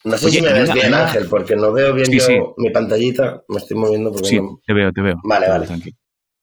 No 0.08 0.18
sé 0.18 0.32
si 0.32 0.42
me 0.42 0.54
ves 0.54 0.74
bien, 0.74 0.94
Ángel, 0.94 1.28
porque 1.30 1.56
no 1.56 1.74
veo 1.74 1.94
bien 1.94 2.10
yo 2.12 2.56
mi 2.58 2.70
pantallita. 2.70 3.44
Me 3.50 3.58
estoy 3.58 3.78
moviendo 3.78 4.12
porque 4.12 4.28
Sí, 4.28 4.40
te 4.66 4.74
veo, 4.74 4.92
te 4.92 5.02
veo. 5.02 5.20
Vale, 5.24 5.50
vale. 5.50 5.68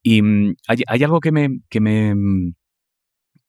Y 0.03 0.21
mm, 0.21 0.55
hay, 0.67 1.03
algo 1.03 1.21
que 1.21 1.33
me, 1.33 1.49
que 1.71 1.81
me, 1.81 2.15
mm, 2.15 2.55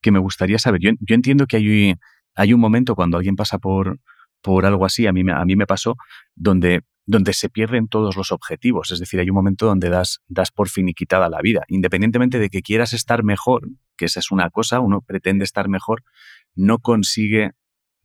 que 0.01 0.12
me 0.12 0.19
gustaría 0.19 0.58
saber. 0.58 0.80
Yo, 0.82 0.91
yo 1.01 1.15
entiendo 1.15 1.47
que 1.47 1.58
hay, 1.58 1.95
hay 2.36 2.54
un 2.54 2.60
momento 2.62 2.95
cuando 2.95 3.17
alguien 3.17 3.36
pasa 3.36 3.58
por, 3.58 3.99
por 4.41 4.65
algo 4.65 4.86
así, 4.86 5.06
a 5.06 5.12
mí, 5.12 5.23
a 5.30 5.43
mí 5.43 5.56
me 5.56 5.67
pasó, 5.67 5.95
donde, 6.34 6.82
donde 7.06 7.34
se 7.34 7.49
pierden 7.49 7.88
todos 7.88 8.15
los 8.15 8.32
objetivos. 8.32 8.91
Es 8.91 8.99
decir, 8.99 9.19
hay 9.19 9.30
un 9.30 9.36
momento 9.36 9.65
donde 9.65 9.89
das, 9.89 10.19
das 10.28 10.51
por 10.51 10.69
finiquitada 10.69 11.30
la 11.30 11.41
vida. 11.41 11.63
Independientemente 11.67 12.39
de 12.39 12.49
que 12.49 12.62
quieras 12.62 12.93
estar 12.93 13.23
mejor, 13.23 13.67
que 13.97 14.06
esa 14.06 14.21
es 14.21 14.32
una 14.32 14.49
cosa, 14.49 14.80
uno 14.80 15.01
pretende 15.01 15.43
estar 15.43 15.67
mejor, 15.67 16.04
no 16.56 16.80
consigue 16.80 17.51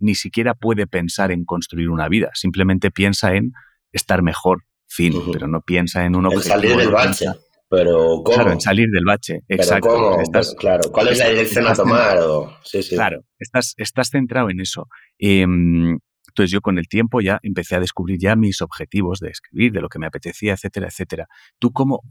ni 0.01 0.15
siquiera 0.15 0.55
puede 0.55 0.87
pensar 0.87 1.31
en 1.31 1.45
construir 1.45 1.91
una 1.91 2.09
vida, 2.09 2.31
simplemente 2.35 2.91
piensa 2.91 3.35
en 3.35 3.53
estar 3.93 4.23
mejor, 4.23 4.65
fin, 4.89 5.15
pero 5.33 5.47
no 5.47 5.61
piensa 5.61 6.05
en 6.05 6.17
un 6.17 6.27
objetivo. 6.27 6.55
En 6.55 6.61
salir 6.61 6.77
del 6.77 6.91
bache. 6.91 7.27
Pero 7.69 8.23
¿cómo? 8.25 8.35
Claro, 8.35 8.53
en 8.53 8.61
salir 8.61 8.89
del 8.91 9.05
bache, 9.05 9.43
exacto. 9.47 9.91
¿cómo? 9.91 10.21
Estás, 10.21 10.57
claro, 10.59 10.91
¿cuál 10.91 11.09
es 11.09 11.19
la 11.21 11.29
dirección 11.29 11.69
a 11.69 11.75
tomar? 11.75 12.19
Sí, 12.65 12.83
sí. 12.83 12.97
Claro, 12.97 13.23
estás, 13.39 13.75
estás 13.77 14.09
centrado 14.11 14.51
en 14.51 14.61
eso. 14.61 14.89
Em, 15.19 16.01
entonces 16.31 16.51
yo 16.51 16.61
con 16.63 16.79
el 16.79 16.89
tiempo 16.89 17.21
ya 17.21 17.39
empecé 17.43 17.77
a 17.77 17.81
descubrir 17.81 18.19
ya 18.19 18.35
mis 18.35 18.61
objetivos 18.61 19.21
de 19.21 19.29
escribir, 19.29 19.73
de 19.73 19.81
lo 19.81 19.89
que 19.89 20.01
me 20.01 20.07
apetecía, 20.07 20.55
etcétera, 20.55 20.89
etcétera. 20.89 21.27
¿Tú 21.61 21.73
cómo, 21.73 22.03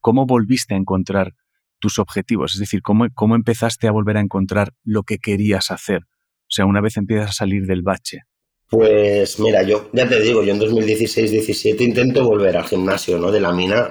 cómo 0.00 0.26
volviste 0.26 0.74
a 0.74 0.76
encontrar 0.76 1.34
tus 1.78 1.98
objetivos? 1.98 2.54
Es 2.54 2.60
decir, 2.60 2.82
¿cómo, 2.82 3.06
¿cómo 3.14 3.34
empezaste 3.34 3.88
a 3.88 3.92
volver 3.92 4.18
a 4.18 4.20
encontrar 4.20 4.74
lo 4.84 5.04
que 5.04 5.18
querías 5.18 5.70
hacer? 5.70 6.02
O 6.48 6.50
sea, 6.50 6.64
una 6.64 6.80
vez 6.80 6.96
empiezas 6.96 7.30
a 7.30 7.32
salir 7.32 7.66
del 7.66 7.82
bache. 7.82 8.22
Pues 8.70 9.38
mira, 9.38 9.62
yo 9.62 9.88
ya 9.92 10.08
te 10.08 10.20
digo, 10.20 10.42
yo 10.42 10.52
en 10.52 10.60
2016-17 10.60 11.80
intento 11.80 12.24
volver 12.24 12.56
al 12.56 12.64
gimnasio 12.64 13.18
¿no? 13.18 13.30
de 13.30 13.40
la 13.40 13.52
mina. 13.52 13.90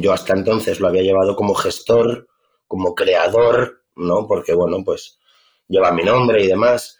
yo 0.00 0.12
hasta 0.12 0.32
entonces 0.32 0.80
lo 0.80 0.88
había 0.88 1.02
llevado 1.02 1.36
como 1.36 1.54
gestor, 1.54 2.26
como 2.66 2.94
creador, 2.94 3.84
¿no? 3.94 4.26
Porque 4.26 4.54
bueno, 4.54 4.82
pues 4.84 5.18
lleva 5.68 5.92
mi 5.92 6.02
nombre 6.02 6.42
y 6.42 6.48
demás. 6.48 6.98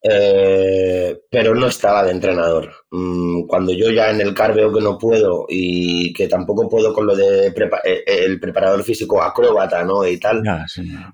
Eh, 0.00 1.22
pero 1.28 1.54
no 1.54 1.66
estaba 1.66 2.04
de 2.04 2.12
entrenador. 2.12 2.72
Mm, 2.90 3.46
cuando 3.46 3.72
yo 3.72 3.90
ya 3.90 4.10
en 4.10 4.20
el 4.20 4.32
CAR 4.32 4.54
veo 4.54 4.72
que 4.72 4.80
no 4.80 4.96
puedo 4.96 5.46
y 5.48 6.12
que 6.12 6.28
tampoco 6.28 6.68
puedo 6.68 6.94
con 6.94 7.06
lo 7.06 7.16
de 7.16 7.48
eh, 7.48 8.04
el 8.06 8.38
preparador 8.38 8.82
físico 8.84 9.20
acróbata, 9.20 9.82
¿no? 9.84 10.06
Y 10.06 10.18
tal, 10.18 10.42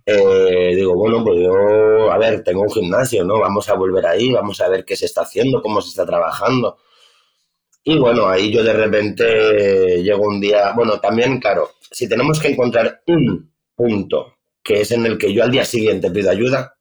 eh, 0.05 0.73
digo, 0.77 0.95
bueno, 0.95 1.25
pues 1.25 1.41
yo, 1.41 2.13
a 2.13 2.19
ver, 2.19 2.43
tengo 2.45 2.63
un 2.63 2.71
gimnasio, 2.71 3.25
¿no? 3.25 3.41
Vamos 3.41 3.69
a 3.69 3.75
volver 3.75 4.07
ahí, 4.07 4.31
vamos 4.31 4.61
a 4.61 4.69
ver 4.69 4.85
qué 4.85 4.97
se 4.97 5.07
está 5.07 5.23
haciendo, 5.23 5.63
cómo 5.63 5.81
se 5.81 5.89
está 5.89 6.05
trabajando. 6.05 6.77
Y 7.83 7.99
bueno, 7.99 8.29
ahí 8.29 8.53
yo 8.53 8.63
de 8.63 8.73
repente 8.73 10.03
llego 10.03 10.27
un 10.27 10.41
día, 10.41 10.73
bueno, 10.75 11.01
también, 11.01 11.39
claro, 11.39 11.71
si 11.91 12.09
tenemos 12.09 12.39
que 12.41 12.49
encontrar 12.49 13.03
un 13.07 13.51
punto 13.75 14.35
que 14.63 14.81
es 14.81 14.91
en 14.93 15.05
el 15.05 15.19
que 15.19 15.33
yo 15.33 15.43
al 15.43 15.51
día 15.51 15.65
siguiente 15.65 16.11
pido 16.11 16.31
ayuda, 16.31 16.75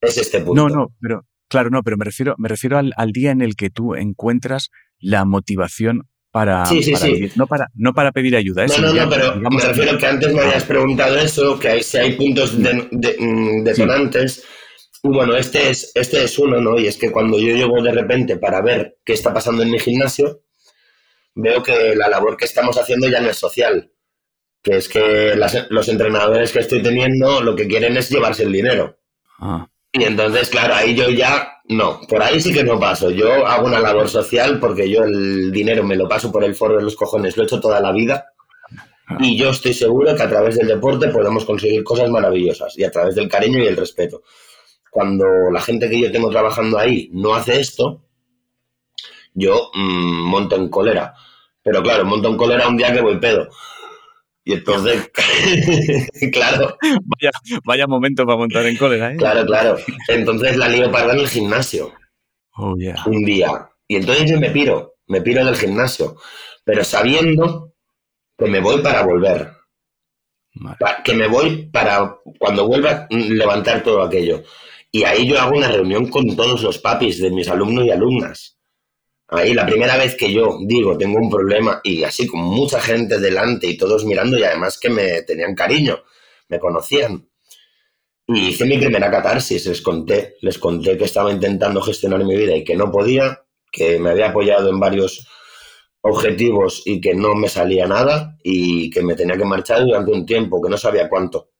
es 0.00 0.18
este 0.18 0.40
punto. 0.40 0.68
No, 0.68 0.68
no, 0.68 0.88
pero 1.00 1.24
Claro, 1.52 1.68
no, 1.68 1.82
pero 1.82 1.98
me 1.98 2.06
refiero, 2.06 2.34
me 2.38 2.48
refiero 2.48 2.78
al, 2.78 3.12
día 3.12 3.30
en 3.30 3.42
el 3.42 3.56
que 3.56 3.68
tú 3.68 3.94
encuentras 3.94 4.70
la 4.98 5.26
motivación 5.26 6.08
para, 6.30 6.64
Vivir, 6.70 7.32
no 7.36 7.46
para, 7.46 7.66
no 7.74 7.92
para 7.92 8.10
pedir 8.10 8.34
ayuda. 8.36 8.64
¿eh? 8.64 8.68
No, 8.68 8.86
no, 8.86 9.04
no, 9.04 9.10
pero 9.10 9.36
me 9.36 9.60
refiero 9.60 9.98
que 9.98 10.06
antes 10.06 10.32
me 10.32 10.40
habías 10.40 10.64
preguntado 10.64 11.18
eso, 11.18 11.58
que 11.58 11.68
hay, 11.68 11.82
si 11.82 11.98
hay 11.98 12.12
puntos 12.12 12.54
mm, 12.54 13.64
detonantes. 13.64 14.42
Y 15.02 15.08
bueno, 15.08 15.36
este 15.36 15.68
es, 15.68 15.92
este 15.94 16.24
es 16.24 16.38
uno, 16.38 16.58
¿no? 16.58 16.78
Y 16.78 16.86
es 16.86 16.96
que 16.96 17.12
cuando 17.12 17.38
yo 17.38 17.54
llego 17.54 17.82
de 17.82 17.92
repente 17.92 18.38
para 18.38 18.62
ver 18.62 18.96
qué 19.04 19.12
está 19.12 19.34
pasando 19.34 19.62
en 19.62 19.70
mi 19.70 19.78
gimnasio, 19.78 20.40
veo 21.34 21.62
que 21.62 21.94
la 21.94 22.08
labor 22.08 22.38
que 22.38 22.46
estamos 22.46 22.78
haciendo 22.78 23.10
ya 23.10 23.20
no 23.20 23.28
es 23.28 23.36
social. 23.36 23.92
Que 24.62 24.78
es 24.78 24.88
que 24.88 25.34
los 25.68 25.88
entrenadores 25.88 26.52
que 26.52 26.60
estoy 26.60 26.82
teniendo 26.82 27.42
lo 27.42 27.54
que 27.54 27.66
quieren 27.66 27.98
es 27.98 28.08
llevarse 28.08 28.44
el 28.44 28.52
dinero. 28.52 28.96
Ah. 29.38 29.68
Y 29.92 30.04
entonces, 30.04 30.48
claro, 30.48 30.74
ahí 30.74 30.94
yo 30.94 31.10
ya 31.10 31.60
no, 31.68 32.00
por 32.08 32.22
ahí 32.22 32.40
sí 32.40 32.52
que 32.52 32.64
no 32.64 32.80
paso. 32.80 33.10
Yo 33.10 33.46
hago 33.46 33.66
una 33.66 33.78
labor 33.78 34.08
social 34.08 34.58
porque 34.58 34.88
yo 34.90 35.04
el 35.04 35.52
dinero 35.52 35.84
me 35.84 35.96
lo 35.96 36.08
paso 36.08 36.32
por 36.32 36.44
el 36.44 36.54
foro 36.54 36.76
de 36.76 36.82
los 36.82 36.96
cojones, 36.96 37.36
lo 37.36 37.42
he 37.42 37.46
hecho 37.46 37.60
toda 37.60 37.80
la 37.80 37.92
vida. 37.92 38.26
Y 39.20 39.36
yo 39.36 39.50
estoy 39.50 39.74
seguro 39.74 40.16
que 40.16 40.22
a 40.22 40.28
través 40.28 40.56
del 40.56 40.68
deporte 40.68 41.08
podemos 41.08 41.44
conseguir 41.44 41.84
cosas 41.84 42.10
maravillosas 42.10 42.78
y 42.78 42.84
a 42.84 42.90
través 42.90 43.14
del 43.14 43.28
cariño 43.28 43.62
y 43.62 43.66
el 43.66 43.76
respeto. 43.76 44.22
cuando 44.90 45.24
la 45.50 45.60
gente 45.60 45.88
que 45.88 45.98
yo 45.98 46.12
tengo 46.12 46.28
trabajando 46.30 46.78
ahí 46.78 47.08
no 47.12 47.34
hace 47.34 47.58
esto, 47.58 48.02
yo 49.34 49.70
mm, 49.74 50.28
monto 50.28 50.56
en 50.56 50.68
cólera. 50.68 51.14
Pero 51.62 51.82
claro, 51.82 52.04
monto 52.04 52.28
en 52.28 52.36
cólera 52.36 52.68
un 52.68 52.76
día 52.76 52.92
que 52.92 53.00
voy 53.00 53.18
pedo. 53.18 53.48
Y 54.44 54.54
entonces, 54.54 55.10
claro. 56.32 56.76
Vaya, 56.82 57.30
vaya 57.64 57.86
momento 57.86 58.24
para 58.24 58.38
montar 58.38 58.66
en 58.66 58.76
cólera, 58.76 59.12
¿eh? 59.12 59.16
Claro, 59.16 59.46
claro. 59.46 59.76
Entonces 60.08 60.56
la 60.56 60.68
lío 60.68 60.90
parda 60.90 61.12
en 61.12 61.20
el 61.20 61.28
gimnasio. 61.28 61.92
Oh, 62.56 62.76
yeah. 62.76 62.96
Un 63.06 63.24
día. 63.24 63.70
Y 63.86 63.96
entonces 63.96 64.30
yo 64.30 64.40
me 64.40 64.50
piro, 64.50 64.94
me 65.06 65.20
piro 65.20 65.44
del 65.44 65.56
gimnasio. 65.56 66.16
Pero 66.64 66.82
sabiendo 66.84 67.74
que 68.36 68.46
me 68.46 68.60
voy 68.60 68.82
para 68.82 69.02
volver. 69.02 69.52
Que 71.04 71.14
me 71.14 71.28
voy 71.28 71.68
para 71.72 72.16
cuando 72.38 72.66
vuelva 72.66 73.06
levantar 73.10 73.82
todo 73.82 74.02
aquello. 74.02 74.42
Y 74.90 75.04
ahí 75.04 75.26
yo 75.26 75.40
hago 75.40 75.56
una 75.56 75.70
reunión 75.70 76.08
con 76.08 76.36
todos 76.36 76.62
los 76.62 76.78
papis 76.78 77.20
de 77.20 77.30
mis 77.30 77.48
alumnos 77.48 77.84
y 77.86 77.90
alumnas. 77.90 78.58
Ahí 79.34 79.54
la 79.54 79.64
primera 79.64 79.96
vez 79.96 80.14
que 80.14 80.30
yo 80.30 80.58
digo 80.60 80.98
tengo 80.98 81.18
un 81.18 81.30
problema 81.30 81.80
y 81.82 82.04
así 82.04 82.26
con 82.26 82.40
mucha 82.40 82.78
gente 82.78 83.18
delante 83.18 83.66
y 83.66 83.78
todos 83.78 84.04
mirando 84.04 84.38
y 84.38 84.42
además 84.42 84.78
que 84.78 84.90
me 84.90 85.22
tenían 85.22 85.54
cariño, 85.54 86.02
me 86.48 86.58
conocían. 86.58 87.26
Y 88.26 88.48
hice 88.48 88.66
mi 88.66 88.76
primera 88.76 89.10
catarsis, 89.10 89.64
les 89.64 89.80
conté, 89.80 90.36
les 90.42 90.58
conté 90.58 90.98
que 90.98 91.04
estaba 91.04 91.32
intentando 91.32 91.80
gestionar 91.80 92.22
mi 92.24 92.36
vida 92.36 92.54
y 92.54 92.62
que 92.62 92.76
no 92.76 92.90
podía, 92.90 93.42
que 93.70 93.98
me 93.98 94.10
había 94.10 94.28
apoyado 94.28 94.68
en 94.68 94.78
varios 94.78 95.26
objetivos 96.02 96.82
y 96.84 97.00
que 97.00 97.14
no 97.14 97.34
me 97.34 97.48
salía 97.48 97.86
nada 97.86 98.36
y 98.42 98.90
que 98.90 99.02
me 99.02 99.14
tenía 99.14 99.38
que 99.38 99.46
marchar 99.46 99.80
durante 99.80 100.12
un 100.12 100.26
tiempo, 100.26 100.60
que 100.60 100.68
no 100.68 100.76
sabía 100.76 101.08
cuánto, 101.08 101.52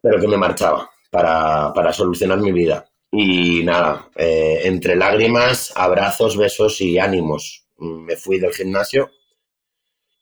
pero 0.00 0.20
que 0.20 0.28
me 0.28 0.36
marchaba 0.36 0.88
para, 1.10 1.72
para 1.74 1.92
solucionar 1.92 2.38
mi 2.38 2.52
vida. 2.52 2.89
Y 3.12 3.64
nada, 3.64 4.08
eh, 4.16 4.60
entre 4.64 4.94
lágrimas, 4.96 5.72
abrazos, 5.74 6.36
besos 6.36 6.80
y 6.80 6.98
ánimos. 6.98 7.66
Me 7.78 8.16
fui 8.16 8.38
del 8.38 8.52
gimnasio 8.52 9.10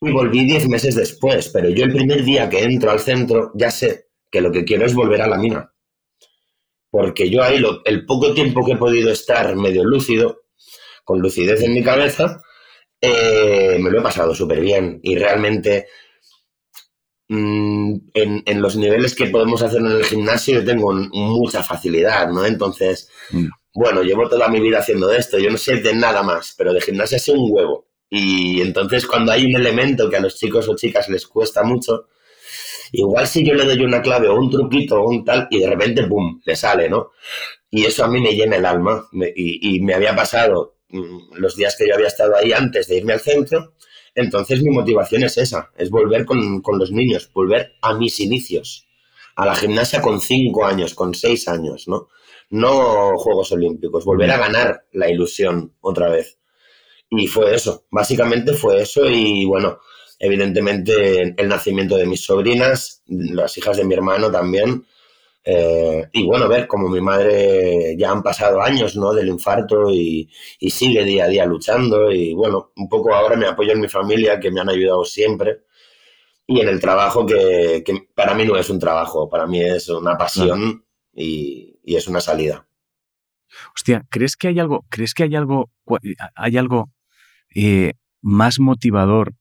y 0.00 0.10
volví 0.10 0.44
diez 0.44 0.68
meses 0.68 0.94
después, 0.94 1.48
pero 1.48 1.68
yo 1.68 1.84
el 1.84 1.92
primer 1.92 2.24
día 2.24 2.48
que 2.48 2.62
entro 2.62 2.90
al 2.90 3.00
centro 3.00 3.50
ya 3.54 3.70
sé 3.70 4.06
que 4.30 4.40
lo 4.40 4.52
que 4.52 4.64
quiero 4.64 4.86
es 4.86 4.94
volver 4.94 5.22
a 5.22 5.26
la 5.26 5.38
mina. 5.38 5.72
Porque 6.90 7.28
yo 7.28 7.42
ahí, 7.42 7.62
el 7.84 8.06
poco 8.06 8.32
tiempo 8.32 8.64
que 8.64 8.72
he 8.72 8.76
podido 8.76 9.10
estar 9.10 9.54
medio 9.56 9.84
lúcido, 9.84 10.42
con 11.04 11.20
lucidez 11.20 11.62
en 11.62 11.72
mi 11.74 11.82
cabeza, 11.82 12.42
eh, 13.00 13.78
me 13.80 13.90
lo 13.90 14.00
he 14.00 14.02
pasado 14.02 14.34
súper 14.34 14.60
bien 14.60 15.00
y 15.02 15.16
realmente 15.16 15.86
Mm, 17.30 17.96
en, 18.14 18.62
los 18.62 18.76
niveles 18.76 19.14
que 19.14 19.26
podemos 19.26 19.62
hacer 19.62 19.80
en 19.80 19.86
el 19.88 20.04
gimnasio 20.04 20.54
yo 20.54 20.64
tengo 20.64 20.94
mucha 21.12 21.62
facilidad, 21.62 22.30
¿no? 22.30 22.46
Entonces, 22.46 23.10
mm. 23.30 23.46
bueno, 23.74 24.02
llevo 24.02 24.28
toda 24.28 24.48
mi 24.48 24.60
vida 24.60 24.78
haciendo 24.78 25.12
esto, 25.12 25.38
yo 25.38 25.50
no 25.50 25.58
sé 25.58 25.76
de 25.76 25.94
nada 25.94 26.22
más, 26.22 26.54
pero 26.56 26.72
de 26.72 26.80
gimnasia 26.80 27.18
sé 27.18 27.32
un 27.32 27.50
huevo. 27.52 27.86
Y 28.08 28.62
entonces 28.62 29.06
cuando 29.06 29.32
hay 29.32 29.44
un 29.44 29.56
elemento 29.56 30.08
que 30.08 30.16
a 30.16 30.20
los 30.20 30.38
chicos 30.38 30.68
o 30.68 30.74
chicas 30.76 31.10
les 31.10 31.26
cuesta 31.26 31.62
mucho, 31.62 32.08
igual 32.92 33.26
si 33.26 33.44
yo 33.44 33.54
le 33.54 33.66
doy 33.66 33.82
una 33.82 34.00
clave 34.00 34.28
o 34.28 34.36
un 34.36 34.50
truquito 34.50 35.02
o 35.02 35.08
un 35.10 35.24
tal 35.24 35.48
y 35.50 35.60
de 35.60 35.68
repente, 35.68 36.04
¡pum!, 36.04 36.40
le 36.44 36.56
sale, 36.56 36.88
¿no? 36.88 37.10
Y 37.70 37.84
eso 37.84 38.04
a 38.04 38.08
mí 38.08 38.20
me 38.22 38.32
llena 38.34 38.56
el 38.56 38.64
alma. 38.64 39.06
y, 39.36 39.76
y 39.76 39.80
me 39.80 39.94
había 39.94 40.16
pasado 40.16 40.76
mm, 40.88 41.34
los 41.36 41.56
días 41.56 41.76
que 41.76 41.86
yo 41.88 41.94
había 41.94 42.08
estado 42.08 42.36
ahí 42.36 42.52
antes 42.52 42.88
de 42.88 42.96
irme 42.96 43.12
al 43.12 43.20
centro, 43.20 43.74
entonces 44.18 44.62
mi 44.62 44.70
motivación 44.70 45.22
es 45.22 45.38
esa, 45.38 45.70
es 45.76 45.90
volver 45.90 46.24
con, 46.24 46.62
los 46.78 46.90
niños, 46.90 47.30
volver 47.32 47.74
a 47.80 47.94
mis 47.94 48.18
inicios, 48.20 48.88
a 49.36 49.46
la 49.46 49.54
gimnasia 49.54 50.02
con 50.02 50.20
cinco 50.20 50.66
años, 50.66 50.94
con 50.94 51.14
seis 51.14 51.46
años, 51.48 51.86
¿no? 51.86 52.08
No 52.50 53.16
Juegos 53.16 53.52
Olímpicos, 53.52 54.04
volver 54.04 54.30
a 54.32 54.38
ganar 54.38 54.86
la 54.92 55.08
ilusión 55.08 55.74
otra 55.80 56.08
vez. 56.08 56.38
Y 57.10 57.26
fue 57.26 57.54
eso, 57.54 57.84
básicamente 57.90 58.54
fue 58.54 58.82
eso 58.82 59.08
y 59.08 59.44
bueno, 59.44 59.78
evidentemente 60.18 61.34
el 61.36 61.48
nacimiento 61.48 61.96
de 61.96 62.06
mis 62.06 62.22
sobrinas, 62.22 63.02
las 63.06 63.56
hijas 63.56 63.76
de 63.76 63.84
mi 63.84 63.94
hermano 63.94 64.30
también, 64.30 64.84
eh, 65.44 66.08
y 66.12 66.26
bueno, 66.26 66.48
ver 66.48 66.66
como 66.66 66.88
mi 66.88 67.00
madre 67.00 67.96
ya 67.96 68.10
han 68.10 68.22
pasado 68.22 68.60
años 68.60 68.96
¿no? 68.96 69.12
del 69.12 69.28
infarto 69.28 69.90
y, 69.90 70.28
sigue 70.68 71.04
día 71.04 71.24
a 71.24 71.28
día 71.28 71.46
luchando 71.46 72.10
y 72.12 72.34
bueno, 72.34 72.72
un 72.76 72.88
poco 72.88 73.14
ahora 73.14 73.36
me 73.36 73.46
apoyo 73.46 73.72
en 73.72 73.80
mi 73.80 73.88
familia 73.88 74.38
que 74.40 74.50
me 74.50 74.60
han 74.60 74.68
ayudado 74.68 75.04
siempre 75.04 75.62
y 76.46 76.60
en 76.60 76.68
el 76.68 76.80
trabajo 76.80 77.24
que, 77.26 77.82
para 78.14 78.34
mí 78.34 78.44
no 78.44 78.56
es 78.56 78.70
un 78.70 78.78
trabajo, 78.78 79.28
para 79.28 79.46
mí 79.46 79.62
es 79.62 79.88
una 79.88 80.16
pasión 80.16 80.84
y, 81.12 81.78
es 81.84 82.08
una 82.08 82.20
salida. 82.20 82.66
Hostia, 83.74 84.04
¿crees 84.10 84.36
que 84.36 84.48
hay 84.48 84.58
algo, 84.58 84.84
crees 84.90 85.14
que 85.14 85.22
hay 85.22 85.34
algo, 85.34 85.70
hay 86.34 86.56
algo 86.58 86.90
eh, 87.54 87.94
más 88.20 88.60
motivador 88.60 89.34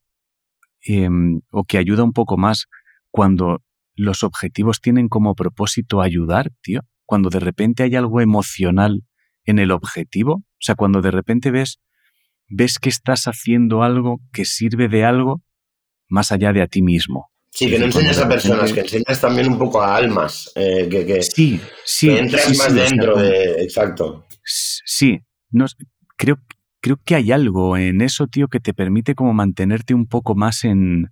em, 0.81 1.41
o 1.51 1.63
que 1.65 1.77
ayuda 1.77 2.03
un 2.03 2.13
poco 2.13 2.37
más 2.37 2.67
cuando 3.11 3.61
los 3.97 4.23
objetivos 4.23 4.79
tienen 4.79 5.09
como 5.09 5.35
propósito 5.35 6.01
ayudar, 6.01 6.51
tío. 6.61 6.81
Cuando 7.05 7.29
de 7.29 7.39
repente 7.39 7.83
hay 7.83 7.95
algo 7.95 8.21
emocional 8.21 9.03
en 9.43 9.59
el 9.59 9.71
objetivo, 9.71 10.33
o 10.35 10.59
sea, 10.59 10.75
cuando 10.75 11.01
de 11.01 11.11
repente 11.11 11.51
ves, 11.51 11.79
ves 12.47 12.79
que 12.79 12.89
estás 12.89 13.25
haciendo 13.25 13.81
algo 13.83 14.19
que 14.31 14.45
sirve 14.45 14.87
de 14.87 15.03
algo 15.03 15.41
más 16.07 16.31
allá 16.31 16.53
de 16.53 16.61
a 16.61 16.67
ti 16.67 16.81
mismo. 16.81 17.31
Sí, 17.51 17.69
que 17.69 17.79
no 17.79 17.85
enseñas 17.85 18.19
a 18.19 18.29
personas, 18.29 18.71
que 18.71 18.81
enseñas 18.81 19.19
también 19.19 19.51
un 19.51 19.57
poco 19.57 19.81
a 19.81 19.95
almas. 19.95 20.51
Eh, 20.55 20.87
que, 20.89 21.23
sí, 21.23 21.59
sí. 21.83 22.09
entras 22.09 22.55
más 22.55 22.73
dentro 22.73 23.17
de. 23.17 23.63
Exacto. 23.63 24.27
Sí, 24.43 25.21
no, 25.49 25.65
creo, 26.17 26.39
creo 26.81 26.99
que 27.03 27.15
hay 27.15 27.31
algo 27.31 27.75
en 27.77 28.01
eso, 28.01 28.27
tío, 28.27 28.47
que 28.47 28.59
te 28.59 28.73
permite 28.73 29.15
como 29.15 29.33
mantenerte 29.33 29.93
un 29.95 30.05
poco 30.05 30.35
más 30.35 30.65
en, 30.65 31.09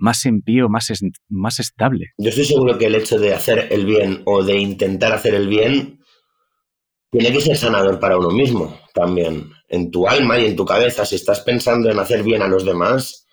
más 0.00 0.24
en 0.26 0.42
pie 0.42 0.62
o 0.62 0.68
más, 0.68 0.90
más 1.28 1.60
estable. 1.60 2.06
Yo 2.18 2.30
estoy 2.30 2.44
seguro 2.44 2.78
que 2.78 2.86
el 2.86 2.94
hecho 2.94 3.18
de 3.18 3.34
hacer 3.34 3.68
el 3.70 3.86
bien 3.86 4.22
o 4.24 4.42
de 4.42 4.58
intentar 4.58 5.12
hacer 5.12 5.34
el 5.34 5.48
bien 5.48 6.00
tiene 7.10 7.32
que 7.32 7.40
ser 7.40 7.56
sanador 7.56 7.98
para 7.98 8.16
uno 8.16 8.30
mismo 8.30 8.80
también. 8.94 9.52
En 9.68 9.90
tu 9.90 10.08
alma 10.08 10.38
y 10.38 10.46
en 10.46 10.56
tu 10.56 10.64
cabeza, 10.64 11.04
si 11.04 11.16
estás 11.16 11.40
pensando 11.40 11.90
en 11.90 11.98
hacer 11.98 12.22
bien 12.22 12.42
a 12.42 12.48
los 12.48 12.64
demás, 12.64 13.26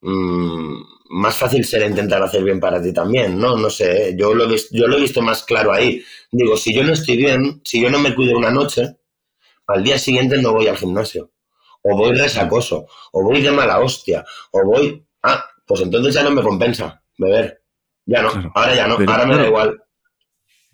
mm, 0.00 0.76
más 1.10 1.36
fácil 1.36 1.64
será 1.64 1.86
intentar 1.86 2.22
hacer 2.22 2.42
bien 2.42 2.58
para 2.58 2.82
ti 2.82 2.92
también, 2.92 3.38
¿no? 3.38 3.56
No 3.56 3.70
sé, 3.70 4.08
¿eh? 4.08 4.14
yo 4.18 4.34
lo, 4.34 4.46
yo 4.48 4.86
lo 4.86 4.96
he 4.96 5.00
visto 5.00 5.22
más 5.22 5.44
claro 5.44 5.72
ahí. 5.72 6.02
Digo, 6.32 6.56
si 6.56 6.74
yo 6.74 6.82
no 6.82 6.92
estoy 6.92 7.16
bien, 7.16 7.60
si 7.64 7.80
yo 7.80 7.90
no 7.90 7.98
me 7.98 8.14
cuido 8.14 8.36
una 8.36 8.50
noche, 8.50 8.96
al 9.66 9.84
día 9.84 9.98
siguiente 9.98 10.40
no 10.40 10.52
voy 10.52 10.66
al 10.68 10.76
gimnasio. 10.76 11.30
O 11.82 11.96
voy 11.96 12.14
resacoso, 12.14 12.86
o 13.12 13.22
voy 13.22 13.42
de 13.42 13.52
mala 13.52 13.78
hostia, 13.78 14.24
o 14.50 14.64
voy... 14.66 15.06
Ah, 15.22 15.44
pues 15.66 15.80
entonces 15.82 16.14
ya 16.14 16.22
no 16.22 16.30
me 16.30 16.42
compensa 16.42 17.02
beber. 17.18 17.62
Ya 18.06 18.22
no, 18.22 18.28
ahora 18.54 18.74
ya 18.74 18.86
no, 18.86 18.94
ahora 18.94 19.26
me 19.26 19.36
da 19.36 19.46
igual. 19.46 19.82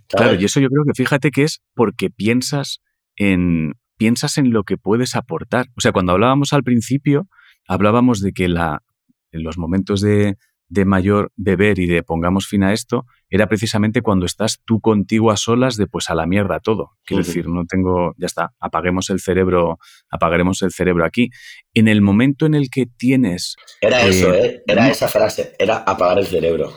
Claro, 0.09 0.35
y 0.35 0.45
eso 0.45 0.61
yo 0.61 0.69
creo 0.69 0.85
que 0.87 0.95
fíjate 0.95 1.31
que 1.31 1.45
es 1.45 1.63
porque 1.75 2.11
piensas 2.11 2.83
en, 3.17 3.75
piensas 3.97 4.37
en 4.37 4.53
lo 4.53 4.65
que 4.65 4.77
puedes 4.77 5.17
aportar. 5.17 5.67
O 5.77 5.81
sea, 5.81 5.93
cuando 5.93 6.13
hablábamos 6.13 6.53
al 6.53 6.63
principio, 6.63 7.29
hablábamos 7.67 8.21
de 8.21 8.33
que 8.33 8.49
la, 8.49 8.83
en 9.31 9.43
los 9.43 9.57
momentos 9.57 10.03
de, 10.03 10.37
de 10.69 10.85
mayor 10.85 11.33
beber 11.37 11.79
y 11.79 11.87
de 11.87 12.03
pongamos 12.03 12.47
fin 12.47 12.63
a 12.63 12.75
esto, 12.75 13.07
era 13.33 13.47
precisamente 13.47 14.03
cuando 14.03 14.27
estás 14.27 14.61
tú 14.67 14.83
contigo 14.83 15.31
a 15.31 15.39
solas 15.39 15.77
de 15.79 15.87
pues 15.87 16.11
a 16.11 16.15
la 16.15 16.27
mierda 16.27 16.61
todo. 16.61 16.91
Quiero 17.03 17.25
decir, 17.25 17.49
no 17.49 17.65
tengo, 17.65 18.15
ya 18.19 18.27
está, 18.27 18.53
apaguemos 18.61 19.09
el 19.09 19.21
cerebro, 19.21 19.79
apagaremos 20.11 20.61
el 20.61 20.71
cerebro 20.71 21.07
aquí. 21.07 21.31
En 21.73 21.89
el 21.89 22.03
momento 22.03 22.45
en 22.45 22.55
el 22.55 22.69
que 22.69 22.85
tienes... 22.85 23.57
Era 23.81 24.03
eso, 24.03 24.35
¿eh? 24.35 24.47
¿eh? 24.47 24.63
Era 24.67 24.91
esa 24.91 25.09
frase, 25.09 25.55
era 25.59 25.79
apagar 25.79 26.19
el 26.19 26.27
cerebro. 26.27 26.75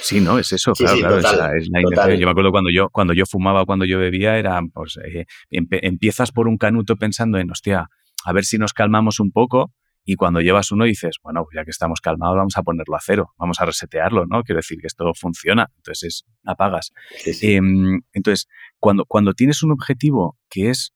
Sí, 0.00 0.20
no, 0.20 0.40
es 0.40 0.50
eso, 0.50 0.72
claro, 0.72 0.98
claro, 0.98 1.56
es 1.56 1.68
la, 1.70 1.80
Yo 2.16 2.26
me 2.26 2.30
acuerdo 2.32 2.50
cuando 2.50 2.70
yo, 2.74 2.88
cuando 2.90 3.12
yo 3.12 3.24
fumaba, 3.24 3.64
cuando 3.64 3.84
yo 3.84 4.00
bebía, 4.00 4.36
era, 4.36 4.60
pues, 4.72 4.98
eh, 5.04 5.26
empiezas 5.50 6.32
por 6.32 6.48
un 6.48 6.58
canuto 6.58 6.96
pensando 6.96 7.38
en, 7.38 7.52
hostia, 7.52 7.88
a 8.24 8.32
ver 8.32 8.44
si 8.44 8.58
nos 8.58 8.72
calmamos 8.72 9.20
un 9.20 9.30
poco, 9.30 9.72
y 10.04 10.16
cuando 10.16 10.40
llevas 10.40 10.70
uno 10.70 10.84
dices, 10.84 11.16
bueno, 11.22 11.46
ya 11.54 11.64
que 11.64 11.70
estamos 11.70 12.00
calmados, 12.00 12.36
vamos 12.36 12.56
a 12.56 12.62
ponerlo 12.62 12.96
a 12.96 13.00
cero, 13.02 13.32
vamos 13.38 13.60
a 13.60 13.64
resetearlo, 13.64 14.26
¿no? 14.26 14.42
Quiero 14.42 14.58
decir 14.58 14.78
que 14.80 14.86
esto 14.86 15.12
funciona, 15.14 15.70
entonces 15.76 16.24
apagas. 16.44 16.92
Em, 17.40 18.02
entonces, 18.12 18.48
cuando, 18.78 19.04
cuando 19.06 19.32
tienes 19.32 19.62
un 19.62 19.72
objetivo 19.72 20.38
que 20.50 20.70
es 20.70 20.92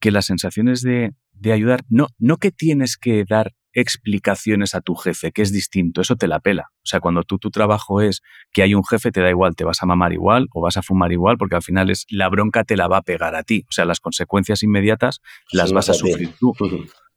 que 0.00 0.10
las 0.10 0.26
sensaciones 0.26 0.82
de, 0.82 1.12
de 1.32 1.52
ayudar, 1.52 1.82
no, 1.88 2.08
no 2.18 2.38
que 2.38 2.50
tienes 2.50 2.96
que 2.96 3.24
dar 3.28 3.52
explicaciones 3.72 4.74
a 4.74 4.80
tu 4.80 4.94
jefe, 4.94 5.30
que 5.30 5.42
es 5.42 5.52
distinto, 5.52 6.00
eso 6.00 6.16
te 6.16 6.26
la 6.26 6.40
pela. 6.40 6.70
O 6.78 6.86
sea, 6.86 7.00
cuando 7.00 7.22
tú 7.22 7.38
tu 7.38 7.50
trabajo 7.50 8.00
es 8.00 8.22
que 8.52 8.62
hay 8.62 8.74
un 8.74 8.84
jefe, 8.84 9.12
te 9.12 9.20
da 9.20 9.30
igual, 9.30 9.54
te 9.54 9.64
vas 9.64 9.82
a 9.82 9.86
mamar 9.86 10.12
igual 10.12 10.48
o 10.52 10.62
vas 10.62 10.76
a 10.76 10.82
fumar 10.82 11.12
igual, 11.12 11.36
porque 11.36 11.56
al 11.56 11.62
final 11.62 11.90
es 11.90 12.06
la 12.10 12.28
bronca 12.28 12.64
te 12.64 12.76
la 12.76 12.88
va 12.88 12.98
a 12.98 13.02
pegar 13.02 13.34
a 13.34 13.42
ti. 13.42 13.64
O 13.68 13.72
sea, 13.72 13.84
las 13.84 14.00
consecuencias 14.00 14.62
inmediatas 14.62 15.20
las 15.52 15.72
vas 15.72 15.90
a 15.90 15.94
sufrir 15.94 16.34
tú. 16.40 16.54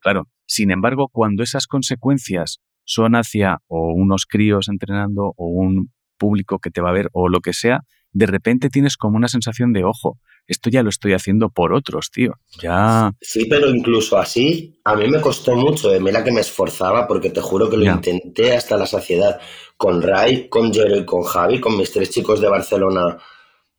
Claro, 0.02 0.28
sin 0.46 0.72
embargo, 0.72 1.08
cuando 1.12 1.44
esas 1.44 1.68
consecuencias 1.68 2.60
son 2.84 3.14
hacia 3.16 3.60
o 3.68 3.94
unos 3.94 4.26
críos 4.26 4.68
entrenando 4.68 5.34
o 5.38 5.48
un 5.48 5.92
público 6.18 6.60
que 6.60 6.72
te 6.72 6.82
va 6.82 6.90
a 6.90 6.94
ver 6.94 7.10
o 7.14 7.30
lo 7.30 7.40
que 7.40 7.54
sea, 7.54 7.82
de 8.12 8.26
repente 8.26 8.70
tienes 8.70 8.98
como 8.98 9.16
una 9.16 9.28
sensación 9.28 9.72
de, 9.74 9.84
ojo, 9.84 10.18
esto 10.48 10.70
ya 10.70 10.84
lo 10.84 10.90
estoy 10.90 11.14
haciendo 11.14 11.50
por 11.50 11.74
otros, 11.74 12.10
tío. 12.12 12.34
Ya. 12.62 13.14
Sí, 13.22 13.46
pero 13.46 13.70
incluso 13.70 14.18
así, 14.18 14.80
a 14.84 14.96
mí 14.96 15.08
me 15.08 15.22
costó 15.22 15.56
mucho. 15.56 15.90
De 15.90 16.00
mira 16.00 16.24
que 16.24 16.32
me 16.32 16.42
esforzaba, 16.42 17.08
porque 17.08 17.30
te 17.30 17.42
juro 17.42 17.70
que 17.70 17.78
lo 17.78 17.86
intenté 17.86 18.56
hasta 18.56 18.76
la 18.76 18.86
saciedad. 18.86 19.40
Con 19.78 20.02
Ray, 20.02 20.50
con 20.50 20.74
Jero 20.74 20.98
y 20.98 21.06
con 21.06 21.24
Javi, 21.24 21.62
con 21.62 21.78
mis 21.78 21.92
tres 21.92 22.10
chicos 22.10 22.42
de 22.42 22.50
Barcelona. 22.50 23.18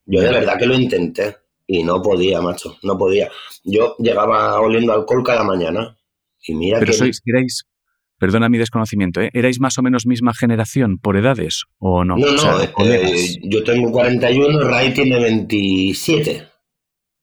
Yo 0.07 0.21
de 0.21 0.31
verdad 0.31 0.59
que 0.59 0.67
lo 0.67 0.75
intenté. 0.75 1.37
Y 1.67 1.85
no 1.85 2.03
podía, 2.03 2.41
macho, 2.41 2.77
no 2.83 2.99
podía. 2.99 3.31
Yo 3.65 3.97
llegaba 3.99 4.61
oliendo 4.61 4.93
alcohol 4.93 5.23
cada 5.25 5.45
mañana. 5.45 5.97
Y 6.47 6.55
mira 6.55 6.79
pero 6.79 6.93
que. 6.93 6.99
sois, 6.99 7.21
erais, 7.25 7.65
perdona 8.19 8.49
mi 8.49 8.59
desconocimiento, 8.59 9.21
¿eh? 9.21 9.31
¿erais 9.33 9.61
más 9.61 9.79
o 9.79 9.83
menos 9.83 10.07
misma 10.07 10.33
generación 10.35 10.99
por 10.99 11.17
edades 11.17 11.65
o 11.79 12.05
no? 12.05 12.17
No, 12.17 12.33
no, 12.33 12.63
eh, 12.63 13.39
yo 13.43 13.63
tengo 13.65 13.91
41, 13.91 14.61
Ray 14.61 14.93
tiene 14.95 15.21
27. 15.21 16.49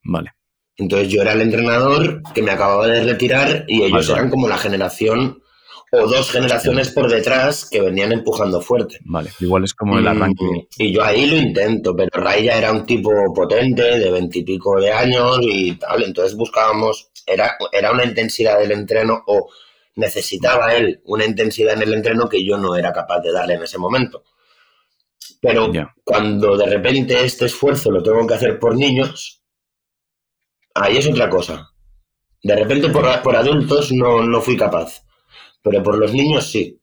Vale. 0.04 0.32
Entonces 0.78 1.10
yo 1.10 1.22
era 1.22 1.34
el 1.34 1.42
entrenador 1.42 2.22
que 2.34 2.42
me 2.42 2.52
acababa 2.52 2.88
de 2.88 3.04
retirar 3.04 3.66
y 3.68 3.84
ellos 3.84 4.10
eran 4.10 4.30
como 4.30 4.48
la 4.48 4.58
generación 4.58 5.42
o 5.92 6.08
dos 6.08 6.32
generaciones 6.32 6.92
por 6.92 7.10
detrás 7.10 7.68
que 7.70 7.82
venían 7.82 8.12
empujando 8.12 8.62
fuerte. 8.62 9.00
Vale, 9.06 9.32
igual 9.40 9.64
es 9.64 9.74
como 9.74 9.98
el 9.98 10.08
arranque. 10.08 10.68
Y 10.78 10.94
yo 10.94 11.04
ahí 11.04 11.26
lo 11.26 11.36
intento, 11.36 11.96
pero 11.96 12.10
Ray 12.14 12.46
ya 12.46 12.58
era 12.58 12.72
un 12.72 12.86
tipo 12.86 13.12
potente, 13.34 13.82
de 13.82 14.12
veintipico 14.12 14.80
de 14.80 14.92
años 14.92 15.40
y 15.42 15.74
tal, 15.74 16.04
entonces 16.04 16.36
buscábamos, 16.38 17.10
era, 17.26 17.58
era 17.72 17.92
una 17.92 18.06
intensidad 18.06 18.60
del 18.60 18.72
entreno 18.72 19.24
o 19.28 19.50
necesitaba 19.96 20.74
él 20.74 21.02
una 21.06 21.26
intensidad 21.26 21.74
en 21.74 21.84
el 21.84 21.94
entreno 21.94 22.30
que 22.30 22.44
yo 22.44 22.58
no 22.58 22.76
era 22.76 22.92
capaz 22.94 23.20
de 23.20 23.32
darle 23.32 23.56
en 23.56 23.64
ese 23.64 23.78
momento. 23.78 24.24
Pero 25.42 25.72
cuando 26.04 26.58
de 26.58 26.66
repente 26.66 27.24
este 27.24 27.46
esfuerzo 27.46 27.92
lo 27.92 28.04
tengo 28.04 28.26
que 28.28 28.34
hacer 28.34 28.60
por 28.60 28.76
niños, 28.76 29.44
ahí 30.74 30.98
es 30.98 31.08
otra 31.08 31.30
cosa. 31.30 31.70
De 32.42 32.56
repente 32.56 32.90
por, 32.90 33.22
por 33.22 33.36
adultos 33.36 33.92
no, 33.92 34.24
no 34.24 34.42
fui 34.42 34.58
capaz, 34.58 35.04
pero 35.62 35.84
por 35.84 35.98
los 35.98 36.14
niños 36.14 36.50
sí. 36.50 36.80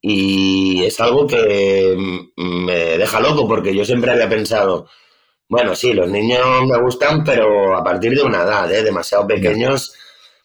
Y 0.00 0.84
es 0.84 1.00
algo 1.00 1.26
que 1.26 1.96
me 2.36 2.98
deja 2.98 3.20
loco 3.20 3.48
porque 3.48 3.74
yo 3.74 3.84
siempre 3.84 4.12
había 4.12 4.28
pensado, 4.28 4.88
bueno, 5.48 5.74
sí, 5.74 5.92
los 5.92 6.08
niños 6.10 6.40
me 6.68 6.80
gustan, 6.80 7.24
pero 7.24 7.76
a 7.76 7.84
partir 7.84 8.14
de 8.14 8.22
una 8.22 8.42
edad, 8.42 8.72
¿eh? 8.72 8.82
demasiado 8.82 9.26
pequeños, 9.26 9.94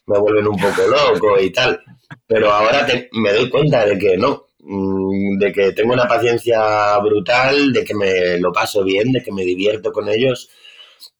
me 0.06 0.18
vuelven 0.18 0.48
un 0.48 0.56
poco 0.56 0.82
loco 0.86 1.40
y 1.40 1.50
tal. 1.50 1.80
Pero 2.26 2.52
ahora 2.52 2.86
me 3.12 3.32
doy 3.32 3.48
cuenta 3.50 3.86
de 3.86 3.98
que 3.98 4.16
no, 4.16 4.46
mm, 4.60 5.38
de 5.38 5.52
que 5.52 5.72
tengo 5.72 5.94
una 5.94 6.06
paciencia 6.06 6.98
brutal, 6.98 7.72
de 7.72 7.84
que 7.84 7.94
me 7.94 8.38
lo 8.38 8.52
paso 8.52 8.84
bien, 8.84 9.12
de 9.12 9.22
que 9.22 9.32
me 9.32 9.42
divierto 9.42 9.92
con 9.92 10.08
ellos 10.08 10.50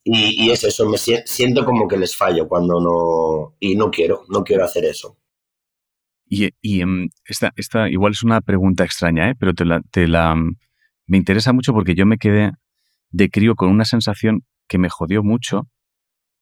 y, 0.05 0.51
es 0.51 0.65
eso, 0.65 0.89
me 0.89 0.99
siento 0.99 1.65
como 1.65 1.87
que 1.87 1.97
les 1.97 2.17
fallo 2.17 2.49
cuando 2.49 2.81
no. 2.81 3.57
Y 3.61 3.77
no 3.77 3.91
quiero, 3.91 4.25
no 4.29 4.43
quiero 4.43 4.65
hacer 4.65 4.85
eso. 4.85 5.17
Y, 6.27 6.51
y 6.61 6.81
em, 6.81 7.09
esta, 7.25 7.53
esta, 7.57 7.89
igual 7.89 8.13
es 8.13 8.23
una 8.23 8.41
pregunta 8.41 8.85
extraña, 8.85 9.31
¿eh? 9.31 9.35
pero 9.39 9.53
te 9.55 9.65
la, 9.65 9.81
te 9.91 10.09
la, 10.09 10.35
me 11.07 11.17
interesa 11.17 11.53
mucho 11.53 11.73
porque 11.73 11.95
yo 11.95 12.07
me 12.07 12.19
quedé 12.19 12.53
de 13.13 13.31
crío 13.31 13.55
con 13.55 13.69
una 13.69 13.85
sensación 13.85 14.45
que 14.67 14.79
me 14.79 14.89
jodió 14.89 15.23
mucho 15.23 15.69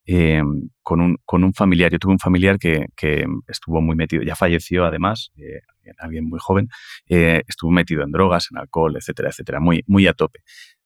em, 0.05 0.69
con, 0.81 1.01
un, 1.01 1.17
con 1.25 1.43
un 1.43 1.53
familiar. 1.53 1.91
Yo 1.91 1.99
tuve 1.99 2.13
un 2.13 2.19
familiar 2.19 2.57
que, 2.57 2.87
que 2.95 3.25
estuvo 3.47 3.81
muy 3.81 3.95
metido, 3.95 4.23
ya 4.23 4.35
falleció 4.35 4.85
además, 4.85 5.31
eh, 5.37 5.61
alguien 5.99 6.27
muy 6.27 6.39
joven, 6.39 6.69
eh, 7.07 7.43
estuvo 7.47 7.71
metido 7.71 8.03
en 8.03 8.11
drogas, 8.11 8.47
en 8.51 8.57
alcohol, 8.57 8.95
etcétera, 8.95 9.29
etcétera, 9.29 9.59
muy, 9.59 9.83
muy 9.87 10.07
a 10.07 10.13
tope. 10.13 10.39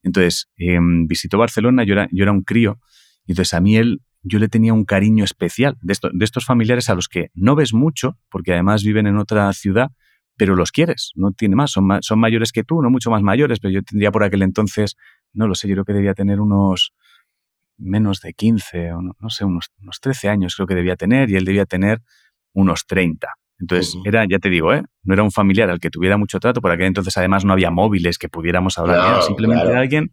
Entonces, 0.04 0.50
em, 0.58 1.08
visitó 1.08 1.38
Barcelona, 1.38 1.84
yo 1.84 1.94
era, 1.94 2.08
yo 2.12 2.24
era 2.24 2.32
un 2.32 2.44
crío, 2.44 2.80
y 3.26 3.32
entonces 3.32 3.54
a 3.54 3.62
mí 3.62 3.78
él, 3.78 4.02
yo 4.24 4.40
le 4.40 4.48
tenía 4.48 4.74
un 4.74 4.86
cariño 4.86 5.24
especial 5.24 5.78
de, 5.82 5.96
de 6.14 6.26
estos 6.26 6.46
familiares 6.46 6.90
a 6.90 6.96
los 6.96 7.08
que 7.08 7.30
no 7.34 7.56
ves 7.56 7.74
mucho, 7.74 8.18
porque 8.30 8.54
además 8.54 8.84
viven 8.84 9.08
en 9.08 9.18
otra 9.18 9.52
ciudad, 9.54 9.92
pero 10.38 10.56
los 10.56 10.72
quieres, 10.72 11.12
no 11.16 11.32
tiene 11.32 11.56
más, 11.56 11.72
son, 11.72 11.88
son 12.02 12.20
mayores 12.20 12.52
que 12.52 12.64
tú, 12.64 12.82
no 12.82 12.90
mucho 12.90 13.10
más 13.10 13.22
mayores, 13.22 13.60
pero 13.60 13.74
yo 13.74 13.82
tendría 13.84 14.12
por 14.12 14.24
aquel 14.24 14.42
entonces, 14.42 14.96
no 15.36 15.48
lo 15.48 15.56
sé, 15.56 15.68
yo 15.68 15.76
creo 15.76 15.86
que 15.86 15.94
debía 15.94 16.14
tener 16.14 16.40
unos 16.40 16.94
menos 17.78 18.22
de 18.22 18.34
15, 18.34 18.94
o 18.94 19.02
no, 19.02 19.30
sé, 19.30 19.46
unos, 19.46 19.68
unos 19.82 20.00
13 20.00 20.30
años 20.30 20.56
creo 20.56 20.68
que 20.68 20.76
debía 20.76 20.96
tener, 20.96 21.30
y 21.30 21.36
él 21.36 21.46
debía 21.46 21.66
tener 21.66 22.02
unos 22.54 22.86
30. 22.88 23.28
Entonces, 23.58 23.96
era, 24.04 24.26
ya 24.30 24.40
te 24.40 24.50
digo, 24.50 24.74
¿eh? 24.74 24.84
no 25.04 25.14
era 25.14 25.24
un 25.24 25.32
familiar 25.32 25.70
al 25.70 25.80
que 25.80 25.90
tuviera 25.90 26.18
mucho 26.18 26.40
trato, 26.40 26.62
por 26.62 26.72
aquel 26.72 26.88
entonces 26.88 27.16
además 27.18 27.46
no 27.46 27.54
había 27.54 27.72
móviles 27.72 28.18
que 28.18 28.28
pudiéramos 28.28 28.78
hablar, 28.78 29.22
simplemente 29.24 29.68
era 29.68 29.80
alguien 29.80 30.12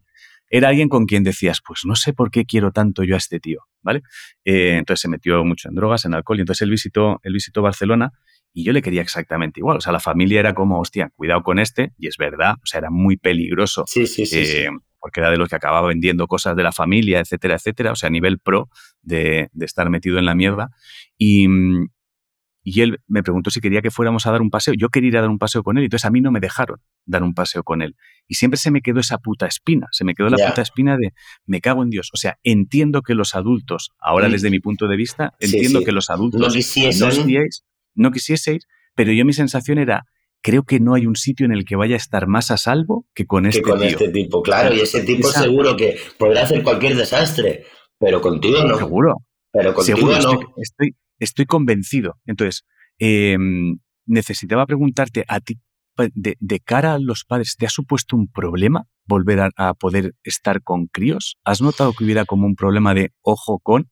era 0.49 0.69
alguien 0.69 0.87
con 0.87 1.07
quien 1.07 1.23
decías, 1.23 1.61
pues 1.65 1.79
no 1.83 1.95
sé 1.95 2.13
por 2.13 2.29
qué 2.29 2.45
quiero 2.45 2.71
tanto 2.71 3.03
yo 3.03 3.15
a 3.15 3.17
este 3.17 3.39
tío, 3.39 3.61
¿vale? 3.81 4.03
Eh, 4.45 4.77
entonces 4.77 5.01
se 5.01 5.09
metió 5.09 5.43
mucho 5.43 5.67
en 5.67 5.73
drogas, 5.73 6.05
en 6.05 6.13
alcohol, 6.13 6.37
y 6.37 6.41
entonces 6.41 6.61
él 6.61 6.69
visitó, 6.69 7.19
él 7.23 7.33
visitó 7.33 7.63
Barcelona 7.63 8.11
y 8.53 8.63
yo 8.63 8.71
le 8.71 8.83
quería 8.83 9.01
exactamente 9.01 9.59
igual. 9.59 9.77
O 9.77 9.81
sea, 9.81 9.91
la 9.91 9.99
familia 9.99 10.39
era 10.39 10.53
como, 10.53 10.79
hostia, 10.79 11.09
cuidado 11.15 11.41
con 11.41 11.57
este, 11.57 11.93
y 11.97 12.07
es 12.07 12.17
verdad, 12.17 12.53
o 12.61 12.65
sea, 12.65 12.77
era 12.81 12.91
muy 12.91 13.17
peligroso. 13.17 13.85
Sí, 13.87 14.05
sí, 14.05 14.27
sí, 14.27 14.41
eh, 14.41 14.69
Porque 15.03 15.19
era 15.19 15.29
de 15.29 15.37
los 15.37 15.49
que 15.49 15.57
acababa 15.57 15.89
vendiendo 15.89 16.27
cosas 16.27 16.55
de 16.55 16.63
la 16.63 16.71
familia, 16.71 17.19
etcétera, 17.19 17.55
etcétera, 17.55 17.91
o 17.91 17.95
sea, 17.95 18.07
a 18.07 18.09
nivel 18.09 18.39
pro 18.39 18.69
de, 19.01 19.49
de 19.51 19.65
estar 19.65 19.89
metido 19.89 20.17
en 20.17 20.25
la 20.25 20.33
mierda. 20.33 20.69
Y, 21.17 21.45
y 22.63 22.81
él 22.81 23.01
me 23.07 23.21
preguntó 23.21 23.49
si 23.49 23.59
quería 23.59 23.81
que 23.81 23.91
fuéramos 23.91 24.25
a 24.25 24.31
dar 24.31 24.41
un 24.41 24.49
paseo. 24.49 24.73
Yo 24.77 24.87
quería 24.87 25.09
ir 25.09 25.17
a 25.17 25.21
dar 25.21 25.29
un 25.29 25.39
paseo 25.39 25.61
con 25.61 25.77
él, 25.77 25.83
y 25.83 25.85
entonces 25.87 26.05
a 26.05 26.09
mí 26.09 26.21
no 26.21 26.31
me 26.31 26.39
dejaron 26.39 26.77
dar 27.05 27.21
un 27.21 27.33
paseo 27.33 27.63
con 27.63 27.81
él. 27.81 27.97
Y 28.29 28.35
siempre 28.35 28.57
se 28.57 28.71
me 28.71 28.79
quedó 28.79 29.01
esa 29.01 29.17
puta 29.17 29.45
espina, 29.45 29.87
se 29.91 30.05
me 30.05 30.15
quedó 30.15 30.29
la 30.29 30.37
puta 30.47 30.61
espina 30.61 30.95
de 30.95 31.11
me 31.45 31.59
cago 31.59 31.83
en 31.83 31.89
Dios. 31.89 32.09
O 32.13 32.17
sea, 32.17 32.37
entiendo 32.41 33.01
que 33.01 33.13
los 33.13 33.35
adultos, 33.35 33.91
ahora 33.99 34.29
desde 34.29 34.49
mi 34.49 34.61
punto 34.61 34.87
de 34.87 34.95
vista, 34.95 35.33
entiendo 35.41 35.83
que 35.83 35.91
los 35.91 36.09
adultos 36.09 36.39
no, 36.39 36.47
quisieseis, 36.47 37.65
no 37.93 38.11
quisieseis, 38.11 38.65
pero 38.95 39.11
yo 39.11 39.25
mi 39.25 39.33
sensación 39.33 39.77
era, 39.77 40.05
creo 40.43 40.63
que 40.63 40.79
no 40.79 40.93
hay 40.93 41.07
un 41.07 41.15
sitio 41.15 41.47
en 41.47 41.53
el 41.53 41.65
que 41.65 41.75
vaya 41.75 41.95
a 41.95 41.97
estar 41.97 42.27
más 42.27 42.51
a 42.51 42.57
salvo 42.57 43.07
que 43.15 43.25
con 43.25 43.47
este 43.47 43.61
que 43.61 43.69
con 43.71 43.81
este 43.81 44.09
tipo, 44.09 44.43
claro, 44.43 44.75
y 44.75 44.81
ese 44.81 45.01
tipo 45.01 45.29
seguro 45.29 45.75
que 45.75 45.97
podrá 46.19 46.43
hacer 46.43 46.61
cualquier 46.61 46.95
desastre, 46.95 47.63
pero 47.97 48.21
contigo 48.21 48.63
no. 48.63 48.77
Seguro. 48.77 49.15
Pero 49.51 49.73
contigo 49.73 50.09
no. 50.19 50.39
estoy, 50.57 50.95
Estoy 51.23 51.45
convencido. 51.45 52.19
Entonces, 52.25 52.65
em, 52.99 53.77
necesitaba 54.05 54.65
preguntarte 54.65 55.23
a 55.27 55.39
ti, 55.39 55.59
de, 56.13 56.59
cara 56.59 56.95
a 56.95 56.99
los 56.99 57.23
padres, 57.23 57.55
¿te 57.57 57.65
ha 57.65 57.69
supuesto 57.69 58.17
un 58.17 58.27
problema 58.27 58.87
volver 59.05 59.51
a, 59.55 59.73
poder 59.73 60.15
estar 60.23 60.61
con 60.63 60.87
críos? 60.87 61.37
¿Has 61.45 61.61
notado 61.61 61.93
que 61.93 62.03
hubiera 62.03 62.25
como 62.25 62.45
un 62.45 62.55
problema 62.55 62.93
de 62.93 63.11
ojo 63.21 63.59
con? 63.59 63.89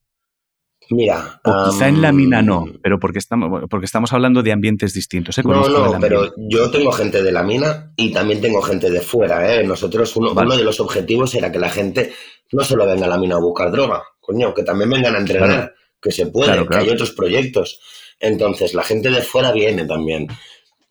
Mira. 0.90 1.40
O 1.44 1.70
quizá 1.70 1.88
en 1.88 2.02
la 2.02 2.12
mina 2.12 2.42
no, 2.42 2.66
pero 2.82 2.98
porque 2.98 3.18
estamos, 3.18 3.62
porque 3.70 3.86
estamos 3.86 4.12
hablando 4.12 4.42
de 4.42 4.52
ambientes 4.52 4.92
distintos. 4.92 5.38
¿eh? 5.38 5.42
No, 5.44 5.68
no, 5.68 5.98
pero 6.00 6.34
yo 6.36 6.70
tengo 6.70 6.92
gente 6.92 7.22
de 7.22 7.32
la 7.32 7.42
mina 7.42 7.92
y 7.96 8.12
también 8.12 8.40
tengo 8.40 8.60
gente 8.60 8.90
de 8.90 9.00
fuera. 9.00 9.54
¿eh? 9.54 9.64
Nosotros, 9.64 10.14
uno, 10.16 10.32
uno 10.32 10.56
de 10.56 10.64
los 10.64 10.80
objetivos 10.80 11.34
era 11.34 11.50
que 11.50 11.58
la 11.58 11.70
gente 11.70 12.12
no 12.52 12.62
solo 12.62 12.86
venga 12.86 13.06
a 13.06 13.08
la 13.08 13.18
mina 13.18 13.36
a 13.36 13.40
buscar 13.40 13.70
droga, 13.70 14.02
coño, 14.20 14.52
que 14.52 14.64
también 14.64 14.90
vengan 14.90 15.14
a 15.14 15.18
entrenar 15.18 15.74
que 16.02 16.10
se 16.10 16.26
puede, 16.26 16.66
que 16.66 16.76
hay 16.76 16.90
otros 16.90 17.12
proyectos. 17.12 17.80
Entonces, 18.18 18.74
la 18.74 18.82
gente 18.82 19.08
de 19.10 19.22
fuera 19.22 19.52
viene 19.52 19.86
también. 19.86 20.26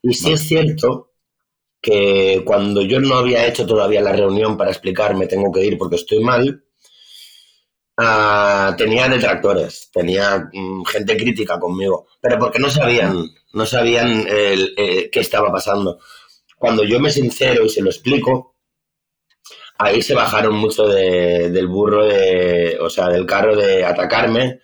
Y 0.01 0.13
sí 0.13 0.31
es 0.31 0.41
cierto 0.41 1.11
que 1.81 2.43
cuando 2.45 2.81
yo 2.81 2.99
no 2.99 3.15
había 3.15 3.45
hecho 3.45 3.65
todavía 3.65 4.01
la 4.01 4.13
reunión 4.13 4.55
para 4.55 4.71
explicarme 4.71 5.27
tengo 5.27 5.51
que 5.51 5.65
ir 5.65 5.77
porque 5.77 5.97
estoy 5.97 6.23
mal, 6.23 6.63
ah, 7.97 8.75
tenía 8.77 9.07
detractores, 9.07 9.89
tenía 9.93 10.49
mm, 10.51 10.83
gente 10.85 11.17
crítica 11.17 11.59
conmigo, 11.59 12.07
pero 12.21 12.39
porque 12.39 12.59
no 12.59 12.69
sabían, 12.69 13.29
no 13.53 13.65
sabían 13.65 14.25
eh, 14.27 15.09
qué 15.11 15.19
estaba 15.19 15.51
pasando. 15.51 15.99
Cuando 16.57 16.83
yo 16.83 16.99
me 16.99 17.09
sincero 17.09 17.65
y 17.65 17.69
se 17.69 17.81
lo 17.81 17.89
explico, 17.89 18.51
ahí 19.81 20.01
se 20.01 20.13
bajaron 20.13 20.55
mucho 20.55 20.87
del 20.87 21.67
burro, 21.67 22.05
de, 22.05 22.77
o 22.79 22.89
sea, 22.89 23.09
del 23.09 23.25
carro 23.25 23.55
de 23.55 23.83
atacarme 23.83 24.59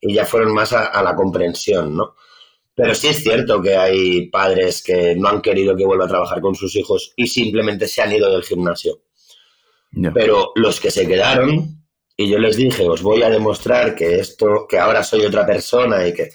y 0.00 0.14
ya 0.14 0.24
fueron 0.24 0.54
más 0.54 0.72
a, 0.72 1.02
la 1.02 1.14
comprensión, 1.14 1.94
¿no? 1.94 2.14
Pero 2.74 2.94
sí 2.94 3.08
es 3.08 3.22
cierto 3.22 3.60
que 3.60 3.76
hay 3.76 4.30
padres 4.30 4.82
que 4.82 5.14
no 5.14 5.28
han 5.28 5.42
querido 5.42 5.76
que 5.76 5.84
vuelva 5.84 6.06
a 6.06 6.08
trabajar 6.08 6.40
con 6.40 6.54
sus 6.54 6.74
hijos 6.74 7.12
y 7.16 7.26
simplemente 7.26 7.86
se 7.86 8.00
han 8.00 8.12
ido 8.12 8.32
del 8.32 8.42
gimnasio. 8.42 9.02
Pero 10.14 10.52
los 10.54 10.80
que 10.80 10.90
se 10.90 11.06
quedaron, 11.06 11.81
y 12.16 12.28
yo 12.28 12.38
les 12.38 12.56
dije, 12.56 12.88
os 12.88 13.02
voy 13.02 13.22
a 13.22 13.30
demostrar 13.30 13.94
que 13.94 14.20
esto, 14.20 14.66
que 14.68 14.78
ahora 14.78 15.02
soy 15.02 15.24
otra 15.24 15.46
persona 15.46 16.06
y 16.06 16.12
que, 16.12 16.30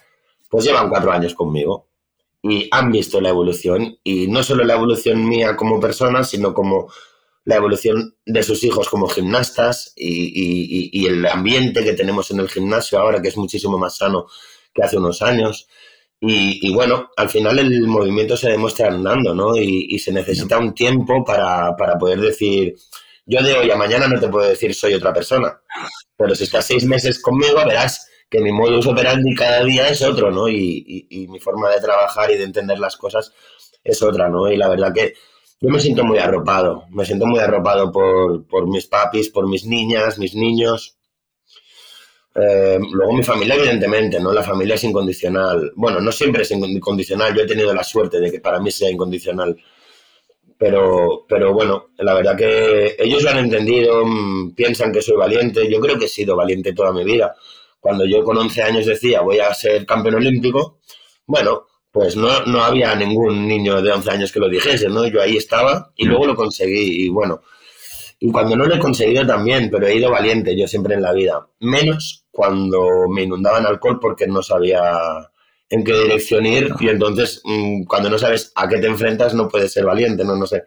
pues 0.50 0.66
llevan 0.66 0.90
cuatro 0.90 1.12
años 1.12 1.34
conmigo 1.34 1.88
y 2.42 2.68
han 2.72 2.92
visto 2.92 3.20
la 3.20 3.30
evolución 3.30 3.98
y 4.04 4.28
no 4.28 4.44
solo 4.44 4.64
la 4.64 4.76
evolución 4.76 5.28
mía 5.28 5.56
como 5.56 5.80
persona, 5.80 6.24
sino 6.24 6.54
como 6.54 6.90
la 7.48 7.56
evolución 7.56 8.16
de 8.26 8.44
sus 8.44 8.64
hijos 8.66 8.90
como 8.90 9.08
gimnastas 9.08 9.94
y, 9.96 11.06
el 11.08 11.26
ambiente 11.26 11.82
que 11.82 11.94
tenemos 11.94 12.30
en 12.32 12.42
el 12.42 12.50
gimnasio 12.50 13.00
ahora, 13.00 13.22
que 13.22 13.30
es 13.30 13.38
muchísimo 13.38 13.78
más 13.78 13.98
sano 13.98 14.28
que 14.74 14.84
hace 14.84 14.98
unos 14.98 15.22
años. 15.22 15.68
Y, 16.20 16.74
bueno, 16.74 17.10
al 17.16 17.30
final 17.30 17.58
el 17.60 17.88
movimiento 17.88 18.36
se 18.36 18.50
demuestra 18.50 18.90
andando, 18.90 19.34
¿no? 19.34 19.56
Y, 19.56 19.98
se 20.00 20.12
necesita 20.12 20.58
un 20.58 20.74
tiempo 20.74 21.24
para, 21.24 21.74
poder 21.98 22.20
decir, 22.20 22.76
Yo 23.30 23.44
de 23.44 23.54
hoy 23.54 23.70
a 23.70 23.76
mañana 23.76 24.08
no 24.08 24.18
te 24.20 24.30
puedo 24.30 24.48
decir 24.48 24.74
soy 24.74 24.94
otra 24.94 25.14
persona, 25.14 25.60
pero 26.16 26.34
si 26.34 26.46
estás 26.46 26.66
seis 26.66 26.86
meses 26.86 27.22
conmigo 27.22 27.58
verás 27.58 28.08
que 28.30 28.40
mi 28.40 28.54
modus 28.54 28.88
operandi 28.88 29.36
cada 29.36 29.66
día 29.66 29.90
es 29.90 30.02
otro, 30.02 30.32
¿no? 30.32 30.48
Y, 30.48 31.08
y, 31.10 31.28
mi 31.28 31.38
forma 31.40 31.70
de 31.70 31.82
trabajar 31.82 32.32
y 32.32 32.38
de 32.38 32.46
entender 32.46 32.80
las 32.80 32.96
cosas 32.96 33.34
es 33.84 34.02
otra, 34.02 34.30
¿no? 34.30 34.50
Y 34.50 34.56
la 34.56 34.70
verdad 34.70 34.94
que 34.94 35.14
yo 35.60 35.70
me 35.70 35.80
siento 35.82 36.06
muy 36.06 36.20
arropado, 36.20 36.86
me 36.90 37.06
siento 37.06 37.26
muy 37.26 37.40
arropado 37.40 37.92
por, 37.92 38.48
por 38.48 38.66
mis 38.66 38.88
papis, 38.88 39.30
por 39.30 39.46
mis 39.50 39.66
niñas, 39.66 40.18
mis 40.18 40.34
niños. 40.34 40.98
Eh, 42.34 42.80
luego 42.80 43.12
mi 43.12 43.24
familia, 43.24 43.56
evidentemente, 43.56 44.22
¿no? 44.22 44.32
La 44.32 44.44
familia 44.44 44.76
es 44.76 44.84
incondicional. 44.86 45.74
Bueno, 45.76 46.00
no 46.00 46.14
siempre 46.14 46.44
es 46.44 46.52
incondicional, 46.52 47.36
yo 47.36 47.42
he 47.42 47.48
tenido 47.48 47.74
la 47.74 47.84
suerte 47.84 48.22
de 48.22 48.32
que 48.32 48.40
para 48.40 48.62
mí 48.62 48.72
sea 48.72 48.90
incondicional. 48.90 49.58
Pero, 50.58 51.26
pero 51.28 51.54
bueno, 51.54 51.90
la 51.98 52.16
verdad 52.16 52.36
que 52.36 52.96
ellos 52.98 53.22
lo 53.24 53.30
han 53.30 53.38
entendido, 53.38 54.04
mm, 54.06 54.56
piensan 54.56 54.92
que 54.92 55.02
soy 55.02 55.16
valiente. 55.16 55.70
Yo 55.72 55.80
creo 55.80 56.00
que 56.00 56.06
he 56.06 56.10
sido 56.10 56.36
valiente 56.36 56.74
toda 56.74 56.92
mi 56.92 57.04
vida. 57.04 57.36
Cuando 57.80 58.06
yo 58.06 58.24
con 58.24 58.38
11 58.38 58.64
años 58.64 58.86
decía 58.86 59.22
voy 59.22 59.40
a 59.40 59.54
ser 59.54 59.86
campeón 59.86 60.16
olímpico, 60.16 60.80
bueno, 61.28 61.68
pues 61.92 62.16
no, 62.16 62.46
no 62.46 62.64
había 62.64 62.96
ningún 62.96 63.48
niño 63.48 63.82
de 63.82 63.92
11 63.92 64.12
años 64.12 64.32
que 64.32 64.40
lo 64.40 64.50
dijese, 64.50 64.90
¿no? 64.90 65.08
Yo 65.08 65.22
ahí 65.22 65.38
estaba 65.38 65.92
y 65.96 66.06
luego 66.06 66.26
lo 66.26 66.36
conseguí 66.36 67.06
y 67.06 67.10
bueno, 67.10 67.42
y 68.20 68.32
cuando 68.32 68.56
no 68.56 68.66
lo 68.66 68.76
he 68.76 68.80
conseguido 68.80 69.26
también, 69.26 69.70
pero 69.72 69.88
he 69.88 69.96
ido 69.96 70.10
valiente 70.10 70.58
yo 70.58 70.68
siempre 70.68 70.96
en 70.96 71.04
la 71.04 71.14
vida, 71.14 71.48
menos 71.60 72.26
cuando 72.32 73.08
me 73.10 73.24
inundaban 73.24 73.66
alcohol 73.66 74.00
porque 74.00 74.28
no 74.28 74.42
sabía 74.42 74.82
en 75.70 75.84
qué 75.84 75.94
dirección 75.94 76.46
ir 76.46 76.70
y 76.80 76.90
entonces 76.90 77.42
mm, 77.44 77.84
cuando 77.84 78.10
no 78.10 78.18
sabes 78.18 78.52
a 78.56 78.68
qué 78.68 78.78
te 78.78 78.88
enfrentas 78.88 79.34
no 79.34 79.48
puedes 79.48 79.72
ser 79.74 79.86
valiente, 79.86 80.24
no, 80.24 80.36
no 80.36 80.46
sé. 80.46 80.64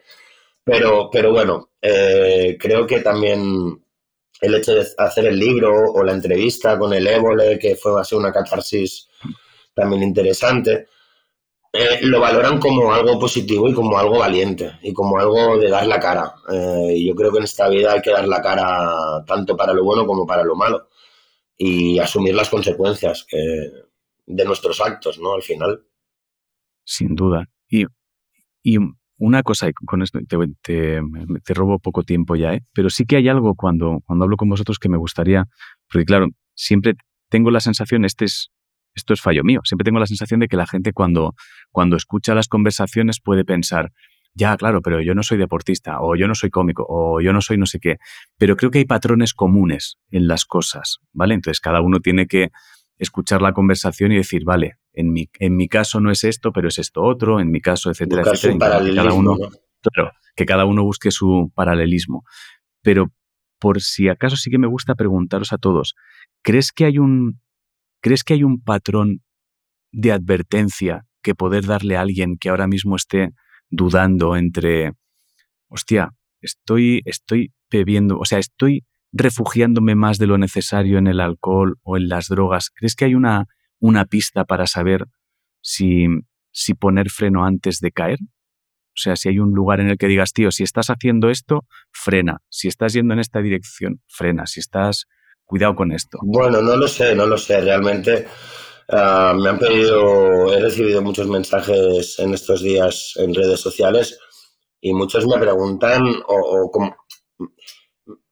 Pero, 0.64 1.08
pero 1.10 1.32
bueno, 1.32 1.70
eh, 1.80 2.56
creo 2.60 2.86
que 2.86 3.00
también 3.00 3.82
el 4.40 4.54
hecho 4.54 4.74
de 4.74 4.86
hacer 4.98 5.26
el 5.26 5.38
libro 5.38 5.72
o 5.92 6.02
la 6.02 6.12
entrevista 6.12 6.78
con 6.78 6.92
el 6.92 7.06
Évole, 7.06 7.58
que 7.58 7.76
fue 7.76 8.00
así 8.00 8.14
una 8.14 8.32
catarsis 8.32 9.08
también 9.74 10.02
interesante, 10.02 10.88
eh, 11.72 12.00
lo 12.02 12.20
valoran 12.20 12.58
como 12.58 12.92
algo 12.92 13.18
positivo 13.18 13.68
y 13.68 13.74
como 13.74 13.96
algo 13.98 14.18
valiente 14.18 14.72
y 14.82 14.92
como 14.92 15.18
algo 15.18 15.56
de 15.58 15.70
dar 15.70 15.86
la 15.86 16.00
cara. 16.00 16.34
Eh, 16.52 17.04
yo 17.06 17.14
creo 17.14 17.32
que 17.32 17.38
en 17.38 17.44
esta 17.44 17.68
vida 17.68 17.92
hay 17.92 18.02
que 18.02 18.10
dar 18.10 18.26
la 18.26 18.42
cara 18.42 19.24
tanto 19.26 19.56
para 19.56 19.72
lo 19.72 19.84
bueno 19.84 20.06
como 20.06 20.26
para 20.26 20.42
lo 20.44 20.56
malo 20.56 20.88
y 21.56 21.98
asumir 21.98 22.34
las 22.34 22.48
consecuencias 22.48 23.26
de 24.30 24.44
nuestros 24.44 24.80
actos, 24.80 25.18
¿no? 25.18 25.34
Al 25.34 25.42
final. 25.42 25.82
Sin 26.84 27.14
duda. 27.14 27.46
Y, 27.68 27.84
y 28.62 28.78
una 29.18 29.42
cosa, 29.42 29.70
con 29.72 30.02
esto 30.02 30.18
te, 30.26 30.38
te, 30.62 31.54
robo 31.54 31.78
poco 31.78 32.02
tiempo 32.04 32.36
ya, 32.36 32.54
¿eh? 32.54 32.62
pero 32.72 32.88
sí 32.88 33.04
que 33.04 33.16
hay 33.16 33.28
algo 33.28 33.54
cuando, 33.54 34.00
cuando 34.06 34.24
hablo 34.24 34.36
con 34.36 34.48
vosotros 34.48 34.78
que 34.78 34.88
me 34.88 34.96
gustaría, 34.96 35.44
porque 35.90 36.06
claro, 36.06 36.28
siempre 36.54 36.94
tengo 37.28 37.50
la 37.50 37.60
sensación, 37.60 38.04
este 38.04 38.24
es, 38.24 38.50
esto 38.94 39.12
es 39.12 39.20
fallo 39.20 39.44
mío, 39.44 39.60
siempre 39.64 39.84
tengo 39.84 39.98
la 39.98 40.06
sensación 40.06 40.40
de 40.40 40.48
que 40.48 40.56
la 40.56 40.66
gente 40.66 40.92
cuando, 40.92 41.34
cuando 41.70 41.96
escucha 41.96 42.34
las 42.34 42.48
conversaciones 42.48 43.20
puede 43.20 43.44
pensar, 43.44 43.92
ya, 44.32 44.56
claro, 44.56 44.80
pero 44.80 45.02
yo 45.02 45.14
no 45.14 45.22
soy 45.22 45.38
deportista, 45.38 46.00
o 46.00 46.16
yo 46.16 46.26
no 46.26 46.34
soy 46.34 46.50
cómico, 46.50 46.86
o 46.88 47.20
yo 47.20 47.32
no 47.32 47.42
soy 47.42 47.58
no 47.58 47.66
sé 47.66 47.78
qué, 47.78 47.96
pero 48.38 48.56
creo 48.56 48.70
que 48.70 48.78
hay 48.78 48.84
patrones 48.84 49.34
comunes 49.34 49.98
en 50.10 50.28
las 50.28 50.46
cosas, 50.46 50.98
¿vale? 51.12 51.34
Entonces 51.34 51.60
cada 51.60 51.82
uno 51.82 52.00
tiene 52.00 52.26
que 52.26 52.48
escuchar 53.00 53.40
la 53.40 53.52
conversación 53.52 54.12
y 54.12 54.16
decir, 54.16 54.44
vale, 54.44 54.76
en 54.92 55.12
mi, 55.12 55.28
en 55.38 55.56
mi 55.56 55.68
caso 55.68 56.00
no 56.00 56.10
es 56.10 56.22
esto, 56.22 56.52
pero 56.52 56.68
es 56.68 56.78
esto 56.78 57.02
otro, 57.02 57.40
en 57.40 57.50
mi 57.50 57.60
caso, 57.60 57.90
etcétera, 57.90 58.22
etcétera. 58.22 58.82
Que 58.84 58.94
cada 58.94 59.14
uno, 59.14 59.36
claro, 59.80 60.12
que 60.36 60.44
cada 60.44 60.66
uno 60.66 60.84
busque 60.84 61.10
su 61.10 61.50
paralelismo. 61.54 62.24
Pero 62.82 63.10
por 63.58 63.80
si 63.80 64.08
acaso 64.08 64.36
sí 64.36 64.50
que 64.50 64.58
me 64.58 64.66
gusta 64.66 64.94
preguntaros 64.94 65.52
a 65.52 65.58
todos, 65.58 65.94
¿crees 66.42 66.72
que 66.72 66.84
hay 66.84 66.98
un, 66.98 67.40
¿crees 68.02 68.22
que 68.22 68.34
hay 68.34 68.44
un 68.44 68.62
patrón 68.62 69.22
de 69.92 70.12
advertencia 70.12 71.06
que 71.22 71.34
poder 71.34 71.66
darle 71.66 71.96
a 71.96 72.02
alguien 72.02 72.36
que 72.38 72.50
ahora 72.50 72.66
mismo 72.66 72.96
esté 72.96 73.30
dudando 73.70 74.36
entre, 74.36 74.92
hostia, 75.68 76.10
estoy, 76.42 77.00
estoy 77.06 77.52
bebiendo, 77.70 78.18
o 78.18 78.24
sea, 78.26 78.38
estoy 78.38 78.84
refugiándome 79.12 79.94
más 79.94 80.18
de 80.18 80.26
lo 80.26 80.38
necesario 80.38 80.98
en 80.98 81.06
el 81.06 81.20
alcohol 81.20 81.78
o 81.82 81.96
en 81.96 82.08
las 82.08 82.28
drogas? 82.28 82.70
¿Crees 82.70 82.94
que 82.94 83.06
hay 83.06 83.14
una, 83.14 83.46
una 83.78 84.04
pista 84.04 84.44
para 84.44 84.66
saber 84.66 85.06
si, 85.60 86.06
si 86.52 86.74
poner 86.74 87.10
freno 87.10 87.44
antes 87.44 87.80
de 87.80 87.92
caer? 87.92 88.18
O 88.22 89.02
sea, 89.02 89.16
si 89.16 89.28
hay 89.28 89.38
un 89.38 89.52
lugar 89.52 89.80
en 89.80 89.88
el 89.88 89.98
que 89.98 90.08
digas, 90.08 90.32
tío, 90.32 90.50
si 90.50 90.62
estás 90.62 90.88
haciendo 90.88 91.30
esto, 91.30 91.64
frena. 91.92 92.38
Si 92.48 92.68
estás 92.68 92.92
yendo 92.92 93.14
en 93.14 93.20
esta 93.20 93.40
dirección, 93.40 94.02
frena. 94.08 94.46
Si 94.46 94.60
estás, 94.60 95.06
cuidado 95.50 95.74
con 95.74 95.92
esto. 95.92 96.18
Bueno, 96.22 96.62
no 96.62 96.76
lo 96.76 96.86
sé, 96.86 97.14
no 97.14 97.26
lo 97.26 97.36
sé. 97.36 97.60
Realmente 97.60 98.26
ah, 98.88 99.34
me 99.36 99.48
han 99.48 99.58
pedido, 99.58 100.52
he 100.52 100.60
recibido 100.60 101.02
muchos 101.02 101.26
mensajes 101.28 102.18
en 102.18 102.34
estos 102.34 102.62
días 102.62 103.14
en 103.16 103.34
redes 103.34 103.60
sociales 103.60 104.18
y 104.80 104.92
muchos 104.94 105.26
me 105.26 105.38
preguntan 105.38 106.02
o, 106.26 106.70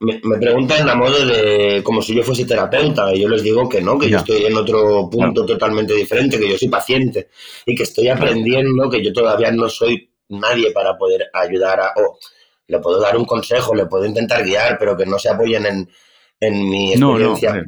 me, 0.00 0.38
preguntan 0.38 0.88
a 0.88 0.94
modo 0.94 1.26
de 1.26 1.82
como 1.82 2.00
si 2.02 2.14
yo 2.14 2.22
fuese 2.22 2.44
terapeuta 2.44 3.14
y 3.14 3.20
yo 3.20 3.28
les 3.28 3.42
digo 3.42 3.68
que 3.68 3.80
no, 3.80 3.98
que 3.98 4.08
yo 4.08 4.18
estoy 4.18 4.46
en 4.46 4.56
otro 4.56 5.08
punto 5.10 5.44
totalmente 5.44 5.94
diferente, 5.94 6.38
que 6.38 6.50
yo 6.50 6.58
soy 6.58 6.68
paciente 6.68 7.28
y 7.66 7.74
que 7.74 7.82
estoy 7.82 8.08
aprendiendo, 8.08 8.88
que 8.88 9.02
yo 9.02 9.12
todavía 9.12 9.50
no 9.50 9.68
soy 9.68 10.10
nadie 10.28 10.70
para 10.72 10.96
poder 10.96 11.28
ayudar 11.32 11.80
a... 11.80 11.92
O 11.96 12.18
le 12.66 12.78
puedo 12.80 13.00
dar 13.00 13.16
un 13.16 13.24
consejo, 13.24 13.74
le 13.74 13.86
puedo 13.86 14.04
intentar 14.04 14.44
guiar, 14.44 14.78
pero 14.78 14.96
que 14.96 15.06
no 15.06 15.18
se 15.18 15.30
apoyen 15.30 15.64
en, 15.64 15.90
en 16.38 16.68
mi 16.68 16.92
experiencia 16.92 17.64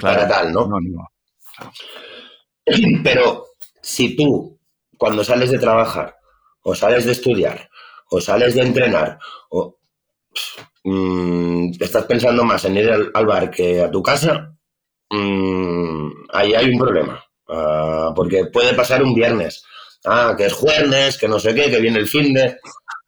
para 0.00 0.28
tal, 0.28 0.52
¿no? 0.52 0.70
Pero 3.02 3.46
si 3.82 4.16
tú, 4.16 4.58
cuando 4.96 5.24
sales 5.24 5.50
de 5.50 5.58
trabajar, 5.58 6.16
o 6.62 6.74
sales 6.74 7.04
de 7.04 7.12
estudiar, 7.12 7.68
o 8.10 8.20
sales 8.20 8.54
de 8.54 8.62
entrenar, 8.62 9.18
o 9.50 9.78
mmm, 10.86 11.72
estás 11.80 12.04
pensando 12.04 12.44
más 12.44 12.64
en 12.64 12.76
ir 12.76 12.90
al, 12.90 13.26
bar 13.26 13.50
que 13.50 13.82
a 13.82 13.90
tu 13.90 14.02
casa, 14.02 14.56
mmm, 15.10 16.08
ahí 16.32 16.54
hay 16.54 16.70
un 16.70 16.78
problema. 16.78 17.22
Uh, 17.48 18.12
porque 18.14 18.46
puede 18.46 18.74
pasar 18.74 19.02
un 19.02 19.14
viernes. 19.14 19.64
Ah, 20.04 20.34
que 20.36 20.46
es 20.46 20.52
jueves, 20.52 21.18
que 21.18 21.28
no 21.28 21.38
sé 21.38 21.54
qué, 21.54 21.70
que 21.70 21.80
viene 21.80 21.98
el 21.98 22.06
fin 22.08 22.32
de. 22.32 22.56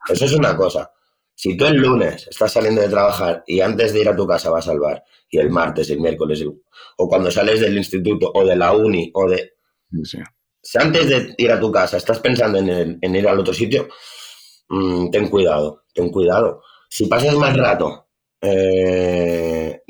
Eso 0.09 0.25
es 0.25 0.33
una 0.33 0.57
cosa. 0.57 0.91
Si 1.35 1.57
tú 1.57 1.67
el 1.67 1.77
lunes 1.77 2.27
estás 2.29 2.53
saliendo 2.53 2.81
de 2.81 2.89
trabajar 2.89 3.45
y 3.47 3.61
antes 3.61 3.93
de 3.93 4.01
ir 4.01 4.09
a 4.09 4.17
tu 4.17 4.27
casa 4.27 4.51
vas 4.51 4.69
al 4.69 4.81
bar, 4.81 5.05
y 5.31 5.39
el 5.39 5.51
martes, 5.51 5.91
el 5.91 6.01
miércoles, 6.01 6.45
o 6.97 7.09
cuando 7.09 7.31
sales 7.31 7.61
del 7.61 7.77
instituto 7.77 8.31
o 8.35 8.45
de 8.45 8.57
la 8.57 8.73
uni 8.73 9.11
o 9.15 9.29
de. 9.29 9.53
Si 10.61 10.79
antes 10.79 11.09
de 11.09 11.35
ir 11.39 11.53
a 11.53 11.61
tu 11.61 11.71
casa 11.71 11.97
estás 11.97 12.19
pensando 12.21 12.59
en, 12.59 12.99
en 13.01 13.17
ir 13.17 13.29
al 13.29 13.39
otro 13.39 13.55
sitio, 13.55 13.89
mmm, 14.69 15.11
ten 15.11 15.29
cuidado, 15.29 15.85
ten 15.95 16.11
cuidado. 16.11 16.63
Si 16.89 17.07
pasas 17.07 17.35
más 17.35 17.57
rato 17.57 18.09
eh, 18.41 19.83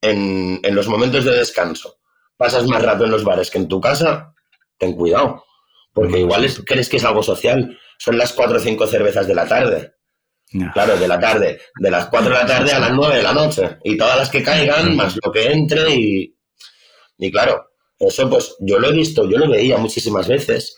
en, 0.00 0.74
los 0.74 0.88
momentos 0.88 1.24
de 1.24 1.32
descanso, 1.32 1.98
pasas 2.36 2.66
más 2.66 2.82
rato 2.82 3.04
en 3.04 3.10
los 3.10 3.24
bares 3.24 3.50
que 3.50 3.58
en 3.58 3.68
tu 3.68 3.80
casa, 3.80 4.34
ten 4.78 4.94
cuidado. 4.94 5.44
Porque 5.92 6.20
igual 6.20 6.46
crees 6.64 6.88
que 6.88 6.98
es 6.98 7.04
algo 7.04 7.22
social. 7.22 7.76
Son 7.98 8.16
las 8.16 8.32
cuatro 8.32 8.56
o 8.58 8.60
cinco 8.60 8.86
cervezas 8.86 9.26
de 9.26 9.34
la 9.34 9.46
tarde. 9.46 9.94
Claro, 10.72 10.96
de 10.96 11.08
la 11.08 11.18
tarde. 11.18 11.60
De 11.80 11.90
las 11.90 12.06
cuatro 12.06 12.30
de 12.30 12.38
la 12.38 12.46
tarde 12.46 12.72
a 12.72 12.78
las 12.78 12.92
nueve 12.92 13.16
de 13.16 13.22
la 13.22 13.32
noche. 13.32 13.78
Y 13.82 13.96
todas 13.96 14.16
las 14.16 14.30
que 14.30 14.42
caigan, 14.42 14.94
más 14.96 15.18
lo 15.22 15.32
que 15.32 15.50
entre. 15.50 15.92
Y, 15.94 16.36
y 17.18 17.30
claro, 17.32 17.70
eso 17.98 18.30
pues 18.30 18.54
yo 18.60 18.78
lo 18.78 18.88
he 18.88 18.92
visto, 18.92 19.28
yo 19.28 19.38
lo 19.38 19.50
veía 19.50 19.76
muchísimas 19.76 20.28
veces. 20.28 20.76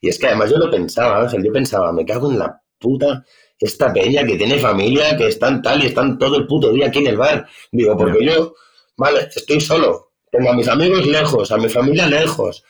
Y 0.00 0.08
es 0.08 0.18
que 0.18 0.26
además 0.28 0.50
yo 0.50 0.56
lo 0.56 0.70
pensaba, 0.70 1.30
yo 1.30 1.52
pensaba, 1.52 1.92
me 1.92 2.04
cago 2.04 2.30
en 2.30 2.38
la 2.38 2.60
puta 2.78 3.24
esta 3.64 3.92
peña 3.92 4.26
que 4.26 4.36
tiene 4.36 4.58
familia, 4.58 5.16
que 5.16 5.28
están 5.28 5.62
tal 5.62 5.82
y 5.82 5.86
están 5.86 6.18
todo 6.18 6.36
el 6.36 6.46
puto 6.46 6.70
día 6.70 6.88
aquí 6.88 6.98
en 6.98 7.06
el 7.06 7.16
bar. 7.16 7.46
Digo, 7.72 7.96
porque 7.96 8.24
yo, 8.24 8.54
vale, 8.96 9.28
estoy 9.34 9.60
solo, 9.60 10.12
tengo 10.30 10.50
a 10.50 10.54
mis 10.54 10.68
amigos 10.68 11.06
lejos, 11.06 11.50
a 11.50 11.56
mi 11.56 11.70
familia 11.70 12.06
lejos, 12.06 12.62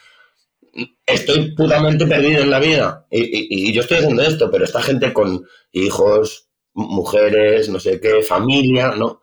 estoy 1.04 1.52
putamente 1.54 2.06
perdido 2.06 2.42
en 2.42 2.50
la 2.50 2.60
vida 2.60 3.06
y, 3.10 3.72
yo 3.72 3.80
estoy 3.80 3.98
haciendo 3.98 4.22
esto, 4.22 4.50
pero 4.50 4.64
esta 4.64 4.82
gente 4.82 5.12
con 5.12 5.44
hijos, 5.72 6.48
mujeres, 6.74 7.68
no 7.68 7.80
sé 7.80 8.00
qué, 8.00 8.22
familia, 8.22 8.92
¿no? 8.92 9.20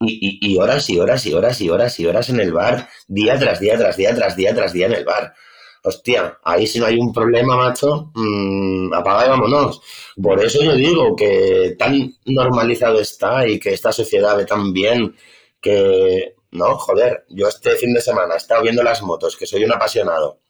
Y, 0.00 0.38
y, 0.42 0.58
horas 0.58 0.88
y 0.90 0.98
horas 0.98 1.26
y 1.26 1.32
horas 1.32 1.60
y 1.60 1.70
horas 1.70 1.98
y 1.98 2.06
horas 2.06 2.28
en 2.28 2.40
el 2.40 2.52
bar, 2.52 2.88
día 3.08 3.38
tras 3.38 3.60
día, 3.60 3.78
tras 3.78 3.96
día, 3.96 4.14
tras 4.14 4.36
día, 4.36 4.54
tras 4.54 4.72
día 4.72 4.86
en 4.86 4.94
el 4.94 5.04
bar 5.04 5.34
hostia, 5.82 6.38
ahí 6.44 6.66
si 6.66 6.78
no 6.78 6.86
hay 6.86 6.96
un 6.98 7.12
problema, 7.12 7.56
macho, 7.56 8.10
mmm, 8.14 8.92
apaga 8.92 9.26
y 9.26 9.28
vámonos. 9.30 9.80
Por 10.22 10.42
eso 10.44 10.62
yo 10.62 10.74
digo 10.74 11.16
que 11.16 11.76
tan 11.78 12.14
normalizado 12.26 13.00
está 13.00 13.46
y 13.46 13.58
que 13.58 13.70
esta 13.72 13.92
sociedad 13.92 14.36
ve 14.36 14.44
tan 14.46 14.72
bien 14.72 15.16
que, 15.60 16.34
no, 16.52 16.76
joder, 16.76 17.24
yo 17.30 17.48
este 17.48 17.72
fin 17.76 17.92
de 17.94 18.00
semana 18.00 18.34
he 18.34 18.38
estado 18.38 18.62
viendo 18.62 18.82
las 18.82 19.02
motos, 19.02 19.36
que 19.36 19.46
soy 19.46 19.64
un 19.64 19.72
apasionado. 19.72 20.40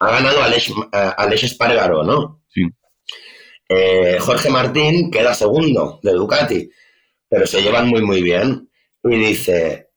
Ha 0.00 0.10
ganado 0.12 0.42
Alex, 0.42 0.72
Alex 0.92 1.44
Espargaro, 1.44 2.04
¿no? 2.04 2.42
Sí. 2.48 2.62
Eh, 3.68 4.18
Jorge 4.20 4.48
Martín 4.50 5.10
queda 5.10 5.34
segundo 5.34 6.00
de 6.02 6.12
Ducati. 6.12 6.70
pero 7.28 7.46
se 7.46 7.62
llevan 7.62 7.88
muy, 7.88 8.02
muy 8.02 8.22
bien. 8.22 8.70
Y 9.04 9.16
dice, 9.16 9.90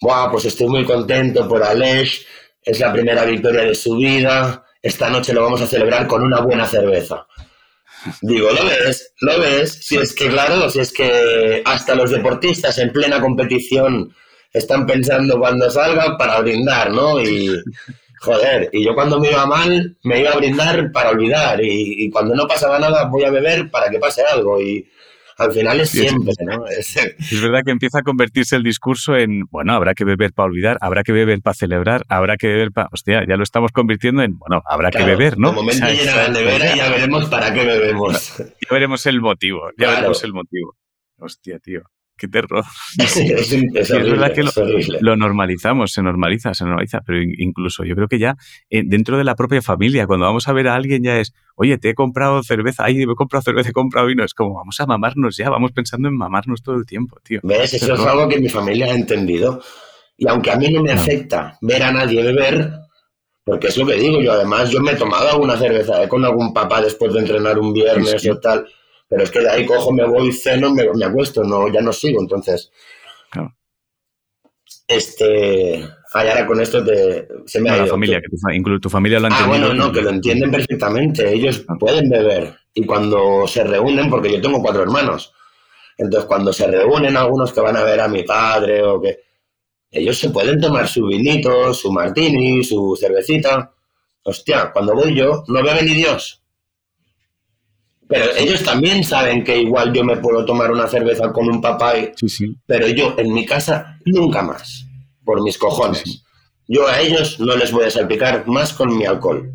Buah, 0.00 0.30
pues 0.30 0.44
estoy 0.44 0.68
muy 0.68 0.84
contento 0.84 1.48
por 1.48 1.62
Aleix, 1.62 2.26
es 2.66 2.80
la 2.80 2.92
primera 2.92 3.24
victoria 3.24 3.62
de 3.62 3.74
su 3.74 3.96
vida, 3.96 4.64
esta 4.82 5.08
noche 5.08 5.32
lo 5.32 5.44
vamos 5.44 5.62
a 5.62 5.66
celebrar 5.66 6.06
con 6.08 6.22
una 6.22 6.40
buena 6.40 6.66
cerveza. 6.66 7.26
Digo, 8.20 8.50
¿lo 8.50 8.64
ves? 8.64 9.14
¿Lo 9.20 9.38
ves? 9.38 9.72
Si 9.72 9.96
es 9.96 10.12
que, 10.12 10.28
claro, 10.28 10.68
si 10.68 10.80
es 10.80 10.92
que 10.92 11.62
hasta 11.64 11.94
los 11.94 12.10
deportistas 12.10 12.78
en 12.78 12.92
plena 12.92 13.20
competición 13.20 14.12
están 14.52 14.84
pensando 14.84 15.38
cuando 15.38 15.70
salgan 15.70 16.16
para 16.16 16.40
brindar, 16.40 16.90
¿no? 16.90 17.20
Y, 17.20 17.50
joder, 18.20 18.68
y 18.72 18.84
yo 18.84 18.94
cuando 18.94 19.20
me 19.20 19.30
iba 19.30 19.46
mal, 19.46 19.96
me 20.02 20.20
iba 20.20 20.32
a 20.32 20.36
brindar 20.36 20.90
para 20.92 21.10
olvidar. 21.10 21.62
Y, 21.62 22.04
y 22.04 22.10
cuando 22.10 22.34
no 22.34 22.48
pasaba 22.48 22.78
nada, 22.78 23.04
voy 23.04 23.24
a 23.24 23.30
beber 23.30 23.70
para 23.70 23.90
que 23.90 23.98
pase 23.98 24.22
algo. 24.22 24.60
Y, 24.60 24.88
al 25.36 25.52
final 25.52 25.80
es 25.80 25.90
siempre, 25.90 26.32
¿no? 26.44 26.66
Es, 26.66 26.94
verdad 27.40 27.60
que 27.64 27.70
empieza 27.70 27.98
a 27.98 28.02
convertirse 28.02 28.56
el 28.56 28.62
discurso 28.62 29.16
en, 29.16 29.42
bueno, 29.50 29.74
habrá 29.74 29.94
que 29.94 30.04
beber 30.04 30.32
para 30.32 30.46
olvidar, 30.46 30.78
habrá 30.80 31.02
que 31.02 31.12
beber 31.12 31.40
para 31.42 31.54
celebrar, 31.54 32.04
habrá 32.08 32.36
que 32.36 32.48
beber 32.48 32.72
para... 32.72 32.88
Hostia, 32.92 33.24
ya 33.28 33.36
lo 33.36 33.42
estamos 33.42 33.72
convirtiendo 33.72 34.22
en, 34.22 34.38
bueno, 34.38 34.62
habrá 34.66 34.90
que 34.90 35.04
beber, 35.04 35.38
¿no? 35.38 35.50
De 35.50 35.56
momento 35.56 35.86
llena 35.86 36.16
la 36.16 36.28
nevera 36.28 36.74
y 36.74 36.78
ya 36.78 36.90
veremos 36.90 37.26
para 37.26 37.52
qué 37.52 37.64
bebemos. 37.64 38.36
Ya 38.38 38.68
veremos 38.70 39.06
el 39.06 39.20
motivo, 39.20 39.70
ya 39.78 39.90
veremos 39.90 40.24
el 40.24 40.32
motivo. 40.32 40.76
Hostia, 41.18 41.58
tío 41.58 41.82
qué 42.16 42.28
terror. 42.28 42.64
es, 42.98 43.90
verdad 43.90 44.32
que 44.32 44.42
lo, 45.00 45.16
normalizamos, 45.16 45.92
se 45.92 46.02
normaliza, 46.02 46.54
se 46.54 46.64
normaliza, 46.64 47.00
pero 47.04 47.20
incluso 47.22 47.84
yo 47.84 47.94
creo 47.94 48.08
que 48.08 48.18
ya 48.18 48.36
eh, 48.70 48.82
dentro 48.84 49.18
de 49.18 49.24
la 49.24 49.34
propia 49.34 49.62
familia, 49.62 50.06
cuando 50.06 50.26
vamos 50.26 50.48
a 50.48 50.52
ver 50.52 50.68
a 50.68 50.74
alguien 50.74 51.02
ya 51.02 51.18
es, 51.18 51.32
oye, 51.54 51.78
te 51.78 51.90
he 51.90 51.94
comprado 51.94 52.42
cerveza, 52.42 52.84
ay, 52.84 53.06
me 53.06 53.12
he 53.12 53.16
comprado 53.16 53.42
cerveza, 53.42 53.70
he 53.70 53.72
comprado 53.72 54.06
vino, 54.06 54.24
es 54.24 54.34
como, 54.34 54.54
vamos 54.54 54.80
a 54.80 54.86
mamarnos 54.86 55.36
ya, 55.36 55.50
vamos 55.50 55.72
pensando 55.72 56.08
en 56.08 56.16
mamarnos 56.16 56.62
todo 56.62 56.76
el 56.76 56.86
tiempo, 56.86 57.18
tío. 57.22 57.40
¿Ves? 57.42 57.74
Eso 57.74 57.94
es 57.94 58.00
algo 58.00 58.28
que 58.28 58.40
mi 58.40 58.48
familia 58.48 58.86
ha 58.86 58.94
entendido. 58.94 59.60
Y 60.16 60.26
aunque 60.28 60.50
a 60.50 60.56
mí 60.56 60.70
no 60.70 60.82
me 60.82 60.92
afecta 60.92 61.58
ver 61.60 61.82
a 61.82 61.92
nadie 61.92 62.22
beber, 62.22 62.72
porque 63.44 63.68
es 63.68 63.76
lo 63.76 63.86
que 63.86 63.94
digo 63.94 64.20
yo, 64.20 64.32
además 64.32 64.70
yo 64.70 64.80
me 64.80 64.92
he 64.92 64.96
tomado 64.96 65.30
alguna 65.30 65.56
cerveza 65.56 66.02
¿eh? 66.02 66.08
con 66.08 66.24
algún 66.24 66.54
papá 66.54 66.80
después 66.80 67.12
de 67.12 67.20
entrenar 67.20 67.58
un 67.58 67.72
viernes 67.72 68.26
o 68.28 68.40
tal 68.40 68.66
pero 69.08 69.22
es 69.22 69.30
que 69.30 69.40
de 69.40 69.50
ahí 69.50 69.66
cojo, 69.66 69.92
me 69.92 70.04
voy, 70.04 70.32
ceno, 70.32 70.72
me, 70.72 70.84
me 70.92 71.04
acuesto, 71.04 71.44
no, 71.44 71.72
ya 71.72 71.80
no 71.80 71.92
sigo. 71.92 72.20
Entonces, 72.20 72.70
este, 74.88 75.84
ay, 76.12 76.28
ahora 76.28 76.46
con 76.46 76.60
esto 76.60 76.84
te, 76.84 77.26
se 77.46 77.60
me 77.60 77.70
ha 77.70 77.76
La 77.78 77.86
familia, 77.86 78.20
que 78.20 78.28
tu, 78.28 78.50
incluso 78.52 78.80
tu 78.80 78.90
familia 78.90 79.18
lo 79.18 79.26
ha 79.26 79.30
Ah, 79.32 79.46
bueno, 79.48 79.74
no, 79.74 79.90
que 79.90 80.00
lo 80.00 80.10
entienden 80.10 80.50
perfectamente. 80.50 81.32
Ellos 81.32 81.64
ah. 81.68 81.74
pueden 81.78 82.08
beber 82.08 82.54
y 82.74 82.84
cuando 82.84 83.46
se 83.48 83.64
reúnen, 83.64 84.08
porque 84.08 84.32
yo 84.32 84.40
tengo 84.40 84.60
cuatro 84.60 84.82
hermanos, 84.82 85.32
entonces 85.98 86.26
cuando 86.26 86.52
se 86.52 86.66
reúnen 86.66 87.16
algunos 87.16 87.52
que 87.52 87.60
van 87.60 87.76
a 87.76 87.82
ver 87.82 88.00
a 88.00 88.08
mi 88.08 88.22
padre 88.22 88.82
o 88.82 89.00
que 89.00 89.20
ellos 89.90 90.18
se 90.18 90.30
pueden 90.30 90.60
tomar 90.60 90.86
su 90.86 91.06
vinito, 91.06 91.72
su 91.72 91.90
martini, 91.90 92.62
su 92.62 92.96
cervecita. 93.00 93.72
Hostia, 94.22 94.70
cuando 94.72 94.94
voy 94.94 95.14
yo, 95.14 95.44
no 95.48 95.62
bebe 95.62 95.82
ni 95.82 95.94
Dios. 95.94 96.42
Pero 98.08 98.24
ellos 98.36 98.62
también 98.62 99.02
saben 99.02 99.42
que 99.42 99.58
igual 99.58 99.92
yo 99.92 100.04
me 100.04 100.16
puedo 100.16 100.44
tomar 100.44 100.70
una 100.70 100.86
cerveza 100.86 101.32
con 101.32 101.48
un 101.48 101.60
papá, 101.60 101.98
y, 101.98 102.12
pero 102.66 102.86
yo 102.88 103.14
en 103.18 103.32
mi 103.32 103.44
casa 103.44 103.98
nunca 104.04 104.42
más, 104.42 104.86
por 105.24 105.42
mis 105.42 105.58
cojones. 105.58 106.22
yo 106.68 106.86
a 106.86 107.00
ellos 107.00 107.40
no 107.40 107.56
les 107.56 107.72
voy 107.72 107.84
a 107.84 107.90
salpicar 107.90 108.46
más 108.46 108.72
con 108.72 108.96
mi 108.96 109.04
alcohol. 109.04 109.52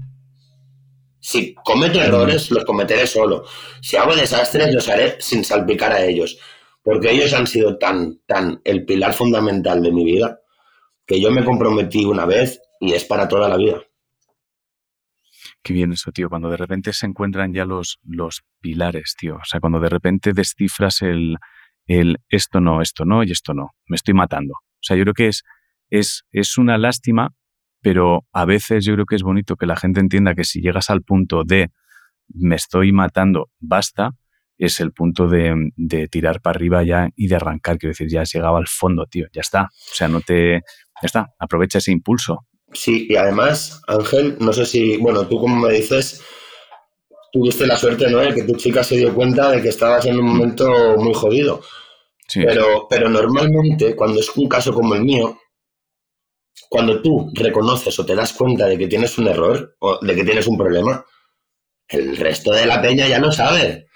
Si 1.19 1.53
cometo 1.53 2.01
errores, 2.01 2.49
los 2.49 2.65
cometeré 2.65 3.05
solo. 3.05 3.45
Si 3.81 3.95
hago 3.95 4.15
desastres, 4.15 4.73
los 4.73 4.89
haré 4.89 5.17
sin 5.19 5.45
salpicar 5.45 5.91
a 5.93 6.03
ellos. 6.03 6.37
Porque 6.83 7.11
ellos 7.11 7.33
han 7.33 7.45
sido 7.45 7.77
tan, 7.77 8.19
tan 8.25 8.59
el 8.63 8.85
pilar 8.85 9.13
fundamental 9.13 9.83
de 9.83 9.91
mi 9.91 10.03
vida 10.03 10.39
que 11.05 11.21
yo 11.21 11.29
me 11.29 11.45
comprometí 11.45 12.05
una 12.05 12.25
vez 12.25 12.59
y 12.79 12.93
es 12.93 13.03
para 13.03 13.27
toda 13.27 13.47
la 13.47 13.57
vida. 13.57 13.83
Qué 15.63 15.73
bien 15.73 15.93
eso, 15.93 16.11
tío, 16.11 16.29
cuando 16.29 16.49
de 16.49 16.57
repente 16.57 16.91
se 16.93 17.05
encuentran 17.05 17.53
ya 17.53 17.65
los, 17.65 17.99
los 18.03 18.41
pilares, 18.61 19.15
tío. 19.17 19.35
O 19.35 19.45
sea, 19.45 19.59
cuando 19.59 19.79
de 19.79 19.89
repente 19.89 20.33
descifras 20.33 21.01
el, 21.01 21.37
el 21.85 22.17
esto 22.29 22.59
no, 22.59 22.81
esto 22.81 23.05
no 23.05 23.23
y 23.23 23.31
esto 23.31 23.53
no. 23.53 23.71
Me 23.87 23.95
estoy 23.95 24.13
matando. 24.13 24.53
O 24.53 24.83
sea, 24.83 24.97
yo 24.97 25.03
creo 25.03 25.13
que 25.13 25.27
es, 25.27 25.43
es, 25.89 26.23
es 26.31 26.57
una 26.57 26.77
lástima, 26.77 27.29
pero 27.81 28.25
a 28.31 28.45
veces 28.45 28.85
yo 28.85 28.93
creo 28.93 29.05
que 29.05 29.15
es 29.15 29.23
bonito 29.23 29.55
que 29.55 29.67
la 29.67 29.75
gente 29.75 29.99
entienda 29.99 30.33
que 30.33 30.43
si 30.43 30.61
llegas 30.61 30.89
al 30.89 31.03
punto 31.03 31.43
de 31.43 31.69
me 32.33 32.55
estoy 32.55 32.91
matando, 32.91 33.49
basta, 33.59 34.11
es 34.57 34.79
el 34.79 34.91
punto 34.93 35.27
de, 35.27 35.71
de 35.75 36.07
tirar 36.07 36.39
para 36.41 36.55
arriba 36.55 36.83
ya 36.83 37.09
y 37.15 37.27
de 37.27 37.35
arrancar. 37.35 37.77
Quiero 37.77 37.91
decir, 37.91 38.07
ya 38.09 38.21
has 38.21 38.31
llegado 38.31 38.57
al 38.57 38.67
fondo, 38.67 39.07
tío. 39.07 39.27
Ya 39.33 39.41
está. 39.41 39.63
O 39.63 39.93
sea, 39.95 40.07
no 40.07 40.21
te. 40.21 40.53
Ya 40.53 41.05
está. 41.05 41.29
Aprovecha 41.39 41.79
ese 41.79 41.91
impulso. 41.91 42.45
Sí, 42.73 43.07
y 43.09 43.15
además, 43.15 43.81
Ángel, 43.87 44.37
no 44.39 44.53
sé 44.53 44.65
si, 44.65 44.97
bueno, 44.97 45.27
tú 45.27 45.39
como 45.39 45.55
me 45.55 45.73
dices, 45.73 46.21
tuviste 47.31 47.65
la 47.67 47.77
suerte, 47.77 48.09
¿no? 48.09 48.19
De 48.19 48.33
que 48.33 48.43
tu 48.43 48.55
chica 48.55 48.83
se 48.83 48.97
dio 48.97 49.13
cuenta 49.13 49.51
de 49.51 49.61
que 49.61 49.69
estabas 49.69 50.05
en 50.05 50.19
un 50.19 50.25
momento 50.25 50.95
muy 50.97 51.13
jodido. 51.13 51.61
Pero, 52.33 52.87
pero 52.89 53.09
normalmente, 53.09 53.95
cuando 53.95 54.19
es 54.19 54.29
un 54.35 54.47
caso 54.47 54.73
como 54.73 54.95
el 54.95 55.03
mío, 55.03 55.37
cuando 56.69 57.01
tú 57.01 57.29
reconoces 57.33 57.99
o 57.99 58.05
te 58.05 58.15
das 58.15 58.33
cuenta 58.33 58.65
de 58.65 58.77
que 58.77 58.87
tienes 58.87 59.17
un 59.17 59.27
error 59.27 59.75
o 59.79 59.99
de 60.01 60.15
que 60.15 60.23
tienes 60.23 60.47
un 60.47 60.57
problema, 60.57 61.05
el 61.89 62.17
resto 62.17 62.51
de 62.53 62.65
la 62.65 62.81
peña 62.81 63.07
ya 63.07 63.19
lo 63.19 63.31
sabe. 63.31 63.87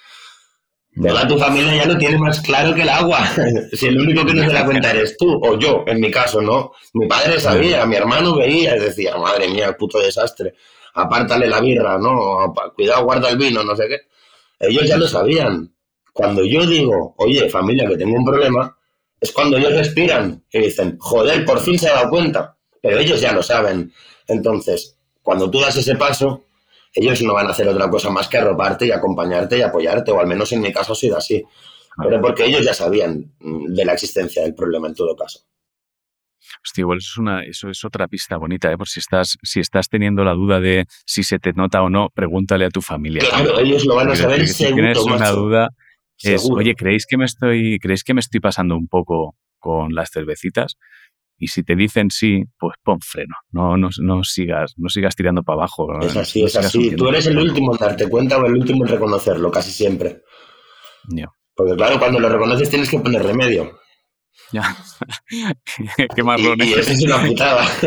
Toda 1.01 1.27
tu 1.27 1.37
familia 1.37 1.75
ya 1.75 1.85
lo 1.85 1.97
tiene 1.97 2.17
más 2.17 2.39
claro 2.41 2.73
que 2.73 2.83
el 2.83 2.89
agua. 2.89 3.19
si 3.73 3.87
el 3.87 3.99
único 3.99 4.25
que 4.25 4.33
no 4.33 4.45
se 4.45 4.53
da 4.53 4.65
cuenta 4.65 4.91
eres 4.91 5.17
tú 5.17 5.39
o 5.43 5.59
yo, 5.59 5.83
en 5.87 5.99
mi 5.99 6.09
caso, 6.09 6.41
¿no? 6.41 6.71
Mi 6.93 7.05
padre 7.07 7.39
sabía, 7.39 7.85
mi 7.85 7.97
hermano 7.97 8.35
veía 8.35 8.77
y 8.77 8.79
decía, 8.79 9.17
madre 9.17 9.49
mía, 9.49 9.67
el 9.67 9.75
puto 9.75 9.99
desastre. 9.99 10.55
Apártale 10.93 11.47
la 11.47 11.59
birra, 11.59 11.97
¿no? 11.97 12.53
Cuidado, 12.75 13.03
guarda 13.03 13.29
el 13.29 13.37
vino, 13.37 13.61
no 13.63 13.75
sé 13.75 13.87
qué. 13.89 13.97
Ellos 14.59 14.87
ya 14.87 14.97
lo 14.97 15.07
sabían. 15.07 15.73
Cuando 16.13 16.45
yo 16.45 16.65
digo, 16.65 17.13
oye, 17.17 17.49
familia, 17.49 17.89
que 17.89 17.97
tengo 17.97 18.17
un 18.17 18.25
problema, 18.25 18.77
es 19.19 19.33
cuando 19.33 19.57
ellos 19.57 19.73
respiran 19.73 20.45
y 20.49 20.59
dicen, 20.59 20.97
joder, 20.97 21.43
por 21.43 21.59
fin 21.59 21.77
se 21.77 21.89
ha 21.89 21.95
dado 21.95 22.09
cuenta. 22.09 22.55
Pero 22.81 22.99
ellos 22.99 23.19
ya 23.19 23.33
lo 23.33 23.43
saben. 23.43 23.91
Entonces, 24.27 24.97
cuando 25.21 25.51
tú 25.51 25.59
das 25.59 25.75
ese 25.75 25.95
paso, 25.95 26.45
ellos 26.95 27.21
no 27.21 27.33
van 27.33 27.47
a 27.47 27.51
hacer 27.51 27.67
otra 27.67 27.89
cosa 27.89 28.09
más 28.09 28.27
que 28.27 28.37
arroparte 28.37 28.87
y 28.87 28.91
acompañarte 28.91 29.57
y 29.57 29.61
apoyarte, 29.61 30.11
o 30.11 30.19
al 30.19 30.27
menos 30.27 30.51
en 30.53 30.61
mi 30.61 30.71
caso 30.71 30.93
ha 30.93 30.95
sido 30.95 31.17
así. 31.17 31.43
Pero 31.97 32.21
porque 32.21 32.45
ellos 32.45 32.63
ya 32.63 32.73
sabían 32.73 33.33
mm, 33.39 33.73
de 33.73 33.85
la 33.85 33.93
existencia 33.93 34.43
del 34.43 34.55
problema 34.55 34.87
en 34.87 34.95
todo 34.95 35.15
caso. 35.15 35.39
Hostia, 36.63 36.81
igual 36.81 36.99
eso 36.99 37.09
es, 37.11 37.17
una, 37.17 37.43
eso 37.43 37.69
es 37.69 37.83
otra 37.83 38.07
pista 38.07 38.37
bonita, 38.37 38.71
¿eh? 38.71 38.77
por 38.77 38.87
si 38.87 38.99
estás, 38.99 39.37
si 39.43 39.59
estás 39.59 39.89
teniendo 39.89 40.23
la 40.23 40.33
duda 40.33 40.59
de 40.59 40.85
si 41.05 41.23
se 41.23 41.39
te 41.39 41.53
nota 41.53 41.81
o 41.81 41.89
no, 41.89 42.09
pregúntale 42.13 42.65
a 42.65 42.69
tu 42.69 42.81
familia. 42.81 43.23
Claro, 43.27 43.59
ellos 43.59 43.85
lo 43.85 43.95
van 43.95 44.09
a 44.09 44.15
saber 44.15 44.47
Si 44.47 44.65
tienes 44.73 44.99
una 44.99 45.31
duda, 45.31 45.69
es, 46.21 46.47
oye, 46.49 46.75
¿creéis 46.75 47.05
que, 47.07 47.17
me 47.17 47.25
estoy, 47.25 47.79
¿creéis 47.79 48.03
que 48.03 48.13
me 48.13 48.19
estoy 48.19 48.39
pasando 48.39 48.75
un 48.75 48.87
poco 48.87 49.35
con 49.59 49.93
las 49.93 50.11
cervecitas? 50.11 50.75
Y 51.37 51.47
si 51.47 51.63
te 51.63 51.75
dicen 51.75 52.09
sí, 52.09 52.43
pues 52.57 52.75
pon 52.83 52.99
freno. 53.01 53.35
No, 53.51 53.75
no, 53.77 53.89
no 54.01 54.23
sigas, 54.23 54.73
no 54.77 54.89
sigas 54.89 55.15
tirando 55.15 55.43
para 55.43 55.59
abajo. 55.59 55.87
Es 56.01 56.15
así, 56.15 56.43
es 56.43 56.55
así. 56.55 56.95
Tú 56.95 57.09
eres 57.09 57.27
el 57.27 57.37
último 57.37 57.73
en 57.73 57.79
darte 57.79 58.07
cuenta 58.07 58.37
o 58.37 58.45
el 58.45 58.53
último 58.53 58.85
en 58.85 58.91
reconocerlo, 58.91 59.51
casi 59.51 59.71
siempre. 59.71 60.21
Porque 61.55 61.75
claro, 61.75 61.99
cuando 61.99 62.19
lo 62.19 62.29
reconoces 62.29 62.69
tienes 62.69 62.89
que 62.89 62.99
poner 62.99 63.23
remedio. 63.23 63.79
Ya. 64.51 64.75
Qué 66.15 66.23
marrón. 66.23 66.57
Y, 66.61 66.73
esa 66.73 66.93
es 66.93 67.03
una 67.03 67.25
putada. 67.25 67.65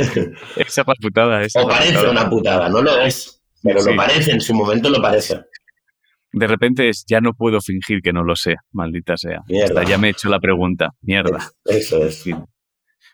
esa 0.57 0.81
es 0.83 0.99
putada. 1.01 1.43
Esa 1.43 1.63
o 1.63 1.69
parece 1.69 2.09
una 2.09 2.29
putada, 2.29 2.69
no 2.69 2.83
lo 2.83 2.99
es. 3.01 3.43
Pero 3.63 3.83
lo 3.83 3.97
parece, 3.97 4.33
en 4.33 4.41
su 4.41 4.55
momento 4.55 4.89
lo 4.89 5.03
parece. 5.03 5.41
De 6.33 6.47
repente 6.47 6.89
es, 6.89 7.05
ya 7.07 7.21
no 7.21 7.33
puedo 7.33 7.61
fingir 7.61 8.01
que 8.03 8.13
no 8.13 8.23
lo 8.23 8.37
sé, 8.37 8.57
maldita 8.73 9.17
sea. 9.17 9.41
Mierda. 9.49 9.83
ya 9.85 9.99
me 9.99 10.09
he 10.09 10.11
hecho 10.11 10.29
la 10.29 10.39
pregunta. 10.39 10.91
Mierda. 11.01 11.51
Eso 11.65 12.05
es. 12.05 12.25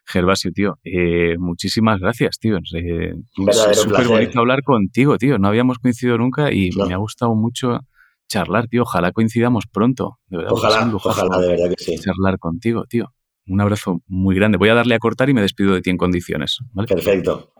Gervasio, 0.06 0.52
tío, 0.52 0.78
eh, 0.84 1.36
muchísimas 1.38 1.98
gracias, 1.98 2.38
tío. 2.38 2.58
Eh, 2.74 3.14
es 3.48 3.80
súper 3.80 4.06
bonito 4.06 4.38
hablar 4.38 4.62
contigo, 4.62 5.16
tío. 5.16 5.38
No 5.38 5.48
habíamos 5.48 5.78
coincidido 5.78 6.18
nunca 6.18 6.52
y 6.52 6.70
me 6.72 6.92
ha 6.92 6.98
gustado 6.98 7.34
mucho 7.34 7.80
charlar, 8.28 8.68
tío. 8.68 8.82
Ojalá 8.82 9.12
coincidamos 9.12 9.64
pronto. 9.70 10.18
De 10.26 10.38
verdad, 10.38 10.52
ojalá, 10.52 10.90
ojalá, 10.94 11.38
de 11.38 11.48
verdad 11.48 11.70
que 11.70 11.82
sí. 11.82 11.98
Charlar 11.98 12.38
contigo, 12.38 12.84
tío. 12.84 13.12
Un 13.46 13.60
abrazo 13.60 14.02
muy 14.06 14.34
grande. 14.34 14.58
Voy 14.58 14.70
a 14.70 14.74
darle 14.74 14.94
a 14.94 14.98
cortar 14.98 15.28
y 15.28 15.34
me 15.34 15.42
despido 15.42 15.74
de 15.74 15.82
ti 15.82 15.90
en 15.90 15.98
condiciones. 15.98 16.58
Perfecto. 16.86 17.53